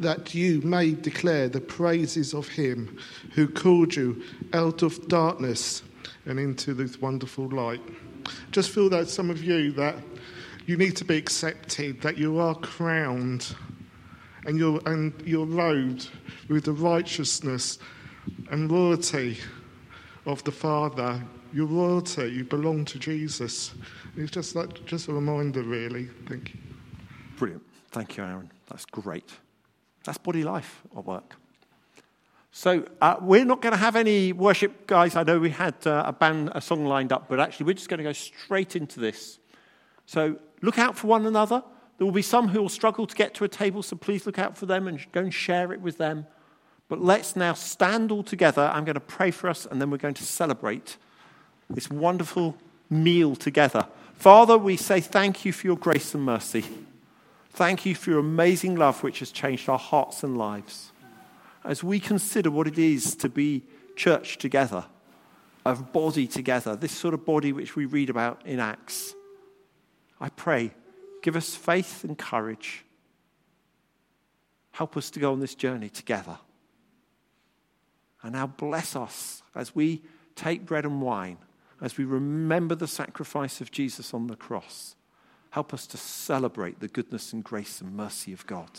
that 0.00 0.34
you 0.34 0.60
may 0.62 0.92
declare 0.92 1.48
the 1.48 1.60
praises 1.60 2.34
of 2.34 2.48
him 2.48 2.98
who 3.34 3.46
called 3.46 3.94
you 3.94 4.22
out 4.52 4.82
of 4.82 5.08
darkness 5.08 5.82
and 6.26 6.38
into 6.38 6.74
this 6.74 7.00
wonderful 7.00 7.48
light. 7.48 7.82
Just 8.50 8.70
feel 8.70 8.88
that 8.90 9.08
some 9.08 9.30
of 9.30 9.42
you 9.42 9.72
that 9.72 9.96
you 10.66 10.76
need 10.76 10.96
to 10.96 11.04
be 11.04 11.16
accepted, 11.16 12.00
that 12.02 12.16
you 12.16 12.38
are 12.38 12.54
crowned 12.54 13.54
and 14.44 14.58
you're, 14.58 14.80
and 14.86 15.12
you're 15.24 15.46
robed 15.46 16.08
with 16.48 16.64
the 16.64 16.72
righteousness 16.72 17.78
and 18.50 18.70
royalty 18.70 19.38
of 20.26 20.42
the 20.44 20.52
Father. 20.52 21.22
Your 21.52 21.66
royalty, 21.66 22.28
you 22.28 22.44
belong 22.44 22.84
to 22.86 22.98
Jesus. 22.98 23.74
It's 24.16 24.30
just 24.30 24.54
like 24.54 24.84
just 24.84 25.08
a 25.08 25.12
reminder, 25.12 25.62
really. 25.62 26.08
Thank 26.28 26.54
you. 26.54 26.60
Brilliant. 27.36 27.62
Thank 27.90 28.16
you, 28.16 28.24
Aaron. 28.24 28.50
That's 28.68 28.84
great. 28.84 29.30
That's 30.04 30.18
body 30.18 30.42
life 30.42 30.82
at 30.96 31.04
work. 31.04 31.36
So 32.52 32.84
uh, 33.00 33.16
we're 33.20 33.44
not 33.44 33.62
going 33.62 33.72
to 33.72 33.78
have 33.78 33.94
any 33.94 34.32
worship, 34.32 34.86
guys. 34.86 35.14
I 35.14 35.22
know 35.22 35.38
we 35.38 35.50
had 35.50 35.74
uh, 35.86 36.02
a 36.06 36.12
band, 36.12 36.50
a 36.54 36.60
song 36.60 36.84
lined 36.84 37.12
up, 37.12 37.28
but 37.28 37.38
actually 37.38 37.66
we're 37.66 37.74
just 37.74 37.88
going 37.88 37.98
to 37.98 38.04
go 38.04 38.12
straight 38.12 38.74
into 38.74 38.98
this. 38.98 39.38
So 40.06 40.36
look 40.60 40.78
out 40.78 40.98
for 40.98 41.06
one 41.06 41.26
another. 41.26 41.62
There 41.98 42.04
will 42.04 42.12
be 42.12 42.22
some 42.22 42.48
who 42.48 42.60
will 42.60 42.68
struggle 42.68 43.06
to 43.06 43.14
get 43.14 43.34
to 43.34 43.44
a 43.44 43.48
table, 43.48 43.82
so 43.82 43.94
please 43.94 44.26
look 44.26 44.38
out 44.38 44.56
for 44.56 44.66
them 44.66 44.88
and 44.88 45.04
go 45.12 45.20
and 45.20 45.32
share 45.32 45.72
it 45.72 45.80
with 45.80 45.98
them. 45.98 46.26
But 46.88 47.00
let's 47.00 47.36
now 47.36 47.52
stand 47.52 48.10
all 48.10 48.24
together. 48.24 48.70
I'm 48.74 48.84
going 48.84 48.94
to 48.94 49.00
pray 49.00 49.30
for 49.30 49.48
us, 49.48 49.64
and 49.64 49.80
then 49.80 49.90
we're 49.90 49.98
going 49.98 50.14
to 50.14 50.24
celebrate 50.24 50.96
this 51.68 51.88
wonderful 51.88 52.56
meal 52.88 53.36
together. 53.36 53.86
Father, 54.14 54.58
we 54.58 54.76
say 54.76 55.00
thank 55.00 55.44
you 55.44 55.52
for 55.52 55.68
your 55.68 55.76
grace 55.76 56.14
and 56.14 56.24
mercy. 56.24 56.64
Thank 57.52 57.84
you 57.84 57.94
for 57.94 58.10
your 58.10 58.20
amazing 58.20 58.76
love, 58.76 59.02
which 59.02 59.18
has 59.18 59.32
changed 59.32 59.68
our 59.68 59.78
hearts 59.78 60.22
and 60.22 60.38
lives. 60.38 60.92
As 61.64 61.84
we 61.84 62.00
consider 62.00 62.50
what 62.50 62.66
it 62.66 62.78
is 62.78 63.14
to 63.16 63.28
be 63.28 63.64
church 63.96 64.38
together, 64.38 64.86
a 65.66 65.74
body 65.74 66.26
together, 66.26 66.74
this 66.74 66.92
sort 66.92 67.12
of 67.12 67.26
body 67.26 67.52
which 67.52 67.76
we 67.76 67.84
read 67.84 68.08
about 68.08 68.40
in 68.46 68.60
Acts, 68.60 69.14
I 70.20 70.28
pray, 70.30 70.72
give 71.22 71.36
us 71.36 71.54
faith 71.54 72.04
and 72.04 72.16
courage. 72.16 72.84
Help 74.72 74.96
us 74.96 75.10
to 75.10 75.20
go 75.20 75.32
on 75.32 75.40
this 75.40 75.54
journey 75.54 75.90
together. 75.90 76.38
And 78.22 78.32
now 78.32 78.46
bless 78.46 78.94
us 78.94 79.42
as 79.54 79.74
we 79.74 80.02
take 80.34 80.64
bread 80.64 80.84
and 80.84 81.02
wine, 81.02 81.38
as 81.80 81.98
we 81.98 82.04
remember 82.04 82.74
the 82.74 82.86
sacrifice 82.86 83.60
of 83.60 83.70
Jesus 83.70 84.14
on 84.14 84.28
the 84.28 84.36
cross. 84.36 84.94
Help 85.50 85.74
us 85.74 85.86
to 85.88 85.96
celebrate 85.96 86.80
the 86.80 86.88
goodness 86.88 87.32
and 87.32 87.42
grace 87.42 87.80
and 87.80 87.96
mercy 87.96 88.32
of 88.32 88.46
God. 88.46 88.70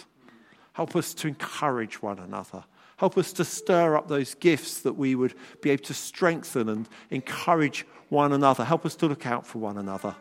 Help 0.74 0.96
us 0.96 1.14
to 1.16 1.28
encourage 1.28 2.02
one 2.02 2.18
another. 2.18 2.64
Help 2.96 3.18
us 3.18 3.34
to 3.34 3.44
stir 3.44 3.98
up 3.98 4.08
those 4.08 4.36
gifts 4.36 4.82
that 4.82 4.94
we 4.94 5.16
would 5.16 5.34
be 5.62 5.70
able 5.70 5.84
to 5.84 5.94
strengthen 5.94 6.70
and 6.70 6.88
encourage 7.10 7.86
one 8.10 8.32
another. 8.32 8.64
Help 8.64 8.86
us 8.86 8.96
to 8.96 9.08
look 9.08 9.26
out 9.26 9.46
for 9.46 9.60
one 9.60 9.78
another. 9.78 10.16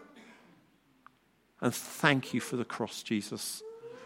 And 1.60 1.74
thank 1.74 2.34
you 2.34 2.40
for 2.40 2.56
the 2.56 2.64
cross, 2.64 3.02
Jesus. 3.02 3.62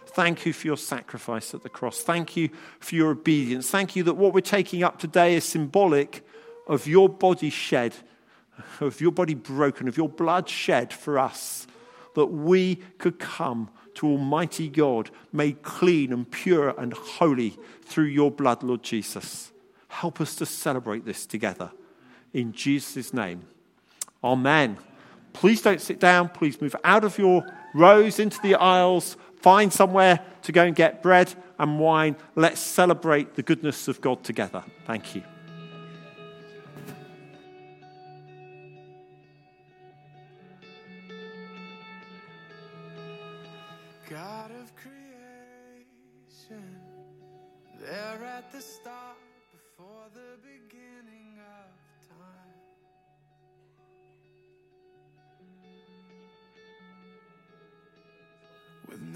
Thank 0.06 0.44
you 0.44 0.52
for 0.52 0.66
your 0.66 0.76
sacrifice 0.76 1.54
at 1.54 1.62
the 1.62 1.68
cross. 1.68 2.02
Thank 2.02 2.36
you 2.36 2.50
for 2.78 2.94
your 2.94 3.12
obedience. 3.12 3.70
Thank 3.70 3.96
you 3.96 4.02
that 4.04 4.14
what 4.14 4.34
we're 4.34 4.40
taking 4.40 4.82
up 4.82 4.98
today 4.98 5.34
is 5.34 5.44
symbolic 5.44 6.26
of 6.66 6.86
your 6.86 7.08
body 7.08 7.50
shed, 7.50 7.94
of 8.80 9.00
your 9.00 9.12
body 9.12 9.34
broken, 9.34 9.88
of 9.88 9.96
your 9.96 10.08
blood 10.08 10.48
shed 10.48 10.92
for 10.92 11.18
us 11.18 11.66
that 12.14 12.26
we 12.26 12.76
could 12.98 13.18
come 13.18 13.70
to 13.94 14.08
Almighty 14.08 14.68
God, 14.68 15.10
made 15.32 15.62
clean 15.62 16.12
and 16.12 16.30
pure 16.30 16.70
and 16.78 16.92
holy 16.92 17.56
through 17.84 18.06
your 18.06 18.30
blood, 18.30 18.62
Lord 18.62 18.82
Jesus. 18.82 19.52
Help 19.88 20.20
us 20.20 20.34
to 20.36 20.46
celebrate 20.46 21.04
this 21.04 21.26
together. 21.26 21.70
In 22.32 22.52
Jesus' 22.52 23.14
name. 23.14 23.42
Amen. 24.22 24.78
Please 25.32 25.62
don't 25.62 25.80
sit 25.80 26.00
down. 26.00 26.28
Please 26.28 26.60
move 26.60 26.74
out 26.82 27.04
of 27.04 27.18
your 27.18 27.44
rows 27.74 28.18
into 28.18 28.40
the 28.42 28.54
aisles. 28.54 29.16
Find 29.40 29.72
somewhere 29.72 30.20
to 30.42 30.52
go 30.52 30.64
and 30.64 30.74
get 30.74 31.02
bread 31.02 31.34
and 31.58 31.78
wine. 31.78 32.16
Let's 32.34 32.60
celebrate 32.60 33.34
the 33.34 33.42
goodness 33.42 33.86
of 33.88 34.00
God 34.00 34.24
together. 34.24 34.64
Thank 34.86 35.14
you. 35.14 35.22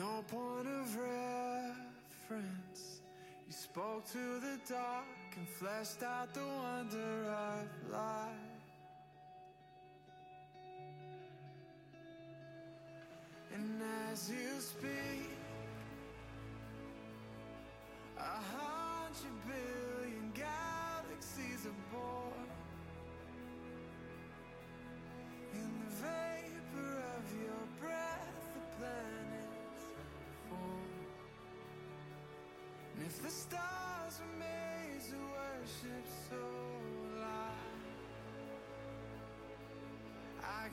no 0.09 0.23
point 0.23 0.67
of 0.67 0.97
reference. 2.31 3.01
You 3.47 3.53
spoke 3.53 4.07
to 4.13 4.41
the 4.41 4.59
dark 4.69 5.05
and 5.37 5.49
fleshed 5.49 6.03
out 6.03 6.33
the 6.35 6.41
wonder 6.41 7.31
of 7.31 7.93
life. 7.93 8.48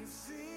can 0.05 0.11
see 0.11 0.54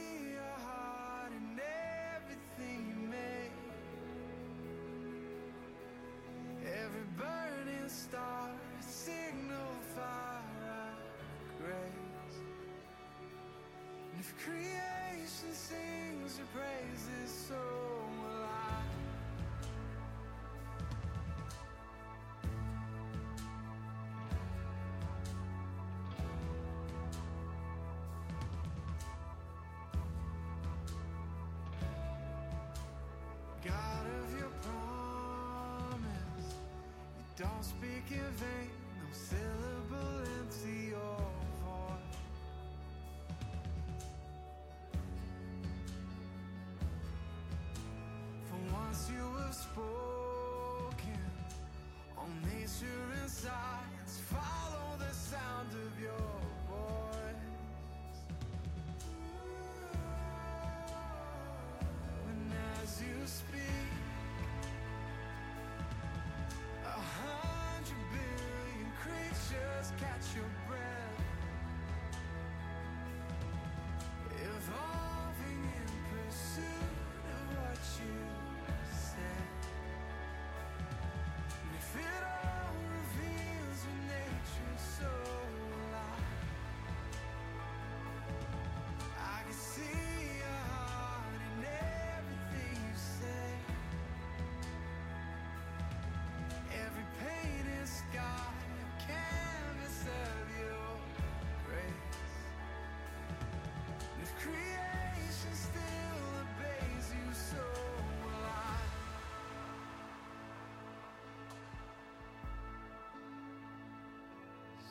all 37.56 37.62
speak 37.62 38.04
in 38.10 38.30
vain, 38.36 38.70
no 39.00 39.08
syllable 39.12 40.20
empty 40.38 40.92
or 40.94 41.37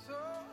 so 0.07 0.47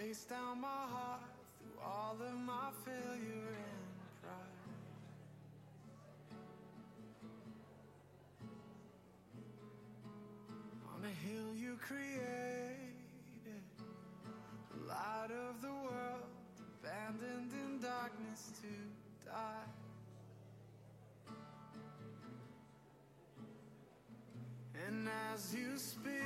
chase 0.00 0.24
down 0.24 0.60
my 0.60 0.68
heart 0.68 1.20
through 1.58 1.82
all 1.84 2.16
of 2.26 2.34
my 2.40 2.70
failure 2.84 3.48
and 3.66 3.88
pride. 4.22 4.34
On 10.94 11.04
a 11.04 11.14
hill 11.26 11.54
you 11.54 11.76
created, 11.86 12.94
the 14.70 14.88
light 14.88 15.30
of 15.48 15.60
the 15.60 15.68
world, 15.68 16.30
abandoned 16.82 17.52
in 17.52 17.80
darkness 17.80 18.52
to 18.62 19.28
die. 19.28 19.68
And 24.86 25.08
as 25.30 25.54
you 25.54 25.76
speak, 25.76 26.19